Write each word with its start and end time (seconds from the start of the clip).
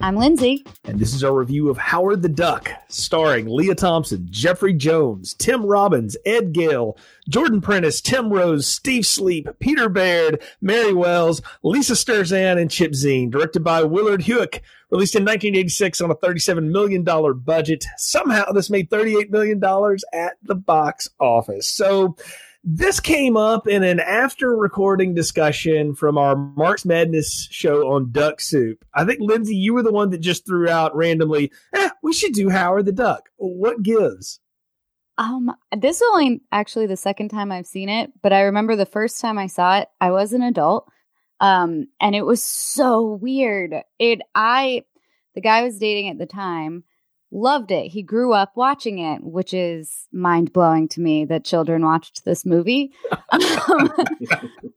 I'm 0.00 0.16
Lindsay. 0.16 0.64
and 0.84 0.98
this 0.98 1.14
is 1.14 1.24
our 1.24 1.32
review 1.34 1.70
of 1.70 1.78
Howard 1.78 2.22
the 2.22 2.28
Duck, 2.28 2.70
starring 2.88 3.46
Lea 3.48 3.74
Thompson, 3.74 4.26
Jeffrey 4.30 4.74
Jones, 4.74 5.32
Tim 5.34 5.64
Robbins, 5.64 6.16
Ed 6.26 6.52
Gale, 6.52 6.96
Jordan 7.28 7.60
Prentice, 7.60 8.00
Tim 8.00 8.30
Rose, 8.30 8.66
Steve 8.66 9.04
Sleap, 9.04 9.58
Peter 9.58 9.88
Baird, 9.88 10.42
Mary 10.60 10.92
Wells, 10.92 11.40
Lisa 11.62 11.94
Sturzan, 11.94 12.60
and 12.60 12.70
Chip 12.70 12.92
Zien. 12.92 13.30
Directed 13.30 13.64
by 13.64 13.82
Willard 13.84 14.22
Huyck, 14.22 14.60
released 14.90 15.14
in 15.16 15.24
1986 15.24 16.00
on 16.02 16.10
a 16.10 16.14
$37 16.16 16.70
million 16.70 17.02
budget. 17.40 17.84
Somehow 17.96 18.52
this 18.52 18.70
made 18.70 18.90
$38 18.90 19.30
million 19.30 19.62
at 20.12 20.34
the 20.42 20.54
box 20.54 21.08
office. 21.18 21.68
So 21.68 22.16
this 22.68 22.98
came 22.98 23.36
up 23.36 23.68
in 23.68 23.84
an 23.84 24.00
after 24.00 24.56
recording 24.56 25.14
discussion 25.14 25.94
from 25.94 26.18
our 26.18 26.34
Marx 26.34 26.84
Madness 26.84 27.46
show 27.52 27.92
on 27.92 28.10
Duck 28.10 28.40
Soup. 28.40 28.84
I 28.92 29.04
think 29.04 29.20
Lindsay, 29.20 29.54
you 29.54 29.72
were 29.72 29.84
the 29.84 29.92
one 29.92 30.10
that 30.10 30.18
just 30.18 30.44
threw 30.44 30.68
out 30.68 30.94
randomly, 30.96 31.52
eh, 31.76 31.90
we 32.02 32.12
should 32.12 32.32
do 32.32 32.48
Howard 32.48 32.86
the 32.86 32.92
Duck. 32.92 33.28
What 33.36 33.84
gives? 33.84 34.40
Um, 35.16 35.54
this 35.78 36.00
is 36.00 36.08
only 36.12 36.42
actually 36.50 36.86
the 36.86 36.96
second 36.96 37.28
time 37.28 37.52
I've 37.52 37.68
seen 37.68 37.88
it, 37.88 38.10
but 38.20 38.32
I 38.32 38.40
remember 38.42 38.74
the 38.74 38.84
first 38.84 39.20
time 39.20 39.38
I 39.38 39.46
saw 39.46 39.78
it, 39.78 39.88
I 40.00 40.10
was 40.10 40.32
an 40.32 40.42
adult. 40.42 40.90
Um, 41.38 41.86
and 42.00 42.16
it 42.16 42.22
was 42.22 42.42
so 42.42 43.02
weird. 43.02 43.76
It 44.00 44.22
I 44.34 44.82
the 45.36 45.40
guy 45.40 45.58
I 45.58 45.62
was 45.62 45.78
dating 45.78 46.08
at 46.08 46.18
the 46.18 46.26
time 46.26 46.82
loved 47.36 47.70
it. 47.70 47.88
He 47.88 48.02
grew 48.02 48.32
up 48.32 48.52
watching 48.56 48.98
it, 48.98 49.22
which 49.22 49.52
is 49.52 50.08
mind 50.12 50.52
blowing 50.52 50.88
to 50.88 51.00
me 51.00 51.24
that 51.26 51.44
children 51.44 51.84
watched 51.84 52.24
this 52.24 52.44
movie. 52.44 52.92
Um, 53.68 53.90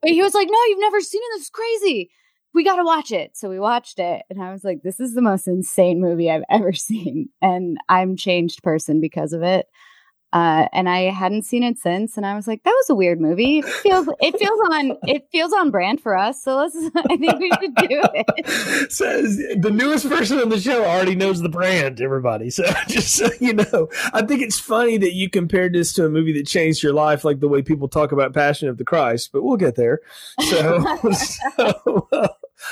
but 0.01 0.09
he 0.09 0.21
was 0.21 0.33
like, 0.33 0.47
No, 0.49 0.57
you've 0.65 0.79
never 0.79 0.99
seen 0.99 1.21
it. 1.23 1.35
This 1.35 1.43
is 1.43 1.49
crazy. 1.49 2.09
We 2.53 2.63
got 2.63 2.77
to 2.77 2.83
watch 2.83 3.11
it. 3.11 3.37
So 3.37 3.49
we 3.49 3.59
watched 3.59 3.99
it. 3.99 4.23
And 4.29 4.41
I 4.41 4.51
was 4.51 4.63
like, 4.63 4.81
This 4.83 4.99
is 4.99 5.13
the 5.13 5.21
most 5.21 5.47
insane 5.47 6.01
movie 6.01 6.29
I've 6.29 6.43
ever 6.49 6.73
seen. 6.73 7.29
And 7.41 7.77
I'm 7.87 8.17
changed 8.17 8.63
person 8.63 8.99
because 8.99 9.33
of 9.33 9.43
it. 9.43 9.67
Uh, 10.31 10.67
and 10.73 10.87
I 10.87 11.09
hadn't 11.09 11.43
seen 11.43 11.63
it 11.63 11.79
since, 11.79 12.15
and 12.15 12.25
I 12.25 12.35
was 12.35 12.47
like, 12.47 12.61
"That 12.63 12.71
was 12.71 12.89
a 12.89 12.95
weird 12.95 13.19
movie. 13.19 13.59
It 13.59 13.65
feels 13.65 14.07
it 14.21 14.37
feels 14.37 14.59
on 14.71 14.97
it 15.07 15.27
feels 15.31 15.51
on 15.53 15.71
brand 15.71 16.01
for 16.01 16.15
us. 16.15 16.43
So 16.43 16.55
let's. 16.55 16.75
I 16.95 17.17
think 17.17 17.39
we 17.39 17.51
should 17.59 17.75
do 17.75 18.01
it." 18.13 18.91
Says 18.91 19.37
the 19.37 19.71
newest 19.71 20.07
person 20.07 20.37
on 20.37 20.49
the 20.49 20.59
show 20.59 20.85
already 20.85 21.15
knows 21.15 21.41
the 21.41 21.49
brand, 21.49 21.99
everybody. 21.99 22.51
So 22.51 22.63
just 22.87 23.15
so 23.15 23.29
you 23.39 23.53
know, 23.53 23.89
I 24.13 24.21
think 24.21 24.43
it's 24.43 24.59
funny 24.59 24.97
that 24.97 25.13
you 25.13 25.31
compared 25.31 25.73
this 25.73 25.93
to 25.93 26.05
a 26.05 26.09
movie 26.09 26.33
that 26.33 26.45
changed 26.45 26.83
your 26.83 26.93
life, 26.93 27.25
like 27.25 27.39
the 27.39 27.47
way 27.47 27.63
people 27.63 27.87
talk 27.87 28.11
about 28.11 28.33
Passion 28.33 28.69
of 28.69 28.77
the 28.77 28.85
Christ, 28.85 29.31
but 29.33 29.43
we'll 29.43 29.57
get 29.57 29.75
there. 29.75 29.99
So, 30.41 30.85
so 31.11 32.29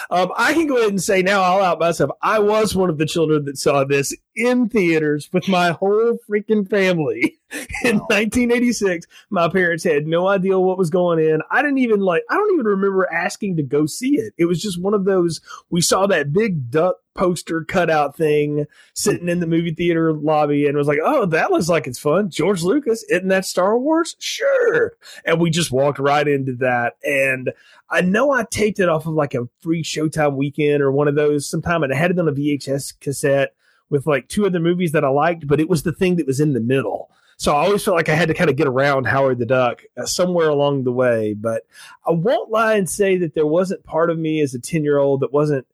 um, 0.10 0.32
I 0.36 0.54
can 0.54 0.68
go 0.68 0.78
ahead 0.78 0.90
and 0.90 1.02
say 1.02 1.22
now, 1.22 1.42
I'll 1.42 1.64
out 1.64 1.80
myself. 1.80 2.12
I 2.22 2.40
was 2.40 2.76
one 2.76 2.90
of 2.90 2.98
the 2.98 3.06
children 3.06 3.46
that 3.46 3.58
saw 3.58 3.84
this 3.84 4.16
in 4.36 4.70
theaters 4.70 5.30
with 5.34 5.48
my 5.48 5.72
whole 5.72 6.18
freaking 6.30 6.70
family 6.70 7.40
in 7.84 7.98
1986. 7.98 9.08
My 9.30 9.50
parents 9.50 9.84
had 9.84 10.08
no 10.08 10.28
idea 10.28 10.60
what 10.60 10.78
was 10.78 10.90
going 10.90 11.20
in. 11.20 11.42
I 11.52 11.62
didn't 11.62 11.80
even 11.80 12.02
like, 12.02 12.24
I 12.30 12.36
don't 12.36 12.54
even 12.54 12.66
remember 12.66 13.12
asking 13.12 13.58
to 13.58 13.64
go 13.64 13.86
see 13.86 14.18
it. 14.18 14.34
It 14.38 14.46
was 14.46 14.62
just 14.62 14.82
one 14.82 14.94
of 14.94 15.06
those, 15.06 15.42
we 15.70 15.82
saw 15.82 16.08
that 16.08 16.34
big 16.34 16.70
duck 16.70 16.98
poster 17.18 17.66
cutout 17.66 18.16
thing 18.16 18.66
sitting 18.94 19.28
in 19.28 19.40
the 19.40 19.48
movie 19.48 19.74
theater 19.74 20.14
lobby 20.14 20.68
and 20.68 20.78
was 20.78 20.88
like, 20.88 21.00
oh, 21.04 21.26
that 21.26 21.52
looks 21.52 21.68
like 21.68 21.88
it's 21.88 22.00
fun. 22.00 22.30
George 22.30 22.64
Lucas, 22.64 23.04
isn't 23.10 23.28
that 23.28 23.46
Star 23.46 23.78
Wars? 23.78 24.16
Sure. 24.20 24.94
And 25.26 25.42
we 25.42 25.50
just 25.50 25.72
walked 25.72 26.00
right 26.00 26.28
into 26.28 26.54
that. 26.58 26.94
And 27.04 27.52
I 27.90 28.02
know 28.02 28.32
I 28.32 28.46
taped 28.50 28.80
it 28.80 28.88
off 28.88 29.06
of 29.06 29.14
like 29.14 29.34
a 29.34 29.50
free 29.60 29.84
Showtime 29.84 30.36
weekend 30.36 30.82
or 30.82 30.92
one 30.92 31.08
of 31.08 31.16
those 31.16 31.50
sometime 31.50 31.84
and 31.84 31.92
I 31.92 31.98
had 31.98 32.12
it 32.12 32.20
on 32.20 32.28
a 32.28 32.34
VHS 32.34 33.00
cassette 33.02 33.54
with 33.90 34.08
like 34.08 34.28
two 34.28 34.46
other 34.46 34.60
movies 34.60 34.92
that 34.92 35.06
I 35.06 35.10
liked, 35.10 35.48
but 35.48 35.60
it 35.60 35.70
was 35.70 35.84
the 35.84 35.94
thing 35.94 36.18
that 36.18 36.28
was 36.28 36.40
in 36.40 36.54
the 36.54 36.60
middle. 36.60 37.10
So 37.40 37.54
I 37.54 37.66
always 37.66 37.84
felt 37.84 37.96
like 37.96 38.10
I 38.10 38.16
had 38.16 38.30
to 38.30 38.34
kind 38.34 38.50
of 38.50 38.56
get 38.56 38.68
around 38.68 39.06
Howard 39.06 39.38
the 39.38 39.46
Duck 39.46 39.84
uh, 39.96 40.06
somewhere 40.06 40.50
along 40.50 40.84
the 40.84 40.92
way. 40.92 41.36
But 41.36 41.64
I 42.06 42.12
won't 42.12 42.50
lie 42.50 42.76
and 42.76 42.90
say 42.90 43.16
that 43.18 43.36
there 43.36 43.46
wasn't 43.46 43.84
part 43.84 44.10
of 44.10 44.18
me 44.18 44.42
as 44.42 44.56
a 44.56 44.60
10 44.60 44.84
year 44.84 44.98
old 44.98 45.22
that 45.22 45.32
wasn't 45.32 45.68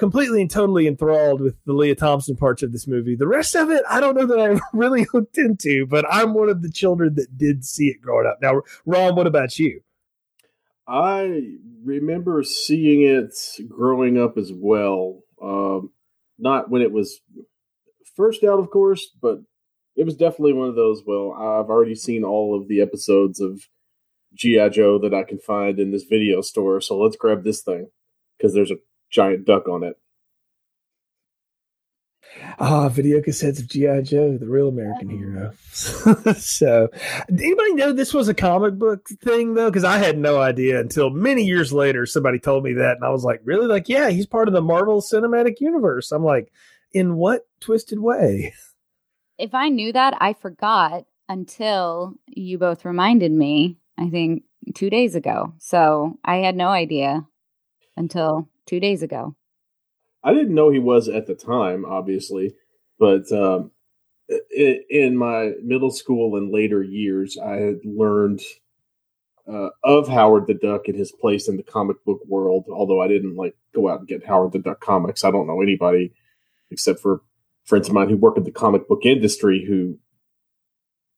completely 0.00 0.40
and 0.40 0.50
totally 0.50 0.88
enthralled 0.88 1.42
with 1.42 1.54
the 1.66 1.74
Lea 1.74 1.94
Thompson 1.94 2.34
parts 2.34 2.62
of 2.62 2.72
this 2.72 2.88
movie. 2.88 3.14
The 3.14 3.28
rest 3.28 3.54
of 3.54 3.70
it, 3.70 3.82
I 3.88 4.00
don't 4.00 4.16
know 4.16 4.26
that 4.26 4.40
I 4.40 4.58
really 4.76 5.04
hooked 5.04 5.36
into, 5.36 5.86
but 5.86 6.06
I'm 6.10 6.32
one 6.32 6.48
of 6.48 6.62
the 6.62 6.72
children 6.72 7.14
that 7.16 7.36
did 7.36 7.64
see 7.64 7.88
it 7.88 8.00
growing 8.00 8.26
up. 8.26 8.38
Now, 8.40 8.62
Ron, 8.86 9.14
what 9.14 9.26
about 9.26 9.58
you? 9.58 9.82
I 10.88 11.52
remember 11.84 12.42
seeing 12.42 13.02
it 13.02 13.36
growing 13.68 14.18
up 14.18 14.38
as 14.38 14.50
well. 14.52 15.20
Um, 15.40 15.90
not 16.38 16.70
when 16.70 16.80
it 16.80 16.92
was 16.92 17.20
first 18.16 18.42
out, 18.42 18.58
of 18.58 18.70
course, 18.70 19.06
but 19.20 19.40
it 19.96 20.04
was 20.04 20.16
definitely 20.16 20.54
one 20.54 20.70
of 20.70 20.76
those. 20.76 21.02
Well, 21.06 21.34
I've 21.34 21.68
already 21.68 21.94
seen 21.94 22.24
all 22.24 22.58
of 22.58 22.68
the 22.68 22.80
episodes 22.80 23.38
of 23.38 23.68
G.I. 24.32 24.70
Joe 24.70 24.98
that 24.98 25.12
I 25.12 25.24
can 25.24 25.38
find 25.38 25.78
in 25.78 25.90
this 25.90 26.04
video 26.04 26.40
store, 26.40 26.80
so 26.80 26.98
let's 26.98 27.16
grab 27.16 27.44
this 27.44 27.60
thing 27.60 27.88
because 28.38 28.54
there's 28.54 28.70
a 28.70 28.76
giant 29.10 29.44
duck 29.44 29.68
on 29.68 29.82
it. 29.82 29.96
Ah, 32.60 32.88
video 32.88 33.20
cassettes 33.20 33.58
of 33.58 33.68
G.I. 33.68 34.02
Joe, 34.02 34.38
the 34.38 34.46
real 34.46 34.68
American 34.68 35.10
hero. 35.10 35.52
so, 35.72 36.88
did 37.28 37.40
anybody 37.40 37.74
know 37.74 37.92
this 37.92 38.14
was 38.14 38.28
a 38.28 38.34
comic 38.34 38.74
book 38.74 39.08
thing, 39.22 39.54
though? 39.54 39.68
Because 39.68 39.82
I 39.82 39.98
had 39.98 40.16
no 40.16 40.40
idea 40.40 40.78
until 40.78 41.10
many 41.10 41.42
years 41.42 41.72
later 41.72 42.06
somebody 42.06 42.38
told 42.38 42.62
me 42.62 42.74
that. 42.74 42.96
And 42.96 43.04
I 43.04 43.08
was 43.08 43.24
like, 43.24 43.40
really? 43.44 43.66
Like, 43.66 43.88
yeah, 43.88 44.10
he's 44.10 44.26
part 44.26 44.46
of 44.46 44.54
the 44.54 44.62
Marvel 44.62 45.00
Cinematic 45.00 45.60
Universe. 45.60 46.12
I'm 46.12 46.24
like, 46.24 46.52
in 46.92 47.16
what 47.16 47.48
twisted 47.60 47.98
way? 47.98 48.54
if 49.40 49.54
I 49.54 49.70
knew 49.70 49.92
that, 49.92 50.16
I 50.20 50.34
forgot 50.34 51.06
until 51.28 52.14
you 52.26 52.58
both 52.58 52.84
reminded 52.84 53.32
me. 53.32 53.78
I 53.98 54.08
think 54.10 54.44
two 54.74 54.90
days 54.90 55.14
ago. 55.14 55.54
So 55.58 56.18
I 56.24 56.36
had 56.36 56.56
no 56.56 56.68
idea 56.68 57.26
until 57.96 58.48
two 58.66 58.80
days 58.80 59.02
ago. 59.02 59.36
I 60.22 60.34
didn't 60.34 60.54
know 60.54 60.70
he 60.70 60.78
was 60.78 61.08
at 61.08 61.26
the 61.26 61.34
time, 61.34 61.84
obviously, 61.84 62.54
but 62.98 63.30
um, 63.32 63.70
in 64.54 65.16
my 65.16 65.52
middle 65.62 65.90
school 65.90 66.36
and 66.36 66.52
later 66.52 66.82
years, 66.82 67.38
I 67.38 67.56
had 67.56 67.80
learned 67.84 68.42
uh, 69.50 69.70
of 69.82 70.08
Howard 70.08 70.46
the 70.46 70.54
Duck 70.54 70.82
and 70.86 70.96
his 70.96 71.10
place 71.10 71.48
in 71.48 71.56
the 71.56 71.62
comic 71.62 72.04
book 72.04 72.20
world. 72.26 72.66
Although 72.70 73.00
I 73.00 73.08
didn't 73.08 73.36
like 73.36 73.56
go 73.74 73.88
out 73.88 74.00
and 74.00 74.08
get 74.08 74.26
Howard 74.26 74.52
the 74.52 74.58
Duck 74.58 74.80
comics, 74.80 75.24
I 75.24 75.30
don't 75.30 75.46
know 75.46 75.62
anybody 75.62 76.12
except 76.70 77.00
for 77.00 77.22
friends 77.64 77.88
of 77.88 77.94
mine 77.94 78.08
who 78.08 78.16
work 78.16 78.36
in 78.36 78.44
the 78.44 78.50
comic 78.50 78.86
book 78.86 79.04
industry 79.04 79.64
who 79.66 79.98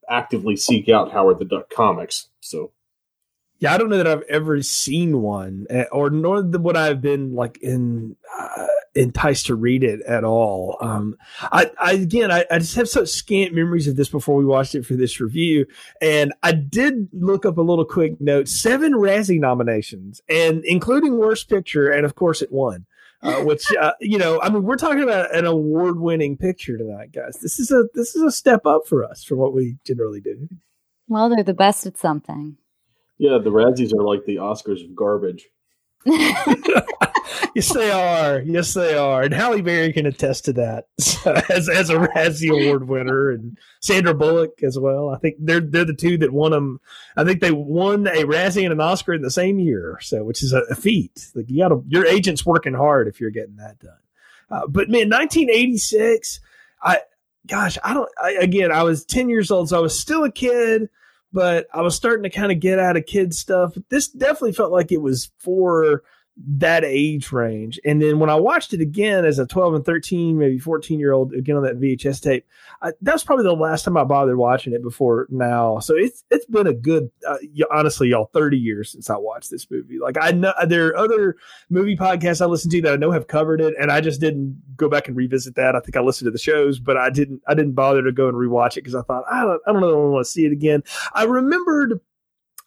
actively 0.09 0.57
seek 0.57 0.89
out 0.89 1.13
Howard 1.13 1.39
the 1.39 1.45
Duck 1.45 1.71
comics. 1.71 2.29
So 2.41 2.73
Yeah, 3.62 3.75
I 3.75 3.78
don't 3.78 3.91
know 3.91 3.99
that 3.99 4.09
I've 4.09 4.25
ever 4.28 4.61
seen 4.61 5.23
one, 5.23 5.69
eh, 5.71 5.84
or 5.93 6.11
nor 6.11 6.43
would 6.43 6.76
I 6.76 6.87
have 6.87 7.00
been 7.00 7.32
like 7.32 7.59
in 7.62 8.17
uh, 8.37 8.67
enticed 8.97 9.47
to 9.47 9.55
read 9.55 9.85
it 9.85 10.00
at 10.03 10.25
all. 10.25 10.76
Um, 10.81 11.14
I, 11.41 11.70
I 11.81 11.93
again, 11.93 12.32
I, 12.32 12.44
I 12.50 12.59
just 12.59 12.75
have 12.75 12.88
such 12.88 13.11
scant 13.11 13.55
memories 13.55 13.87
of 13.87 13.94
this 13.94 14.09
before 14.09 14.35
we 14.35 14.44
watched 14.44 14.75
it 14.75 14.85
for 14.85 14.94
this 14.94 15.20
review, 15.20 15.67
and 16.00 16.32
I 16.43 16.50
did 16.50 17.09
look 17.12 17.47
up 17.47 17.56
a 17.56 17.62
little 17.62 17.85
quick 17.85 18.20
note: 18.20 18.49
seven 18.49 18.94
Razzie 18.94 19.38
nominations, 19.38 20.20
and 20.29 20.64
including 20.64 21.17
Worst 21.17 21.49
Picture, 21.49 21.88
and 21.88 22.05
of 22.05 22.17
course, 22.17 22.43
it 22.43 22.50
won. 22.50 22.85
Uh, 23.23 23.43
which 23.44 23.64
uh, 23.76 23.93
you 24.00 24.19
know, 24.19 24.41
I 24.43 24.50
mean, 24.50 24.64
we're 24.64 24.75
talking 24.75 25.05
about 25.05 25.32
an 25.32 25.47
award-winning 25.47 26.37
picture 26.37 26.76
tonight, 26.76 27.12
guys. 27.12 27.38
This 27.41 27.61
is 27.61 27.70
a 27.70 27.85
this 27.94 28.17
is 28.17 28.23
a 28.23 28.32
step 28.32 28.67
up 28.67 28.88
for 28.88 29.05
us 29.05 29.23
from 29.23 29.38
what 29.38 29.55
we 29.55 29.76
generally 29.87 30.20
do. 30.20 30.49
Well, 31.06 31.29
they're 31.29 31.44
the 31.44 31.55
best 31.55 31.87
at 31.87 31.97
something. 31.97 32.56
Yeah, 33.23 33.39
the 33.39 33.51
Razzies 33.51 33.95
are 33.95 34.03
like 34.03 34.25
the 34.25 34.37
Oscars 34.37 34.85
of 34.85 34.97
garbage. 34.97 35.47
yes, 36.05 37.73
they 37.73 37.93
are. 37.93 38.41
Yes, 38.41 38.75
they 38.75 38.97
are. 38.97 39.23
And 39.23 39.33
Halle 39.33 39.63
Berry 39.63 39.93
can 39.93 40.07
attest 40.07 40.47
to 40.47 40.53
that 40.55 40.89
as 41.49 41.69
as 41.69 41.89
a 41.89 41.99
Razzie 41.99 42.51
Award 42.51 42.89
winner, 42.89 43.31
and 43.31 43.57
Sandra 43.81 44.13
Bullock 44.13 44.65
as 44.65 44.77
well. 44.77 45.11
I 45.11 45.19
think 45.19 45.37
they're 45.39 45.61
they're 45.61 45.85
the 45.85 45.95
two 45.95 46.19
that 46.19 46.33
won 46.33 46.51
them. 46.51 46.81
I 47.17 47.23
think 47.23 47.41
they 47.41 47.53
won 47.53 48.09
a 48.09 48.25
Razzie 48.25 48.65
and 48.65 48.73
an 48.73 48.81
Oscar 48.81 49.15
in 49.15 49.23
the 49.23 49.31
same 49.31 49.61
year, 49.61 49.99
so 50.03 50.25
which 50.25 50.43
is 50.43 50.53
a, 50.53 50.63
a 50.63 50.75
feat. 50.75 51.29
Like 51.37 51.49
you 51.49 51.63
got 51.63 51.69
to 51.69 51.85
your 51.87 52.05
agent's 52.05 52.45
working 52.45 52.75
hard 52.75 53.07
if 53.07 53.21
you're 53.21 53.31
getting 53.31 53.57
that 53.59 53.79
done. 53.79 53.93
Uh, 54.51 54.67
but 54.67 54.91
man, 54.91 55.09
1986. 55.09 56.41
I 56.83 56.99
gosh, 57.47 57.79
I 57.85 57.95
don't. 57.95 58.11
I, 58.21 58.33
again, 58.33 58.73
I 58.73 58.83
was 58.83 59.05
ten 59.05 59.29
years 59.29 59.53
old, 59.53 59.69
so 59.69 59.79
I 59.79 59.81
was 59.81 59.97
still 59.97 60.25
a 60.25 60.33
kid, 60.33 60.89
but 61.32 61.67
I 61.73 61.82
was 61.82 61.94
starting 61.94 62.25
to 62.25 62.31
kind 62.31 62.52
of 62.52 62.61
get 62.61 62.79
out 62.79 62.96
of 62.96 63.06
kids 63.06 63.38
stuff. 63.38 63.76
This 63.88 64.08
definitely 64.08 64.52
felt 64.52 64.73
like 64.73 64.93
it 64.93 65.00
was 65.02 65.31
for 65.38 66.02
that 66.37 66.82
age 66.84 67.31
range. 67.31 67.79
And 67.84 68.00
then 68.00 68.19
when 68.19 68.31
I 68.31 68.37
watched 68.37 68.73
it 68.73 68.81
again 68.81 69.25
as 69.25 69.38
a 69.38 69.46
12 69.46 69.75
and 69.75 69.84
13, 69.84 70.38
maybe 70.38 70.58
14 70.58 70.99
year 70.99 71.12
old, 71.12 71.34
again 71.34 71.56
on 71.56 71.62
that 71.64 71.79
VHS 71.79 72.23
tape, 72.23 72.46
I, 72.81 72.93
that 73.02 73.12
was 73.12 73.23
probably 73.23 73.44
the 73.44 73.52
last 73.52 73.84
time 73.84 73.96
I 73.96 74.05
bothered 74.05 74.38
watching 74.38 74.73
it 74.73 74.82
before 74.82 75.26
now. 75.31 75.79
So 75.81 75.94
it's 75.94 76.25
it's 76.31 76.46
been 76.46 76.67
a 76.67 76.73
good, 76.73 77.11
uh, 77.26 77.37
honestly, 77.70 78.08
y'all, 78.08 78.31
30 78.32 78.56
years 78.56 78.90
since 78.90 79.11
I 79.11 79.17
watched 79.17 79.50
this 79.50 79.70
movie. 79.70 79.99
Like 79.99 80.17
I 80.20 80.32
know 80.32 80.55
there 80.67 80.88
are 80.88 80.96
other 80.96 81.37
movie 81.69 81.96
podcasts 81.96 82.40
I 82.40 82.46
listen 82.46 82.70
to 82.70 82.82
that 82.82 82.94
I 82.94 82.96
know 82.96 83.11
have 83.11 83.26
covered 83.26 83.61
it, 83.61 83.75
and 83.78 83.93
I 83.93 84.00
just 84.00 84.20
didn't 84.20 84.61
go 84.76 84.88
back 84.88 85.08
and 85.08 85.17
revisit 85.17 85.55
that. 85.56 85.76
I 85.76 85.81
think 85.81 85.96
I 85.96 86.00
listened 86.00 86.26
to 86.26 86.32
the 86.32 86.38
shows, 86.38 86.78
but 86.78 86.96
I 86.96 87.11
didn't 87.11 87.43
I 87.46 87.55
didn't 87.55 87.73
bother 87.73 88.02
to 88.02 88.12
go 88.12 88.28
and 88.28 88.37
rewatch 88.37 88.73
it 88.73 88.85
because 88.85 88.94
I 88.94 89.02
thought 89.02 89.25
I 89.31 89.43
don't 89.43 89.61
I 89.67 89.73
don't 89.73 89.82
know 89.82 90.06
I 90.06 90.08
want 90.08 90.25
to 90.25 90.31
see 90.31 90.46
it 90.46 90.52
again. 90.52 90.82
I 91.12 91.25
remembered 91.25 92.00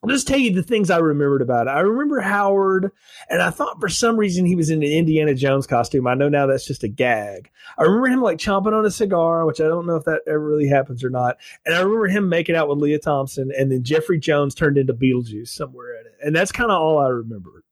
I'll 0.05 0.13
just 0.13 0.27
tell 0.27 0.37
you 0.37 0.53
the 0.53 0.61
things 0.61 0.91
I 0.91 0.99
remembered 0.99 1.41
about 1.41 1.65
it. 1.65 1.71
I 1.71 1.79
remember 1.79 2.21
Howard, 2.21 2.91
and 3.27 3.41
I 3.41 3.49
thought 3.49 3.79
for 3.79 3.89
some 3.89 4.17
reason 4.17 4.45
he 4.45 4.55
was 4.55 4.69
in 4.69 4.83
an 4.83 4.91
Indiana 4.91 5.33
Jones 5.33 5.65
costume. 5.65 6.05
I 6.05 6.13
know 6.13 6.29
now 6.29 6.45
that's 6.45 6.67
just 6.67 6.83
a 6.83 6.87
gag. 6.87 7.49
I 7.75 7.83
remember 7.83 8.09
him 8.09 8.21
like 8.21 8.37
chomping 8.37 8.77
on 8.77 8.85
a 8.85 8.91
cigar, 8.91 9.47
which 9.47 9.59
I 9.59 9.63
don't 9.63 9.87
know 9.87 9.95
if 9.95 10.05
that 10.05 10.21
ever 10.27 10.39
really 10.39 10.67
happens 10.67 11.03
or 11.03 11.09
not. 11.09 11.37
And 11.65 11.73
I 11.73 11.79
remember 11.79 12.05
him 12.05 12.29
making 12.29 12.55
out 12.55 12.69
with 12.69 12.77
Lea 12.77 12.99
Thompson, 12.99 13.51
and 13.57 13.71
then 13.71 13.83
Jeffrey 13.83 14.19
Jones 14.19 14.53
turned 14.53 14.77
into 14.77 14.93
Beetlejuice 14.93 15.47
somewhere 15.47 15.99
in 15.99 16.05
it. 16.05 16.13
And 16.23 16.35
that's 16.35 16.51
kind 16.51 16.69
of 16.69 16.79
all 16.79 16.99
I 16.99 17.07
remember. 17.07 17.63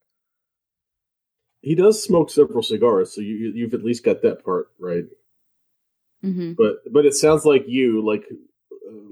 He 1.62 1.76
does 1.76 2.02
smoke 2.02 2.32
several 2.32 2.64
cigars, 2.64 3.14
so 3.14 3.22
you, 3.22 3.54
you've 3.54 3.76
at 3.76 3.86
least 3.86 4.04
got 4.04 4.24
that 4.24 4.44
part 4.44 4.70
right. 4.80 5.06
Mm-hmm. 6.26 6.54
But 6.54 6.92
but 6.92 7.06
it 7.06 7.14
sounds 7.14 7.46
like 7.46 7.66
you 7.68 8.04
like 8.04 8.24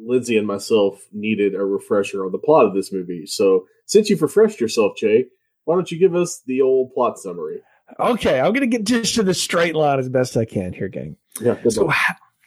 Lindsay 0.04 0.38
and 0.38 0.48
myself 0.48 1.06
needed 1.12 1.56
a 1.56 1.64
refresher 1.64 2.26
on 2.26 2.32
the 2.32 2.38
plot 2.38 2.66
of 2.66 2.74
this 2.74 2.92
movie. 2.92 3.26
So 3.26 3.66
since 3.86 4.10
you've 4.10 4.22
refreshed 4.22 4.60
yourself, 4.60 4.98
Jay, 4.98 5.28
why 5.66 5.76
don't 5.76 5.92
you 5.92 6.00
give 6.00 6.16
us 6.16 6.42
the 6.46 6.62
old 6.62 6.94
plot 6.94 7.18
summary? 7.20 7.62
Okay, 8.00 8.40
I'm 8.40 8.54
going 8.54 8.70
to 8.70 8.78
get 8.78 8.86
just 8.86 9.16
to 9.16 9.24
the 9.24 9.34
straight 9.34 9.76
line 9.76 10.00
as 10.00 10.10
best 10.10 10.38
I 10.38 10.46
can 10.46 10.74
here, 10.74 10.88
gang. 10.88 11.18
Yeah. 11.42 11.58
So, 11.70 11.92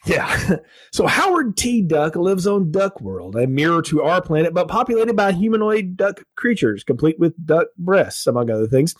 yeah. 0.04 0.56
So 0.92 1.08
Howard 1.08 1.56
T. 1.56 1.82
Duck 1.82 2.14
lives 2.14 2.46
on 2.46 2.70
Duck 2.70 3.00
World, 3.00 3.34
a 3.34 3.48
mirror 3.48 3.82
to 3.82 4.02
our 4.02 4.22
planet, 4.22 4.54
but 4.54 4.68
populated 4.68 5.16
by 5.16 5.32
humanoid 5.32 5.96
duck 5.96 6.22
creatures, 6.36 6.84
complete 6.84 7.18
with 7.18 7.34
duck 7.44 7.66
breasts, 7.76 8.28
among 8.28 8.48
other 8.48 8.68
things. 8.68 8.94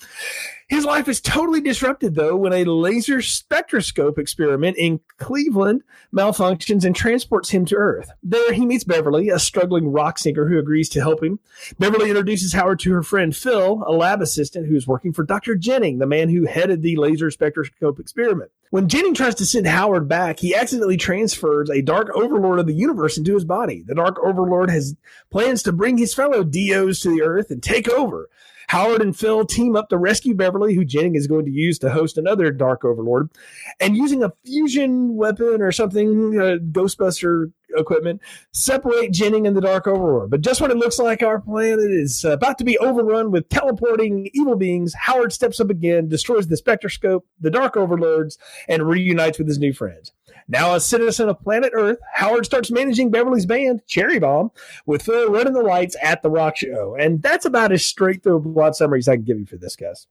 His 0.68 0.84
life 0.84 1.06
is 1.06 1.20
totally 1.20 1.60
disrupted, 1.60 2.16
though, 2.16 2.34
when 2.34 2.52
a 2.52 2.64
laser 2.64 3.22
spectroscope 3.22 4.18
experiment 4.18 4.76
in 4.76 4.98
Cleveland 5.18 5.82
malfunctions 6.12 6.84
and 6.84 6.96
transports 6.96 7.50
him 7.50 7.64
to 7.66 7.76
Earth. 7.76 8.10
There, 8.24 8.52
he 8.52 8.66
meets 8.66 8.82
Beverly, 8.82 9.28
a 9.28 9.38
struggling 9.38 9.86
rock 9.86 10.18
singer 10.18 10.48
who 10.48 10.58
agrees 10.58 10.88
to 10.90 11.00
help 11.00 11.22
him. 11.22 11.38
Beverly 11.78 12.08
introduces 12.08 12.54
Howard 12.54 12.80
to 12.80 12.92
her 12.92 13.04
friend 13.04 13.36
Phil, 13.36 13.84
a 13.86 13.92
lab 13.92 14.20
assistant 14.20 14.66
who's 14.66 14.88
working 14.88 15.12
for 15.12 15.22
Dr. 15.22 15.54
Jennings, 15.54 16.00
the 16.00 16.06
man 16.06 16.28
who 16.28 16.46
headed 16.46 16.82
the 16.82 16.96
laser 16.96 17.30
spectroscope 17.30 18.00
experiment. 18.00 18.50
When 18.75 18.88
Jennings 18.88 19.19
tries 19.19 19.37
to 19.37 19.47
send 19.47 19.69
Howard 19.69 20.09
back, 20.09 20.41
he 20.41 20.53
accidentally 20.53 20.97
transfers 20.97 21.71
a 21.71 21.81
dark 21.81 22.11
overlord 22.12 22.59
of 22.59 22.67
the 22.67 22.75
universe 22.75 23.17
into 23.17 23.35
his 23.35 23.44
body. 23.44 23.85
The 23.87 23.94
dark 23.94 24.19
overlord 24.19 24.69
has 24.69 24.97
plans 25.31 25.62
to 25.62 25.73
bring 25.73 25.97
his 25.97 26.12
fellow 26.12 26.43
DOs 26.43 26.99
to 27.03 27.11
the 27.11 27.23
Earth 27.23 27.53
and 27.53 27.62
take 27.62 27.88
over. 27.88 28.29
Howard 28.67 29.00
and 29.00 29.17
Phil 29.17 29.47
team 29.47 29.76
up 29.76 29.91
to 29.91 29.97
rescue 29.97 30.35
Beverly, 30.35 30.75
who 30.75 30.85
Jennings 30.85 31.19
is 31.19 31.29
going 31.29 31.44
to 31.44 31.53
use 31.53 31.79
to 31.79 31.91
host 31.91 32.19
another 32.19 32.50
Dark 32.50 32.85
Overlord. 32.85 33.31
And 33.79 33.97
using 33.97 34.25
a 34.25 34.32
fusion 34.44 35.15
weapon 35.15 35.62
or 35.62 35.71
something, 35.71 36.37
uh, 36.37 36.56
Ghostbuster 36.73 37.53
equipment, 37.76 38.21
separate 38.53 39.12
Jennings 39.12 39.47
and 39.47 39.56
the 39.56 39.61
Dark 39.61 39.87
Overlord. 39.87 40.31
But 40.31 40.41
just 40.41 40.61
when 40.61 40.71
it 40.71 40.76
looks 40.76 40.99
like 40.99 41.23
our 41.23 41.41
planet 41.41 41.91
is 41.91 42.25
about 42.25 42.59
to 42.59 42.65
be 42.65 42.79
overrun 42.79 43.31
with 43.31 43.49
teleporting 43.49 44.31
evil 44.32 44.56
beings, 44.56 44.94
Howard 44.94 45.32
steps 45.32 45.61
up 45.61 45.71
again, 45.71 46.09
destroys 46.09 46.49
the 46.49 46.56
spectroscope, 46.56 47.26
the 47.41 47.50
Dark 47.50 47.76
Overlords, 47.76 48.38
and 48.69 48.88
reunites 48.88 49.38
with 49.38 49.49
his 49.49 49.59
new 49.59 49.73
friends. 49.73 50.12
Now, 50.47 50.75
a 50.75 50.81
citizen 50.81 51.29
of 51.29 51.41
planet 51.41 51.73
Earth, 51.75 51.99
Howard 52.15 52.44
starts 52.44 52.71
managing 52.71 53.11
Beverly's 53.11 53.47
band, 53.47 53.81
Cherry 53.87 54.19
Bomb, 54.19 54.50
with 54.85 55.03
Phil 55.03 55.31
running 55.31 55.55
the 55.55 55.62
lights 55.62 55.97
at 56.03 56.23
the 56.23 56.31
rock 56.31 56.56
show. 56.56 56.97
And 56.99 57.23
that's 57.23 57.47
about 57.47 57.73
as 57.73 57.87
straight 57.87 58.23
through 58.23 58.43
plot 58.43 58.76
summary 58.76 58.99
as 58.99 59.09
I 59.09 59.17
can 59.17 59.25
give 59.25 59.38
you 59.38 59.47
for 59.47 59.56
this, 59.56 59.76
guys. 59.76 60.06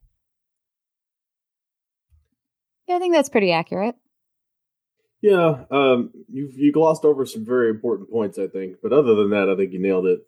Yeah, 2.88 2.96
I 2.96 2.98
think 2.98 3.14
that's 3.14 3.28
pretty 3.28 3.52
accurate. 3.52 3.94
Yeah, 5.24 5.64
um, 5.70 6.10
you 6.30 6.50
you 6.54 6.70
glossed 6.70 7.06
over 7.06 7.24
some 7.24 7.46
very 7.46 7.70
important 7.70 8.10
points, 8.10 8.38
I 8.38 8.46
think. 8.46 8.76
But 8.82 8.92
other 8.92 9.14
than 9.14 9.30
that, 9.30 9.48
I 9.48 9.56
think 9.56 9.72
you 9.72 9.78
nailed 9.78 10.04
it. 10.04 10.18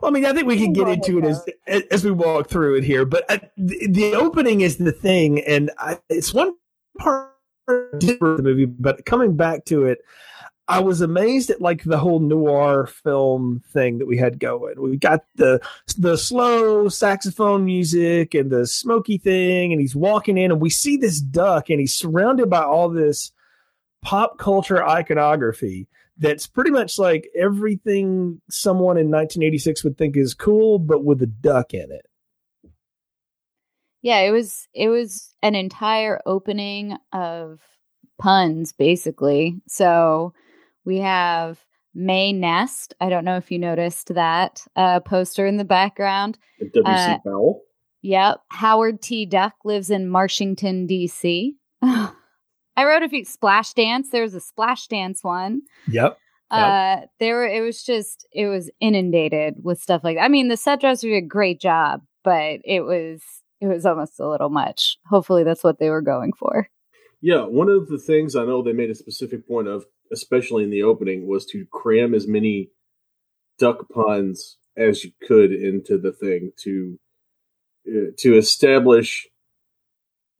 Well, 0.00 0.04
I 0.04 0.10
mean, 0.10 0.24
I 0.24 0.32
think 0.32 0.46
we 0.46 0.56
can 0.56 0.72
get 0.72 0.86
into 0.86 1.18
it 1.18 1.24
as 1.24 1.82
as 1.90 2.04
we 2.04 2.12
walk 2.12 2.48
through 2.48 2.76
it 2.76 2.84
here. 2.84 3.04
But 3.04 3.28
uh, 3.28 3.38
the, 3.56 3.88
the, 3.90 4.14
opening 4.14 4.60
is 4.60 4.76
the 4.76 4.92
thing, 4.92 5.40
and 5.40 5.72
I, 5.78 5.98
it's 6.08 6.32
one 6.32 6.54
part 7.00 7.32
of 7.66 7.98
the 7.98 8.38
movie, 8.40 8.66
but 8.66 9.04
coming 9.06 9.36
back 9.36 9.64
to 9.64 9.86
it, 9.86 9.98
I 10.68 10.78
was 10.78 11.00
amazed 11.00 11.50
at 11.50 11.60
like 11.60 11.82
the 11.82 11.98
whole 11.98 12.20
noir 12.20 12.86
film 12.86 13.60
thing 13.72 13.98
that 13.98 14.06
we 14.06 14.16
had 14.16 14.38
going. 14.38 14.80
We 14.80 14.98
got 14.98 15.24
the 15.34 15.60
the 15.98 16.16
slow 16.16 16.88
saxophone 16.88 17.64
music 17.64 18.34
and 18.34 18.52
the 18.52 18.68
smoky 18.68 19.18
thing, 19.18 19.72
and 19.72 19.80
he's 19.80 19.96
walking 19.96 20.38
in, 20.38 20.52
and 20.52 20.60
we 20.60 20.70
see 20.70 20.96
this 20.96 21.20
duck, 21.20 21.70
and 21.70 21.80
he's 21.80 21.96
surrounded 21.96 22.48
by 22.48 22.62
all 22.62 22.88
this 22.88 23.32
pop 24.04 24.38
culture 24.38 24.86
iconography 24.86 25.88
that's 26.18 26.46
pretty 26.46 26.70
much 26.70 26.98
like 26.98 27.28
everything 27.36 28.40
someone 28.48 28.96
in 28.96 29.10
1986 29.10 29.82
would 29.82 29.98
think 29.98 30.16
is 30.16 30.32
cool, 30.32 30.78
but 30.78 31.04
with 31.04 31.20
a 31.22 31.26
duck 31.26 31.74
in 31.74 31.90
it 31.90 32.06
yeah, 34.04 34.18
it 34.18 34.32
was 34.32 34.68
it 34.74 34.90
was 34.90 35.34
an 35.42 35.54
entire 35.54 36.20
opening 36.26 36.98
of 37.14 37.58
puns 38.18 38.74
basically. 38.74 39.62
So 39.66 40.34
we 40.84 40.98
have 40.98 41.58
May 41.94 42.34
Nest. 42.34 42.92
I 43.00 43.08
don't 43.08 43.24
know 43.24 43.38
if 43.38 43.50
you 43.50 43.58
noticed 43.58 44.14
that 44.14 44.62
uh, 44.76 45.00
poster 45.00 45.46
in 45.46 45.56
the 45.56 45.64
background. 45.64 46.36
W.C. 46.60 46.82
Uh, 46.84 47.18
Powell. 47.24 47.62
Yep. 48.02 48.40
Howard 48.50 49.00
T. 49.00 49.24
Duck 49.24 49.54
lives 49.64 49.88
in 49.88 50.06
Marshington, 50.06 50.86
D.C. 50.86 51.56
I 52.76 52.84
wrote 52.84 53.02
a 53.02 53.08
few 53.08 53.24
splash 53.24 53.72
dance. 53.72 54.10
There's 54.10 54.34
a 54.34 54.40
splash 54.40 54.86
dance 54.88 55.22
one. 55.22 55.62
Yep. 55.88 56.18
Uh, 56.50 57.00
there 57.18 57.36
were, 57.36 57.46
it 57.46 57.62
was 57.62 57.82
just 57.82 58.28
it 58.32 58.46
was 58.46 58.70
inundated 58.80 59.56
with 59.62 59.80
stuff 59.80 60.04
like 60.04 60.16
that. 60.16 60.24
I 60.24 60.28
mean, 60.28 60.48
the 60.48 60.56
set 60.56 60.80
dresser 60.80 61.08
did 61.08 61.16
a 61.16 61.26
great 61.26 61.60
job, 61.60 62.02
but 62.22 62.60
it 62.64 62.82
was 62.82 63.22
it 63.60 63.66
was 63.66 63.84
almost 63.84 64.20
a 64.20 64.28
little 64.28 64.50
much. 64.50 64.98
Hopefully, 65.08 65.42
that's 65.42 65.64
what 65.64 65.78
they 65.78 65.90
were 65.90 66.02
going 66.02 66.32
for. 66.32 66.68
Yeah, 67.20 67.46
one 67.46 67.70
of 67.70 67.88
the 67.88 67.98
things 67.98 68.36
I 68.36 68.44
know 68.44 68.62
they 68.62 68.72
made 68.72 68.90
a 68.90 68.94
specific 68.94 69.48
point 69.48 69.66
of, 69.66 69.86
especially 70.12 70.62
in 70.62 70.70
the 70.70 70.82
opening, 70.82 71.26
was 71.26 71.46
to 71.46 71.66
cram 71.72 72.14
as 72.14 72.28
many 72.28 72.70
duck 73.58 73.88
puns 73.88 74.58
as 74.76 75.04
you 75.04 75.12
could 75.26 75.52
into 75.52 75.96
the 75.96 76.12
thing 76.12 76.52
to 76.62 76.98
uh, 77.88 78.10
to 78.18 78.36
establish 78.36 79.26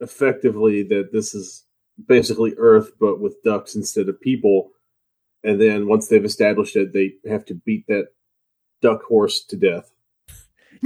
effectively 0.01 0.83
that 0.83 1.11
this 1.13 1.35
is 1.35 1.64
basically 2.07 2.55
Earth 2.59 2.93
but 2.99 3.21
with 3.21 3.43
ducks 3.43 3.75
instead 3.75 4.09
of 4.09 4.21
people. 4.21 4.71
And 5.43 5.61
then 5.61 5.89
once 5.89 6.09
they've 6.09 6.25
established 6.25 6.75
it, 6.77 6.93
they 6.93 7.15
have 7.29 7.45
to 7.47 7.55
beat 7.55 7.87
that 7.89 8.09
duck 8.81 9.03
horse 9.05 9.45
to 9.45 9.57
death 9.57 9.95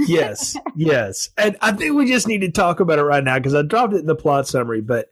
yes, 0.07 0.55
yes. 0.75 1.29
And 1.37 1.57
I 1.61 1.71
think 1.71 1.95
we 1.95 2.07
just 2.07 2.27
need 2.27 2.41
to 2.41 2.51
talk 2.51 2.79
about 2.79 2.99
it 2.99 3.03
right 3.03 3.23
now 3.23 3.37
because 3.37 3.55
I 3.55 3.61
dropped 3.61 3.93
it 3.93 3.99
in 3.99 4.05
the 4.05 4.15
plot 4.15 4.47
summary, 4.47 4.81
but 4.81 5.09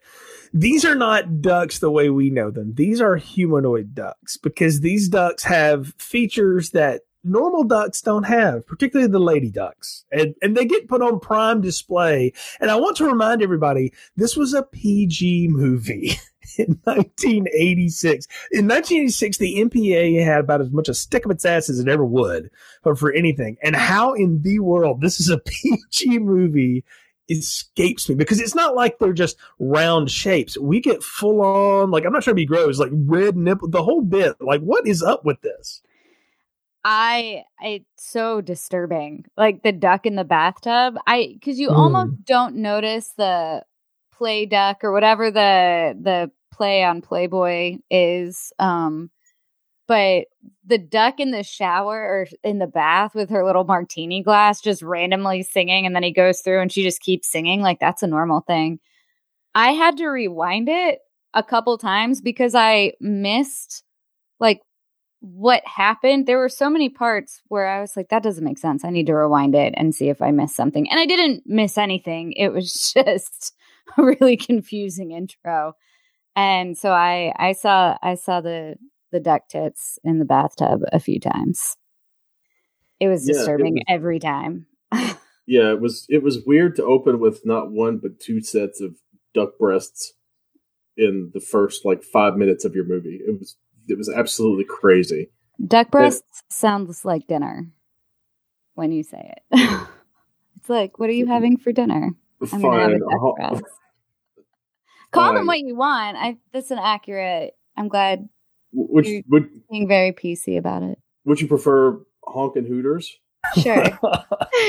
these 0.52 0.84
are 0.84 0.94
not 0.94 1.40
ducks 1.40 1.78
the 1.78 1.90
way 1.90 2.10
we 2.10 2.30
know 2.30 2.50
them. 2.50 2.74
These 2.74 3.00
are 3.00 3.16
humanoid 3.16 3.94
ducks 3.94 4.36
because 4.36 4.80
these 4.80 5.08
ducks 5.08 5.44
have 5.44 5.94
features 5.98 6.70
that 6.70 7.02
normal 7.24 7.64
ducks 7.64 8.00
don't 8.00 8.24
have, 8.24 8.66
particularly 8.66 9.10
the 9.10 9.18
lady 9.18 9.50
ducks. 9.50 10.04
And, 10.10 10.34
and 10.42 10.56
they 10.56 10.64
get 10.64 10.88
put 10.88 11.02
on 11.02 11.20
prime 11.20 11.60
display. 11.60 12.32
And 12.60 12.70
I 12.70 12.76
want 12.76 12.96
to 12.98 13.06
remind 13.06 13.42
everybody 13.42 13.92
this 14.16 14.36
was 14.36 14.54
a 14.54 14.62
PG 14.62 15.48
movie. 15.48 16.12
in 16.58 16.78
1986. 16.84 18.26
In 18.52 18.66
1986, 18.66 19.38
the 19.38 19.56
MPA 19.56 20.24
had 20.24 20.40
about 20.40 20.60
as 20.60 20.70
much 20.70 20.88
a 20.88 20.94
stick 20.94 21.24
of 21.24 21.30
its 21.30 21.44
ass 21.44 21.68
as 21.68 21.78
it 21.78 21.88
ever 21.88 22.04
would 22.04 22.50
for, 22.82 22.94
for 22.96 23.12
anything. 23.12 23.56
And 23.62 23.76
how 23.76 24.14
in 24.14 24.42
the 24.42 24.58
world 24.60 25.00
this 25.00 25.20
is 25.20 25.28
a 25.28 25.38
PG 25.46 26.18
movie 26.18 26.84
escapes 27.28 28.08
me 28.08 28.14
because 28.14 28.40
it's 28.40 28.54
not 28.54 28.74
like 28.74 28.98
they're 28.98 29.12
just 29.12 29.36
round 29.58 30.10
shapes. 30.10 30.58
We 30.58 30.80
get 30.80 31.02
full 31.02 31.42
on, 31.42 31.90
like, 31.90 32.04
I'm 32.04 32.12
not 32.12 32.22
trying 32.22 32.36
to 32.36 32.40
be 32.40 32.46
gross, 32.46 32.78
like 32.78 32.90
red 32.92 33.36
nipple, 33.36 33.68
the 33.68 33.82
whole 33.82 34.02
bit. 34.02 34.36
Like, 34.40 34.62
what 34.62 34.86
is 34.86 35.02
up 35.02 35.24
with 35.24 35.40
this? 35.42 35.82
I 36.84 37.44
it's 37.60 37.84
so 37.96 38.40
disturbing. 38.40 39.24
Like 39.36 39.62
the 39.62 39.72
duck 39.72 40.06
in 40.06 40.16
the 40.16 40.24
bathtub. 40.24 40.96
I 41.06 41.30
because 41.34 41.58
you 41.58 41.68
mm. 41.68 41.76
almost 41.76 42.24
don't 42.24 42.56
notice 42.56 43.12
the 43.16 43.64
play 44.12 44.46
duck 44.46 44.82
or 44.82 44.92
whatever 44.92 45.30
the 45.30 45.96
the 46.00 46.30
play 46.52 46.82
on 46.82 47.00
Playboy 47.00 47.78
is 47.90 48.52
um 48.58 49.10
but 49.86 50.26
the 50.66 50.76
duck 50.78 51.18
in 51.20 51.30
the 51.30 51.42
shower 51.42 51.96
or 51.96 52.26
in 52.42 52.58
the 52.58 52.66
bath 52.66 53.14
with 53.14 53.30
her 53.30 53.44
little 53.44 53.64
martini 53.64 54.22
glass 54.22 54.60
just 54.60 54.82
randomly 54.82 55.42
singing 55.42 55.86
and 55.86 55.94
then 55.94 56.02
he 56.02 56.12
goes 56.12 56.40
through 56.40 56.60
and 56.60 56.72
she 56.72 56.82
just 56.82 57.00
keeps 57.00 57.30
singing 57.30 57.62
like 57.62 57.78
that's 57.80 58.02
a 58.02 58.08
normal 58.08 58.40
thing. 58.40 58.80
I 59.54 59.72
had 59.72 59.96
to 59.98 60.08
rewind 60.08 60.68
it 60.68 61.00
a 61.34 61.42
couple 61.42 61.78
times 61.78 62.20
because 62.20 62.54
I 62.54 62.92
missed 63.00 63.84
like 64.40 64.60
what 65.20 65.62
happened. 65.66 66.26
There 66.26 66.38
were 66.38 66.48
so 66.48 66.70
many 66.70 66.88
parts 66.88 67.42
where 67.48 67.66
I 67.66 67.80
was 67.80 67.96
like, 67.96 68.08
that 68.10 68.22
doesn't 68.22 68.44
make 68.44 68.58
sense. 68.58 68.84
I 68.84 68.90
need 68.90 69.06
to 69.06 69.14
rewind 69.14 69.54
it 69.54 69.74
and 69.76 69.94
see 69.94 70.08
if 70.08 70.22
I 70.22 70.30
missed 70.30 70.54
something. 70.56 70.88
And 70.90 71.00
I 71.00 71.06
didn't 71.06 71.42
miss 71.46 71.76
anything. 71.78 72.32
It 72.32 72.50
was 72.50 72.92
just 72.94 73.54
a 73.96 74.02
really 74.02 74.36
confusing 74.36 75.12
intro. 75.12 75.74
And 76.36 76.78
so 76.78 76.92
I 76.92 77.32
I 77.36 77.52
saw 77.52 77.96
I 78.02 78.14
saw 78.14 78.40
the 78.40 78.76
the 79.10 79.20
duck 79.20 79.48
tits 79.48 79.98
in 80.04 80.18
the 80.18 80.24
bathtub 80.24 80.82
a 80.92 81.00
few 81.00 81.18
times. 81.18 81.76
It 83.00 83.08
was 83.08 83.26
Yeah, 83.26 83.34
it 83.34 83.38
disturbing 83.38 83.74
was- 83.74 83.84
every 83.88 84.18
time. 84.18 84.66
Yeah, 85.50 85.70
it 85.72 85.80
was 85.80 86.04
it 86.10 86.22
was 86.22 86.44
weird 86.44 86.76
to 86.76 86.84
open 86.84 87.20
with 87.20 87.46
not 87.46 87.72
one 87.72 87.96
but 88.02 88.20
two 88.20 88.42
sets 88.42 88.82
of 88.82 88.96
duck 89.32 89.56
breasts 89.58 90.12
in 90.94 91.30
the 91.32 91.40
first 91.40 91.86
like 91.86 92.02
five 92.04 92.36
minutes 92.36 92.66
of 92.66 92.74
your 92.74 92.84
movie. 92.84 93.18
It 93.26 93.38
was 93.40 93.56
it 93.88 93.98
was 93.98 94.08
absolutely 94.08 94.64
crazy. 94.64 95.30
Duck 95.66 95.90
breasts 95.90 96.42
sounds 96.48 97.04
like 97.04 97.26
dinner 97.26 97.68
when 98.74 98.92
you 98.92 99.02
say 99.02 99.34
it. 99.36 99.42
it's 100.56 100.68
like, 100.68 100.98
what 100.98 101.08
are 101.10 101.14
you 101.14 101.26
having 101.26 101.56
for 101.56 101.72
dinner? 101.72 102.10
I'm 102.52 102.62
gonna 102.62 102.80
have 102.80 102.90
a 102.92 102.98
duck 102.98 103.08
I'll- 103.20 103.34
breast. 103.34 103.64
Call 105.10 105.32
them 105.32 105.46
what 105.46 105.58
you 105.60 105.74
want. 105.74 106.16
I 106.18 106.36
that's 106.52 106.70
an 106.70 106.78
accurate. 106.78 107.54
I'm 107.76 107.88
glad 107.88 108.28
Would 108.72 109.06
You- 109.06 109.22
would 109.28 109.48
being 109.70 109.88
very 109.88 110.12
PC 110.12 110.58
about 110.58 110.82
it. 110.82 110.98
would 111.24 111.40
you 111.40 111.48
prefer 111.48 112.00
honking 112.24 112.66
hooters 112.66 113.16
Sure. 113.62 113.84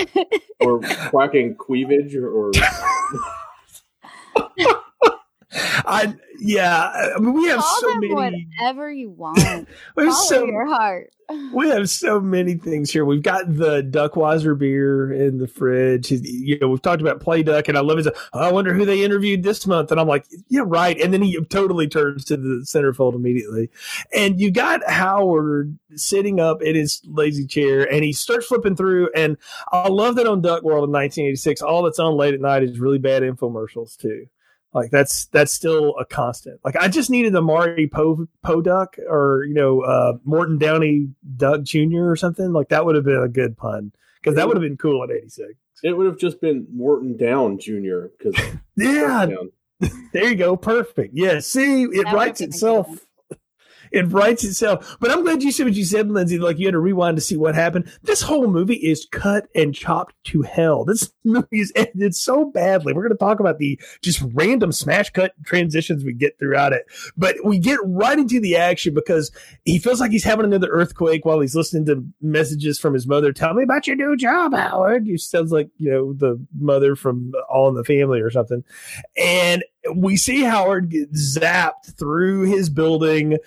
or 0.61 0.79
quacking 1.09 1.55
queevage 1.55 2.15
or, 2.15 2.29
or 2.29 2.51
I 5.51 6.13
yeah. 6.39 7.11
I 7.15 7.19
mean, 7.19 7.33
we 7.33 7.47
have 7.47 7.59
Call 7.59 7.81
so 7.81 7.95
many. 7.95 8.13
whatever 8.13 8.91
you 8.91 9.09
want. 9.09 9.39
We 9.95 10.03
have 10.05 10.13
Follow 10.13 10.25
so 10.25 10.45
your 10.45 10.67
heart. 10.67 11.11
we 11.53 11.69
have 11.69 11.89
so 11.89 12.19
many 12.19 12.55
things 12.55 12.91
here. 12.91 13.05
We've 13.05 13.21
got 13.21 13.53
the 13.53 13.83
Duckweiser 13.83 14.57
beer 14.57 15.11
in 15.11 15.37
the 15.37 15.47
fridge. 15.47 16.11
You 16.11 16.57
know, 16.59 16.69
we've 16.69 16.81
talked 16.81 17.01
about 17.01 17.19
Play 17.19 17.43
Duck, 17.43 17.67
and 17.67 17.77
I 17.77 17.81
love 17.81 17.97
his. 17.97 18.07
Oh, 18.07 18.39
I 18.39 18.51
wonder 18.51 18.73
who 18.73 18.85
they 18.85 19.03
interviewed 19.03 19.43
this 19.43 19.67
month, 19.67 19.91
and 19.91 19.99
I'm 19.99 20.07
like, 20.07 20.25
yeah, 20.47 20.61
right. 20.65 20.99
And 20.99 21.13
then 21.13 21.21
he 21.21 21.39
totally 21.45 21.87
turns 21.87 22.25
to 22.25 22.37
the 22.37 22.63
centerfold 22.65 23.15
immediately. 23.15 23.69
And 24.15 24.39
you 24.39 24.51
got 24.51 24.87
Howard 24.89 25.77
sitting 25.95 26.39
up 26.39 26.61
in 26.61 26.75
his 26.75 27.01
lazy 27.05 27.45
chair, 27.45 27.83
and 27.91 28.03
he 28.03 28.13
starts 28.13 28.47
flipping 28.47 28.75
through. 28.75 29.09
And 29.15 29.37
I 29.71 29.87
love 29.89 30.15
that 30.15 30.27
on 30.27 30.41
Duck 30.41 30.63
World 30.63 30.85
in 30.85 30.91
1986, 30.91 31.61
all 31.61 31.83
that's 31.83 31.99
on 31.99 32.15
late 32.15 32.33
at 32.33 32.41
night 32.41 32.63
is 32.63 32.79
really 32.79 32.99
bad 32.99 33.23
infomercials 33.23 33.97
too. 33.97 34.27
Like 34.73 34.91
that's 34.91 35.25
that's 35.27 35.51
still 35.51 35.95
a 35.99 36.05
constant. 36.05 36.59
Like 36.63 36.75
I 36.75 36.87
just 36.87 37.09
needed 37.09 37.33
a 37.35 37.41
Mari 37.41 37.87
Poe 37.87 38.27
Poe 38.43 38.61
Duck 38.61 38.97
or 39.07 39.43
you 39.47 39.53
know 39.55 39.81
uh, 39.81 40.13
Morton 40.23 40.57
Downey 40.59 41.09
Duck 41.37 41.63
Jr. 41.63 42.09
or 42.09 42.15
something. 42.15 42.53
Like 42.53 42.69
that 42.69 42.85
would 42.85 42.95
have 42.95 43.05
been 43.05 43.21
a 43.23 43.27
good 43.27 43.57
pun 43.57 43.91
because 44.21 44.35
that 44.35 44.47
would 44.47 44.57
have 44.57 44.61
been 44.61 44.77
cool 44.77 45.03
in 45.03 45.11
'86. 45.11 45.49
it 45.83 45.93
would 45.93 46.05
have 46.05 46.19
just 46.19 46.39
been 46.39 46.67
Morton 46.71 47.17
Down 47.17 47.57
Jr. 47.57 48.07
because 48.17 48.35
Yeah, 48.77 49.27
there 50.13 50.29
you 50.29 50.35
go. 50.35 50.55
Perfect. 50.55 51.13
Yeah. 51.15 51.39
See, 51.39 51.83
it 51.83 52.03
That 52.05 52.13
writes 52.13 52.39
would've 52.41 52.51
been 52.51 52.69
a 52.69 52.73
good 52.73 52.79
itself. 52.89 52.99
It 53.91 54.11
writes 54.11 54.43
itself. 54.43 54.97
But 54.99 55.11
I'm 55.11 55.23
glad 55.23 55.43
you 55.43 55.51
said 55.51 55.65
what 55.65 55.75
you 55.75 55.85
said, 55.85 56.09
Lindsay. 56.09 56.37
Like 56.37 56.59
you 56.59 56.67
had 56.67 56.73
to 56.73 56.79
rewind 56.79 57.17
to 57.17 57.21
see 57.21 57.37
what 57.37 57.55
happened. 57.55 57.91
This 58.03 58.21
whole 58.21 58.47
movie 58.47 58.75
is 58.75 59.07
cut 59.11 59.47
and 59.55 59.73
chopped 59.73 60.15
to 60.25 60.41
hell. 60.43 60.85
This 60.85 61.11
movie 61.23 61.59
is 61.59 61.73
edited 61.75 62.15
so 62.15 62.45
badly. 62.45 62.93
We're 62.93 63.03
going 63.03 63.13
to 63.13 63.17
talk 63.17 63.39
about 63.39 63.59
the 63.59 63.79
just 64.01 64.23
random 64.33 64.71
smash 64.71 65.09
cut 65.11 65.33
transitions 65.45 66.03
we 66.03 66.13
get 66.13 66.37
throughout 66.39 66.73
it. 66.73 66.85
But 67.17 67.37
we 67.43 67.59
get 67.59 67.79
right 67.83 68.17
into 68.17 68.39
the 68.39 68.55
action 68.55 68.93
because 68.93 69.31
he 69.65 69.79
feels 69.79 69.99
like 69.99 70.11
he's 70.11 70.23
having 70.23 70.45
another 70.45 70.69
earthquake 70.69 71.25
while 71.25 71.39
he's 71.39 71.55
listening 71.55 71.85
to 71.85 72.05
messages 72.21 72.79
from 72.79 72.93
his 72.93 73.07
mother. 73.07 73.33
Tell 73.33 73.53
me 73.53 73.63
about 73.63 73.87
your 73.87 73.95
new 73.95 74.15
job, 74.15 74.53
Howard. 74.53 75.07
You 75.07 75.17
sounds 75.17 75.51
like, 75.51 75.69
you 75.77 75.91
know, 75.91 76.13
the 76.13 76.43
mother 76.59 76.95
from 76.95 77.31
All 77.49 77.69
in 77.69 77.75
the 77.75 77.83
Family 77.83 78.21
or 78.21 78.29
something. 78.29 78.63
And 79.17 79.63
we 79.95 80.17
see 80.17 80.41
Howard 80.43 80.89
get 80.89 81.13
zapped 81.13 81.97
through 81.97 82.43
his 82.43 82.69
building 82.69 83.37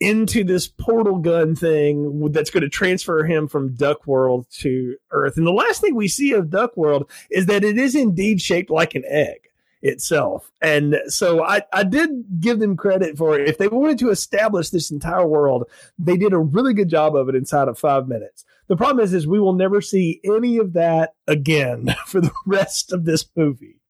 into 0.00 0.42
this 0.42 0.66
portal 0.66 1.18
gun 1.18 1.54
thing 1.54 2.32
that's 2.32 2.50
going 2.50 2.62
to 2.62 2.70
transfer 2.70 3.24
him 3.24 3.46
from 3.46 3.74
Duck 3.74 4.06
World 4.06 4.46
to 4.60 4.96
Earth. 5.10 5.36
And 5.36 5.46
the 5.46 5.52
last 5.52 5.82
thing 5.82 5.94
we 5.94 6.08
see 6.08 6.32
of 6.32 6.50
Duck 6.50 6.76
World 6.76 7.10
is 7.30 7.46
that 7.46 7.64
it 7.64 7.78
is 7.78 7.94
indeed 7.94 8.40
shaped 8.40 8.70
like 8.70 8.94
an 8.94 9.04
egg 9.06 9.50
itself. 9.82 10.50
And 10.62 10.96
so 11.06 11.44
I, 11.44 11.62
I 11.72 11.84
did 11.84 12.10
give 12.40 12.58
them 12.58 12.76
credit 12.76 13.16
for 13.16 13.38
it. 13.38 13.48
If 13.48 13.58
they 13.58 13.68
wanted 13.68 13.98
to 14.00 14.10
establish 14.10 14.70
this 14.70 14.90
entire 14.90 15.26
world, 15.26 15.64
they 15.98 16.16
did 16.16 16.32
a 16.32 16.38
really 16.38 16.74
good 16.74 16.88
job 16.88 17.14
of 17.14 17.28
it 17.28 17.34
inside 17.34 17.68
of 17.68 17.78
five 17.78 18.08
minutes. 18.08 18.44
The 18.68 18.76
problem 18.76 19.04
is, 19.04 19.12
is 19.12 19.26
we 19.26 19.40
will 19.40 19.54
never 19.54 19.80
see 19.80 20.20
any 20.24 20.56
of 20.58 20.74
that 20.74 21.14
again 21.26 21.94
for 22.06 22.20
the 22.20 22.32
rest 22.46 22.92
of 22.92 23.04
this 23.04 23.26
movie. 23.36 23.80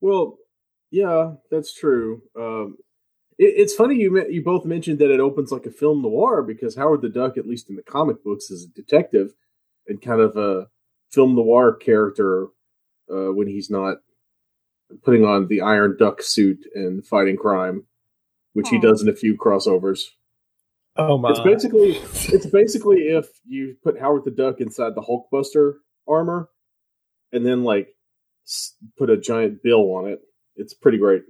Well, 0.00 0.38
yeah, 0.90 1.34
that's 1.50 1.74
true. 1.74 2.22
Um, 2.36 2.78
it's 3.42 3.74
funny 3.74 3.96
you 3.96 4.26
you 4.28 4.42
both 4.42 4.66
mentioned 4.66 4.98
that 4.98 5.10
it 5.10 5.18
opens 5.18 5.50
like 5.50 5.64
a 5.64 5.70
film 5.70 6.02
noir 6.02 6.42
because 6.42 6.76
Howard 6.76 7.00
the 7.00 7.08
Duck, 7.08 7.38
at 7.38 7.46
least 7.46 7.70
in 7.70 7.76
the 7.76 7.82
comic 7.82 8.22
books, 8.22 8.50
is 8.50 8.64
a 8.64 8.68
detective 8.68 9.32
and 9.86 10.02
kind 10.02 10.20
of 10.20 10.36
a 10.36 10.66
film 11.10 11.34
noir 11.34 11.74
character 11.74 12.48
uh, 13.10 13.32
when 13.32 13.48
he's 13.48 13.70
not 13.70 13.98
putting 15.02 15.24
on 15.24 15.46
the 15.46 15.62
Iron 15.62 15.96
Duck 15.98 16.20
suit 16.20 16.66
and 16.74 17.04
fighting 17.04 17.36
crime, 17.36 17.86
which 18.52 18.68
he 18.68 18.78
does 18.78 19.00
in 19.02 19.08
a 19.08 19.16
few 19.16 19.38
crossovers. 19.38 20.02
Oh 20.96 21.16
my! 21.16 21.30
It's 21.30 21.40
basically 21.40 21.92
it's 22.34 22.46
basically 22.46 23.08
if 23.08 23.26
you 23.46 23.76
put 23.82 23.98
Howard 23.98 24.24
the 24.26 24.32
Duck 24.32 24.60
inside 24.60 24.94
the 24.94 25.02
Hulkbuster 25.02 25.76
armor 26.06 26.50
and 27.32 27.46
then 27.46 27.64
like 27.64 27.88
put 28.98 29.08
a 29.08 29.16
giant 29.16 29.62
bill 29.62 29.94
on 29.94 30.08
it. 30.08 30.20
It's 30.56 30.74
pretty 30.74 30.98
great. 30.98 31.22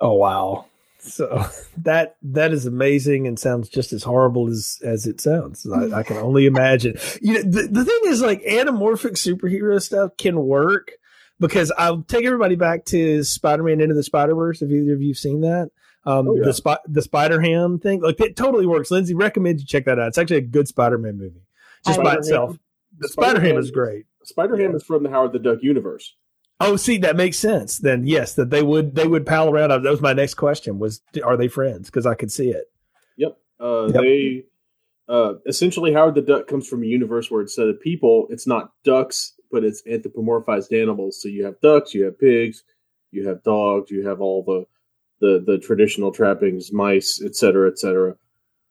Oh 0.00 0.14
wow. 0.14 0.66
So 1.02 1.44
that 1.78 2.16
that 2.22 2.52
is 2.52 2.64
amazing 2.66 3.26
and 3.26 3.38
sounds 3.38 3.68
just 3.68 3.92
as 3.92 4.02
horrible 4.04 4.48
as 4.48 4.78
as 4.84 5.06
it 5.06 5.20
sounds. 5.20 5.66
I, 5.66 5.98
I 5.98 6.02
can 6.02 6.16
only 6.28 6.46
imagine. 6.46 6.96
You 7.20 7.34
know, 7.34 7.42
the, 7.42 7.68
the 7.70 7.84
thing 7.84 8.00
is 8.06 8.22
like 8.22 8.42
anamorphic 8.44 9.12
superhero 9.12 9.80
stuff 9.82 10.16
can 10.16 10.38
work 10.46 10.92
because 11.40 11.72
I'll 11.76 12.02
take 12.02 12.24
everybody 12.24 12.54
back 12.54 12.84
to 12.86 13.24
Spider-Man 13.24 13.80
Into 13.80 13.94
the 13.94 14.02
Spider-Verse. 14.04 14.62
If 14.62 14.70
either 14.70 14.94
of 14.94 15.02
you've 15.02 15.18
seen 15.18 15.40
that? 15.40 15.70
Um, 16.04 16.28
Oh, 16.28 16.36
yeah. 16.36 16.44
the 16.46 16.52
spot 16.52 16.80
the 16.88 17.02
Spider 17.02 17.40
Ham 17.40 17.78
thing, 17.78 18.00
like 18.00 18.20
it 18.20 18.36
totally 18.36 18.66
works. 18.66 18.90
Lindsay 18.90 19.14
recommend 19.14 19.60
you 19.60 19.66
check 19.66 19.84
that 19.86 19.98
out. 19.98 20.08
It's 20.08 20.18
actually 20.18 20.38
a 20.38 20.40
good 20.42 20.66
Spider-Man 20.68 21.18
movie, 21.18 21.42
just 21.86 21.98
by 21.98 22.02
Spider-Ham- 22.14 22.18
itself. 22.18 22.58
The 22.98 23.08
Spider 23.08 23.40
Ham 23.40 23.56
is 23.58 23.70
great. 23.70 24.06
Spider 24.24 24.56
Ham 24.56 24.70
Yeah. 24.70 24.76
is 24.76 24.82
from 24.84 25.02
the 25.02 25.10
Howard 25.10 25.32
the 25.32 25.38
Duck 25.40 25.58
universe. 25.62 26.14
Oh, 26.64 26.76
see, 26.76 26.98
that 26.98 27.16
makes 27.16 27.38
sense. 27.38 27.78
Then 27.78 28.06
yes, 28.06 28.34
that 28.34 28.50
they 28.50 28.62
would 28.62 28.94
they 28.94 29.06
would 29.06 29.26
pal 29.26 29.50
around. 29.50 29.70
That 29.70 29.82
was 29.82 30.00
my 30.00 30.12
next 30.12 30.34
question: 30.34 30.78
was 30.78 31.02
are 31.24 31.36
they 31.36 31.48
friends? 31.48 31.90
Because 31.90 32.06
I 32.06 32.14
could 32.14 32.30
see 32.32 32.50
it. 32.50 32.64
Yep. 33.16 33.36
Uh, 33.60 33.90
Yep. 33.92 34.02
They 34.02 34.44
uh, 35.08 35.34
essentially 35.46 35.92
Howard 35.92 36.14
the 36.14 36.22
Duck 36.22 36.46
comes 36.46 36.68
from 36.68 36.82
a 36.82 36.86
universe 36.86 37.30
where 37.30 37.42
instead 37.42 37.68
of 37.68 37.80
people, 37.80 38.26
it's 38.30 38.46
not 38.46 38.72
ducks, 38.84 39.34
but 39.50 39.64
it's 39.64 39.82
anthropomorphized 39.82 40.72
animals. 40.80 41.20
So 41.20 41.28
you 41.28 41.44
have 41.44 41.60
ducks, 41.60 41.94
you 41.94 42.04
have 42.04 42.18
pigs, 42.18 42.62
you 43.10 43.28
have 43.28 43.42
dogs, 43.42 43.90
you 43.90 44.06
have 44.06 44.20
all 44.20 44.42
the 44.42 44.64
the 45.20 45.44
the 45.44 45.58
traditional 45.58 46.12
trappings, 46.12 46.72
mice, 46.72 47.20
etc., 47.20 47.34
cetera, 47.34 47.70
et 47.70 47.78
cetera. 47.78 48.16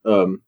Um, 0.06 0.42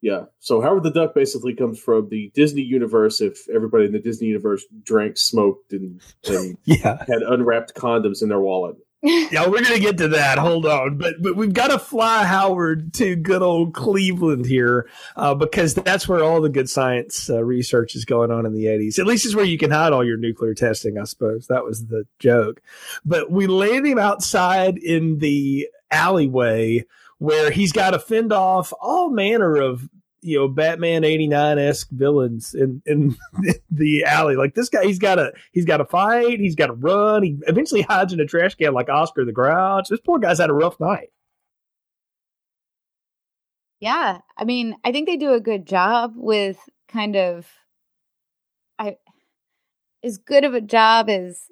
yeah. 0.00 0.24
So 0.38 0.60
Howard 0.60 0.82
the 0.82 0.90
Duck 0.90 1.14
basically 1.14 1.54
comes 1.54 1.78
from 1.78 2.08
the 2.08 2.30
Disney 2.34 2.62
universe. 2.62 3.20
If 3.20 3.48
everybody 3.54 3.84
in 3.84 3.92
the 3.92 3.98
Disney 3.98 4.28
universe 4.28 4.64
drank, 4.82 5.18
smoked, 5.18 5.72
and, 5.72 6.00
and 6.26 6.56
Yeah, 6.64 7.04
had 7.06 7.22
unwrapped 7.22 7.74
condoms 7.74 8.22
in 8.22 8.28
their 8.28 8.40
wallet. 8.40 8.76
yeah, 9.02 9.48
we're 9.48 9.62
gonna 9.62 9.78
get 9.78 9.96
to 9.96 10.08
that. 10.08 10.36
Hold 10.36 10.66
on, 10.66 10.98
but 10.98 11.14
but 11.22 11.34
we've 11.34 11.54
got 11.54 11.68
to 11.68 11.78
fly 11.78 12.24
Howard 12.24 12.92
to 12.94 13.16
good 13.16 13.40
old 13.40 13.72
Cleveland 13.72 14.44
here 14.44 14.90
uh, 15.16 15.34
because 15.34 15.72
that's 15.72 16.06
where 16.06 16.22
all 16.22 16.42
the 16.42 16.50
good 16.50 16.68
science 16.68 17.30
uh, 17.30 17.42
research 17.42 17.94
is 17.94 18.04
going 18.04 18.30
on 18.30 18.44
in 18.44 18.52
the 18.52 18.66
'80s. 18.66 18.98
At 18.98 19.06
least 19.06 19.24
it's 19.24 19.34
where 19.34 19.44
you 19.44 19.56
can 19.56 19.70
hide 19.70 19.94
all 19.94 20.04
your 20.04 20.18
nuclear 20.18 20.52
testing. 20.52 20.98
I 20.98 21.04
suppose 21.04 21.46
that 21.46 21.64
was 21.64 21.86
the 21.86 22.04
joke. 22.18 22.60
But 23.02 23.30
we 23.30 23.46
land 23.46 23.86
him 23.86 23.98
outside 23.98 24.76
in 24.76 25.18
the 25.18 25.66
alleyway 25.90 26.84
where 27.20 27.50
he's 27.50 27.70
got 27.70 27.90
to 27.90 27.98
fend 27.98 28.32
off 28.32 28.72
all 28.80 29.10
manner 29.10 29.56
of 29.56 29.88
you 30.22 30.38
know 30.38 30.48
Batman 30.48 31.04
eighty 31.04 31.28
nine 31.28 31.58
esque 31.58 31.88
villains 31.90 32.54
in 32.54 32.82
in 32.86 33.16
the 33.70 34.04
alley. 34.04 34.36
Like 34.36 34.54
this 34.54 34.68
guy, 34.68 34.84
he's 34.84 34.98
got 34.98 35.16
to 35.16 35.32
he's 35.52 35.66
got 35.66 35.76
to 35.76 35.84
fight. 35.84 36.40
He's 36.40 36.56
got 36.56 36.66
to 36.66 36.72
run. 36.72 37.22
He 37.22 37.38
eventually 37.46 37.82
hides 37.82 38.12
in 38.12 38.20
a 38.20 38.26
trash 38.26 38.54
can 38.56 38.74
like 38.74 38.88
Oscar 38.88 39.24
the 39.24 39.32
Grouch. 39.32 39.88
This 39.88 40.00
poor 40.00 40.18
guy's 40.18 40.40
had 40.40 40.50
a 40.50 40.54
rough 40.54 40.80
night. 40.80 41.10
Yeah, 43.80 44.18
I 44.36 44.44
mean, 44.44 44.76
I 44.84 44.92
think 44.92 45.06
they 45.06 45.16
do 45.16 45.32
a 45.32 45.40
good 45.40 45.66
job 45.66 46.12
with 46.16 46.58
kind 46.88 47.16
of 47.16 47.46
I 48.78 48.96
as 50.02 50.16
good 50.16 50.44
of 50.44 50.54
a 50.54 50.60
job 50.62 51.10
as 51.10 51.44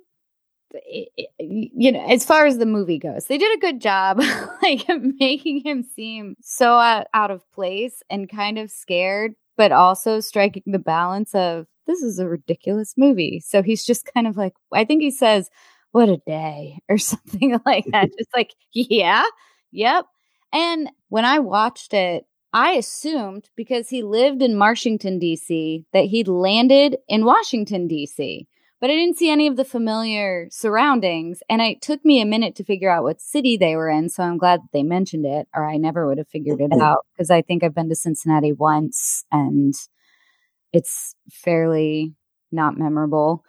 you 1.39 1.93
know 1.93 2.05
as 2.07 2.25
far 2.25 2.47
as 2.47 2.59
the 2.59 2.67
movie 2.67 2.99
goes 2.99 3.27
they 3.27 3.39
did 3.39 3.57
a 3.57 3.61
good 3.61 3.81
job 3.81 4.21
like 4.63 4.85
making 5.19 5.61
him 5.61 5.83
seem 5.83 6.37
so 6.43 6.75
out, 6.75 7.07
out 7.15 7.31
of 7.31 7.51
place 7.53 8.03
and 8.11 8.29
kind 8.29 8.59
of 8.59 8.71
scared 8.71 9.35
but 9.57 9.73
also 9.73 10.21
striking 10.21 10.63
the 10.67 10.79
balance 10.79 11.35
of 11.35 11.67
this 11.87 12.03
is 12.03 12.19
a 12.19 12.29
ridiculous 12.29 12.95
movie 12.97 13.41
so 13.41 13.63
he's 13.63 13.85
just 13.85 14.09
kind 14.13 14.27
of 14.27 14.37
like 14.37 14.55
i 14.73 14.85
think 14.85 15.03
he 15.03 15.11
says 15.11 15.49
what 15.93 16.09
a 16.09 16.19
day 16.27 16.79
or 16.89 16.99
something 16.99 17.59
like 17.65 17.87
that 17.93 18.11
just 18.19 18.31
like 18.37 18.55
yeah 18.73 19.25
yep 19.73 20.07
and 20.53 20.91
when 21.09 21.25
i 21.25 21.39
watched 21.39 21.95
it 21.95 22.25
I 22.55 22.73
assumed 22.73 23.51
because 23.57 23.91
he 23.91 24.03
lived 24.03 24.41
in 24.41 24.59
Washington, 24.59 25.19
D.C., 25.19 25.85
that 25.93 26.07
he'd 26.07 26.29
landed 26.29 26.97
in 27.07 27.27
Washington, 27.27 27.87
D.C., 27.87 28.49
but 28.81 28.91
I 28.91 28.95
didn't 28.95 29.19
see 29.19 29.31
any 29.31 29.47
of 29.47 29.57
the 29.57 29.65
familiar 29.65 30.49
surroundings. 30.51 31.43
And 31.49 31.61
it 31.61 31.83
took 31.83 32.05
me 32.05 32.21
a 32.21 32.27
minute 32.27 32.55
to 32.57 32.65
figure 32.65 32.91
out 32.91 33.03
what 33.03 33.21
city 33.21 33.57
they 33.57 33.77
were 33.77 33.89
in. 33.89 34.09
So 34.09 34.23
I'm 34.23 34.39
glad 34.39 34.61
that 34.61 34.73
they 34.73 34.83
mentioned 34.83 35.27
it, 35.27 35.49
or 35.55 35.69
I 35.69 35.77
never 35.77 36.07
would 36.07 36.19
have 36.19 36.29
figured 36.29 36.61
it 36.61 36.73
out 36.81 37.07
because 37.15 37.31
I 37.31 37.43
think 37.43 37.63
I've 37.63 37.75
been 37.75 37.89
to 37.89 37.97
Cincinnati 37.97 38.53
once 38.53 39.25
and 39.33 39.75
it's 40.73 41.15
fairly 41.31 42.15
not 42.53 42.79
memorable. 42.79 43.45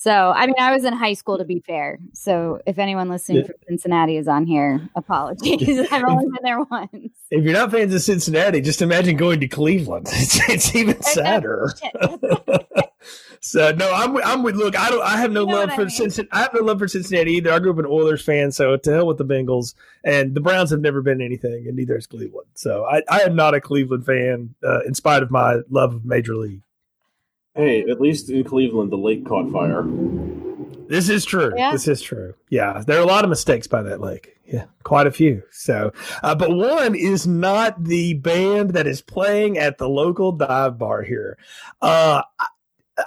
So, 0.00 0.12
I 0.12 0.46
mean, 0.46 0.54
I 0.60 0.72
was 0.72 0.84
in 0.84 0.92
high 0.92 1.14
school 1.14 1.38
to 1.38 1.44
be 1.44 1.58
fair. 1.58 1.98
So, 2.12 2.60
if 2.66 2.78
anyone 2.78 3.08
listening 3.08 3.38
yeah. 3.38 3.46
from 3.46 3.56
Cincinnati 3.66 4.16
is 4.16 4.28
on 4.28 4.46
here, 4.46 4.88
apologies. 4.94 5.88
I've 5.90 6.04
only 6.04 6.26
been 6.26 6.38
there 6.44 6.60
once. 6.62 7.10
If 7.32 7.44
you're 7.44 7.52
not 7.52 7.72
fans 7.72 7.92
of 7.92 8.00
Cincinnati, 8.00 8.60
just 8.60 8.80
imagine 8.80 9.16
going 9.16 9.40
to 9.40 9.48
Cleveland. 9.48 10.06
It's, 10.12 10.48
it's 10.48 10.74
even 10.76 11.02
sadder. 11.02 11.72
so, 13.40 13.72
no, 13.72 13.92
I'm 13.92 14.16
I'm 14.18 14.44
with. 14.44 14.54
Look, 14.54 14.78
I 14.78 14.88
don't. 14.88 15.02
I 15.02 15.16
have 15.16 15.32
no 15.32 15.40
you 15.40 15.46
know 15.48 15.54
love 15.54 15.70
for 15.70 15.80
I 15.80 15.84
mean? 15.86 15.90
Cincinnati. 15.90 16.32
I 16.32 16.42
have 16.42 16.54
no 16.54 16.60
love 16.60 16.78
for 16.78 16.86
Cincinnati 16.86 17.32
either. 17.32 17.52
I 17.52 17.58
grew 17.58 17.72
up 17.72 17.78
an 17.78 17.86
Oilers 17.86 18.24
fan, 18.24 18.52
so 18.52 18.76
to 18.76 18.92
hell 18.92 19.06
with 19.08 19.18
the 19.18 19.24
Bengals. 19.24 19.74
And 20.04 20.32
the 20.32 20.40
Browns 20.40 20.70
have 20.70 20.80
never 20.80 21.02
been 21.02 21.20
anything, 21.20 21.66
and 21.66 21.74
neither 21.74 21.96
is 21.96 22.06
Cleveland. 22.06 22.50
So, 22.54 22.84
I, 22.84 23.02
I 23.10 23.22
am 23.22 23.34
not 23.34 23.54
a 23.54 23.60
Cleveland 23.60 24.06
fan, 24.06 24.54
uh, 24.62 24.82
in 24.86 24.94
spite 24.94 25.24
of 25.24 25.32
my 25.32 25.56
love 25.68 25.92
of 25.92 26.04
Major 26.04 26.36
League. 26.36 26.62
Hey, 27.58 27.82
at 27.90 28.00
least 28.00 28.30
in 28.30 28.44
Cleveland, 28.44 28.92
the 28.92 28.96
lake 28.96 29.26
caught 29.26 29.50
fire. 29.50 29.82
This 30.88 31.08
is 31.08 31.24
true. 31.24 31.52
Yeah. 31.56 31.72
This 31.72 31.88
is 31.88 32.00
true. 32.00 32.34
Yeah, 32.50 32.84
there 32.86 32.98
are 32.98 33.02
a 33.02 33.06
lot 33.06 33.24
of 33.24 33.30
mistakes 33.30 33.66
by 33.66 33.82
that 33.82 34.00
lake. 34.00 34.36
Yeah, 34.46 34.66
quite 34.84 35.08
a 35.08 35.10
few. 35.10 35.42
So, 35.50 35.92
uh, 36.22 36.36
but 36.36 36.54
one 36.54 36.94
is 36.94 37.26
not 37.26 37.82
the 37.82 38.14
band 38.14 38.74
that 38.74 38.86
is 38.86 39.02
playing 39.02 39.58
at 39.58 39.76
the 39.78 39.88
local 39.88 40.30
dive 40.30 40.78
bar 40.78 41.02
here. 41.02 41.36
Uh, 41.82 42.22
I, 42.38 42.46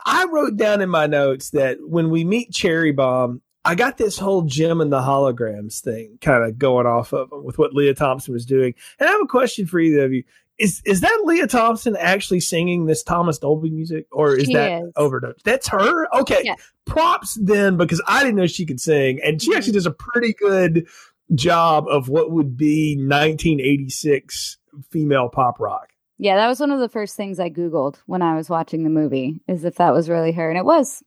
I 0.06 0.26
wrote 0.30 0.58
down 0.58 0.82
in 0.82 0.90
my 0.90 1.08
notes 1.08 1.52
that 1.52 1.78
when 1.82 2.10
we 2.10 2.26
meet 2.26 2.52
Cherry 2.52 2.92
Bomb, 2.92 3.42
I 3.64 3.76
got 3.76 3.98
this 3.98 4.18
whole 4.18 4.42
Jem 4.42 4.82
and 4.82 4.92
the 4.92 5.00
holograms 5.00 5.80
thing 5.80 6.18
kind 6.20 6.44
of 6.44 6.60
going 6.60 6.88
off 6.88 7.14
of 7.14 7.30
them 7.30 7.46
with 7.46 7.58
what 7.58 7.74
Lea 7.74 7.94
Thompson 7.94 8.34
was 8.34 8.46
doing. 8.46 8.74
And 9.00 9.08
I 9.08 9.14
have 9.14 9.22
a 9.22 9.28
question 9.28 9.66
for 9.66 9.80
either 9.80 10.04
of 10.04 10.12
you 10.12 10.24
is 10.62 10.82
is 10.86 11.02
that 11.02 11.22
Lea 11.26 11.48
Thompson 11.48 11.96
actually 11.98 12.40
singing 12.40 12.86
this 12.86 13.04
Thomas 13.04 13.40
Dolby 13.40 13.72
music, 13.72 14.06
or 14.12 14.36
is 14.36 14.46
she 14.46 14.54
that 14.54 14.84
is. 14.84 14.92
overdose? 14.96 15.42
That's 15.44 15.68
her. 15.70 16.08
Okay, 16.20 16.42
yeah. 16.44 16.56
props 16.86 17.38
then 17.42 17.78
because 17.78 18.02
I 18.08 18.24
didn't 18.24 18.36
know 18.36 18.48
she 18.48 18.66
could 18.66 18.80
sing, 18.80 19.20
and 19.24 19.42
she 19.42 19.50
mm-hmm. 19.50 19.58
actually 19.58 19.74
does 19.74 19.88
a 19.88 19.92
pretty 19.92 20.34
good 20.34 20.88
job 21.34 21.88
of 21.88 22.10
what 22.10 22.32
would 22.32 22.56
be 22.56 22.96
1986 22.96 24.58
female 24.92 25.30
pop 25.30 25.60
rock. 25.60 25.90
Yeah, 26.18 26.36
that 26.36 26.48
was 26.48 26.60
one 26.60 26.72
of 26.72 26.80
the 26.80 26.90
first 26.90 27.16
things 27.16 27.40
I 27.40 27.50
googled 27.50 27.98
when 28.06 28.22
I 28.22 28.36
was 28.36 28.50
watching 28.50 28.84
the 28.84 28.90
movie, 28.90 29.42
is 29.48 29.66
if 29.66 29.76
that 29.76 29.94
was 29.94 30.10
really 30.10 30.34
her, 30.34 30.50
and 30.50 30.58
it 30.58 30.66
was. 30.66 31.04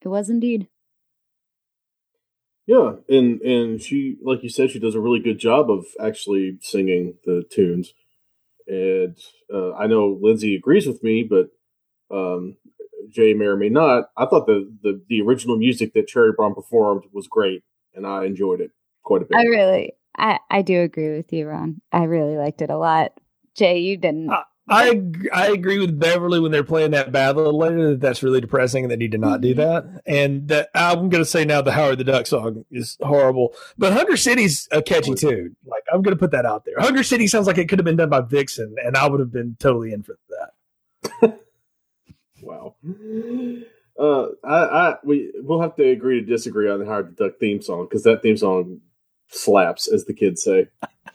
It 0.00 0.08
was 0.08 0.30
indeed. 0.30 0.68
Yeah, 2.66 2.92
and 3.08 3.42
and 3.42 3.82
she, 3.82 4.16
like 4.22 4.42
you 4.42 4.48
said, 4.48 4.70
she 4.70 4.78
does 4.78 4.94
a 4.94 5.00
really 5.00 5.20
good 5.20 5.38
job 5.38 5.70
of 5.70 5.84
actually 6.00 6.58
singing 6.62 7.14
the 7.26 7.44
tunes 7.50 7.92
and 8.66 9.16
uh, 9.52 9.74
I 9.74 9.86
know 9.86 10.18
Lindsay 10.20 10.54
agrees 10.56 10.86
with 10.86 11.02
me, 11.02 11.22
but 11.22 11.48
um, 12.14 12.56
Jay 13.10 13.34
may 13.34 13.46
or 13.46 13.56
may 13.56 13.68
not. 13.68 14.04
I 14.16 14.26
thought 14.26 14.46
the, 14.46 14.70
the 14.82 15.02
the 15.08 15.20
original 15.22 15.56
music 15.56 15.92
that 15.94 16.08
Cherry 16.08 16.32
Bomb 16.36 16.54
performed 16.54 17.04
was 17.12 17.26
great, 17.28 17.62
and 17.94 18.06
I 18.06 18.24
enjoyed 18.24 18.60
it 18.60 18.70
quite 19.02 19.22
a 19.22 19.24
bit. 19.26 19.36
I 19.36 19.44
really, 19.44 19.92
I 20.16 20.38
I 20.50 20.62
do 20.62 20.80
agree 20.80 21.16
with 21.16 21.32
you, 21.32 21.46
Ron. 21.48 21.80
I 21.92 22.04
really 22.04 22.36
liked 22.36 22.62
it 22.62 22.70
a 22.70 22.78
lot. 22.78 23.12
Jay, 23.56 23.78
you 23.78 23.96
didn't. 23.96 24.30
Uh, 24.30 24.42
I 24.66 25.02
I 25.32 25.48
agree 25.48 25.78
with 25.78 25.98
Beverly 25.98 26.40
when 26.40 26.50
they're 26.50 26.64
playing 26.64 26.92
that 26.92 27.12
battle 27.12 27.56
later 27.56 27.90
that 27.90 28.00
that's 28.00 28.22
really 28.22 28.40
depressing 28.40 28.84
and 28.84 28.90
they 28.90 28.96
need 28.96 29.12
to 29.12 29.18
not 29.18 29.42
do 29.42 29.54
mm-hmm. 29.54 29.60
that. 29.60 30.02
And 30.06 30.48
that, 30.48 30.70
I'm 30.74 31.10
going 31.10 31.22
to 31.22 31.28
say 31.28 31.44
now 31.44 31.60
the 31.60 31.72
Howard 31.72 31.98
the 31.98 32.04
Duck 32.04 32.26
song 32.26 32.64
is 32.70 32.96
horrible, 33.02 33.54
but 33.76 33.92
Hunger 33.92 34.16
City's 34.16 34.66
a 34.72 34.82
catchy 34.82 35.14
tune. 35.14 35.56
Like 35.66 35.82
I'm 35.92 36.00
going 36.00 36.16
to 36.16 36.18
put 36.18 36.30
that 36.30 36.46
out 36.46 36.64
there. 36.64 36.76
Hunger 36.78 37.02
City 37.02 37.26
sounds 37.26 37.46
like 37.46 37.58
it 37.58 37.68
could 37.68 37.78
have 37.78 37.84
been 37.84 37.96
done 37.96 38.08
by 38.08 38.22
Vixen, 38.22 38.74
and 38.82 38.96
I 38.96 39.06
would 39.06 39.20
have 39.20 39.32
been 39.32 39.56
totally 39.58 39.92
in 39.92 40.02
for 40.02 40.16
that. 40.30 41.40
wow. 42.42 42.74
Uh, 43.98 44.26
I, 44.42 44.54
I 44.54 44.96
we 45.04 45.30
we'll 45.36 45.60
have 45.60 45.76
to 45.76 45.86
agree 45.86 46.20
to 46.20 46.26
disagree 46.26 46.70
on 46.70 46.80
the 46.80 46.86
Howard 46.86 47.16
the 47.16 47.28
Duck 47.28 47.38
theme 47.38 47.60
song 47.60 47.84
because 47.84 48.02
that 48.04 48.22
theme 48.22 48.38
song 48.38 48.80
slaps, 49.28 49.88
as 49.88 50.06
the 50.06 50.14
kids 50.14 50.42
say. 50.42 50.68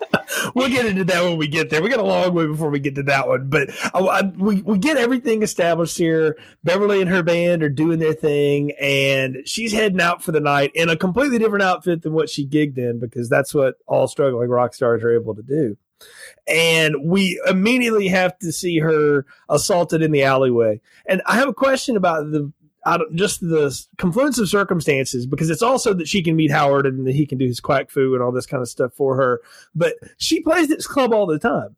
we'll 0.55 0.69
get 0.69 0.85
into 0.85 1.03
that 1.05 1.23
when 1.23 1.37
we 1.37 1.47
get 1.47 1.69
there. 1.69 1.81
We 1.81 1.89
got 1.89 1.99
a 1.99 2.03
long 2.03 2.33
way 2.33 2.47
before 2.47 2.69
we 2.69 2.79
get 2.79 2.95
to 2.95 3.03
that 3.03 3.27
one, 3.27 3.49
but 3.49 3.69
I, 3.93 3.99
I, 3.99 4.21
we 4.21 4.61
we 4.61 4.77
get 4.77 4.97
everything 4.97 5.41
established 5.41 5.97
here. 5.97 6.37
Beverly 6.63 7.01
and 7.01 7.09
her 7.09 7.23
band 7.23 7.63
are 7.63 7.69
doing 7.69 7.99
their 7.99 8.13
thing, 8.13 8.71
and 8.79 9.37
she's 9.45 9.71
heading 9.71 10.01
out 10.01 10.23
for 10.23 10.31
the 10.31 10.39
night 10.39 10.71
in 10.73 10.89
a 10.89 10.97
completely 10.97 11.39
different 11.39 11.63
outfit 11.63 12.01
than 12.01 12.13
what 12.13 12.29
she 12.29 12.47
gigged 12.47 12.77
in 12.77 12.99
because 12.99 13.29
that's 13.29 13.53
what 13.53 13.75
all 13.87 14.07
struggling 14.07 14.49
rock 14.49 14.73
stars 14.73 15.03
are 15.03 15.13
able 15.13 15.35
to 15.35 15.43
do. 15.43 15.77
And 16.47 16.95
we 17.03 17.39
immediately 17.47 18.07
have 18.07 18.37
to 18.39 18.51
see 18.51 18.79
her 18.79 19.25
assaulted 19.49 20.01
in 20.01 20.11
the 20.11 20.23
alleyway. 20.23 20.79
And 21.05 21.21
I 21.25 21.35
have 21.35 21.49
a 21.49 21.53
question 21.53 21.97
about 21.97 22.31
the 22.31 22.51
out 22.85 23.01
of 23.01 23.13
just 23.13 23.41
the 23.41 23.77
confluence 23.97 24.39
of 24.39 24.49
circumstances 24.49 25.25
because 25.25 25.49
it's 25.49 25.61
also 25.61 25.93
that 25.93 26.07
she 26.07 26.21
can 26.21 26.35
meet 26.35 26.51
Howard 26.51 26.85
and 26.85 27.05
that 27.05 27.15
he 27.15 27.25
can 27.25 27.37
do 27.37 27.45
his 27.45 27.59
quack 27.59 27.89
fu 27.89 28.13
and 28.13 28.23
all 28.23 28.31
this 28.31 28.45
kind 28.45 28.61
of 28.61 28.69
stuff 28.69 28.93
for 28.93 29.15
her. 29.15 29.41
But 29.75 29.95
she 30.17 30.41
plays 30.41 30.67
this 30.69 30.87
club 30.87 31.13
all 31.13 31.25
the 31.25 31.39
time. 31.39 31.75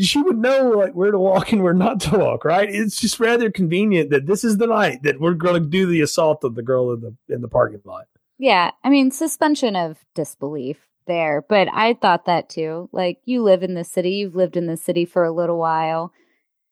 She 0.00 0.20
would 0.20 0.38
know 0.38 0.70
like 0.70 0.94
where 0.94 1.12
to 1.12 1.18
walk 1.18 1.52
and 1.52 1.62
where 1.62 1.74
not 1.74 2.00
to 2.00 2.18
walk, 2.18 2.44
right? 2.44 2.68
It's 2.68 3.00
just 3.00 3.20
rather 3.20 3.50
convenient 3.50 4.10
that 4.10 4.26
this 4.26 4.42
is 4.42 4.56
the 4.56 4.66
night 4.66 5.02
that 5.02 5.20
we're 5.20 5.34
going 5.34 5.62
to 5.62 5.68
do 5.68 5.86
the 5.86 6.00
assault 6.00 6.42
of 6.42 6.54
the 6.54 6.62
girl 6.62 6.92
in 6.92 7.00
the 7.00 7.34
in 7.34 7.40
the 7.40 7.48
parking 7.48 7.82
lot. 7.84 8.06
Yeah, 8.38 8.72
I 8.82 8.90
mean 8.90 9.10
suspension 9.10 9.76
of 9.76 10.04
disbelief 10.14 10.78
there, 11.06 11.44
but 11.48 11.68
I 11.72 11.94
thought 11.94 12.24
that 12.26 12.48
too. 12.48 12.88
Like 12.90 13.20
you 13.24 13.42
live 13.42 13.62
in 13.62 13.74
the 13.74 13.84
city, 13.84 14.10
you've 14.10 14.34
lived 14.34 14.56
in 14.56 14.66
the 14.66 14.76
city 14.76 15.04
for 15.04 15.22
a 15.22 15.32
little 15.32 15.58
while 15.58 16.12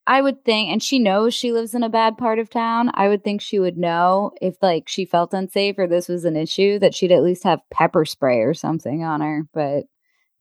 I 0.05 0.21
would 0.21 0.43
think, 0.43 0.69
and 0.69 0.83
she 0.83 0.99
knows 0.99 1.33
she 1.33 1.53
lives 1.53 1.73
in 1.73 1.83
a 1.83 1.89
bad 1.89 2.17
part 2.17 2.37
of 2.37 2.49
town. 2.49 2.91
I 2.93 3.07
would 3.07 3.23
think 3.23 3.41
she 3.41 3.57
would 3.57 3.77
know 3.77 4.31
if 4.41 4.55
like 4.61 4.89
she 4.89 5.05
felt 5.05 5.33
unsafe 5.33 5.77
or 5.77 5.87
this 5.87 6.09
was 6.09 6.25
an 6.25 6.35
issue 6.35 6.77
that 6.79 6.93
she'd 6.93 7.11
at 7.11 7.23
least 7.23 7.45
have 7.45 7.61
pepper 7.71 8.03
spray 8.03 8.39
or 8.39 8.53
something 8.53 9.03
on 9.03 9.21
her. 9.21 9.47
But 9.53 9.85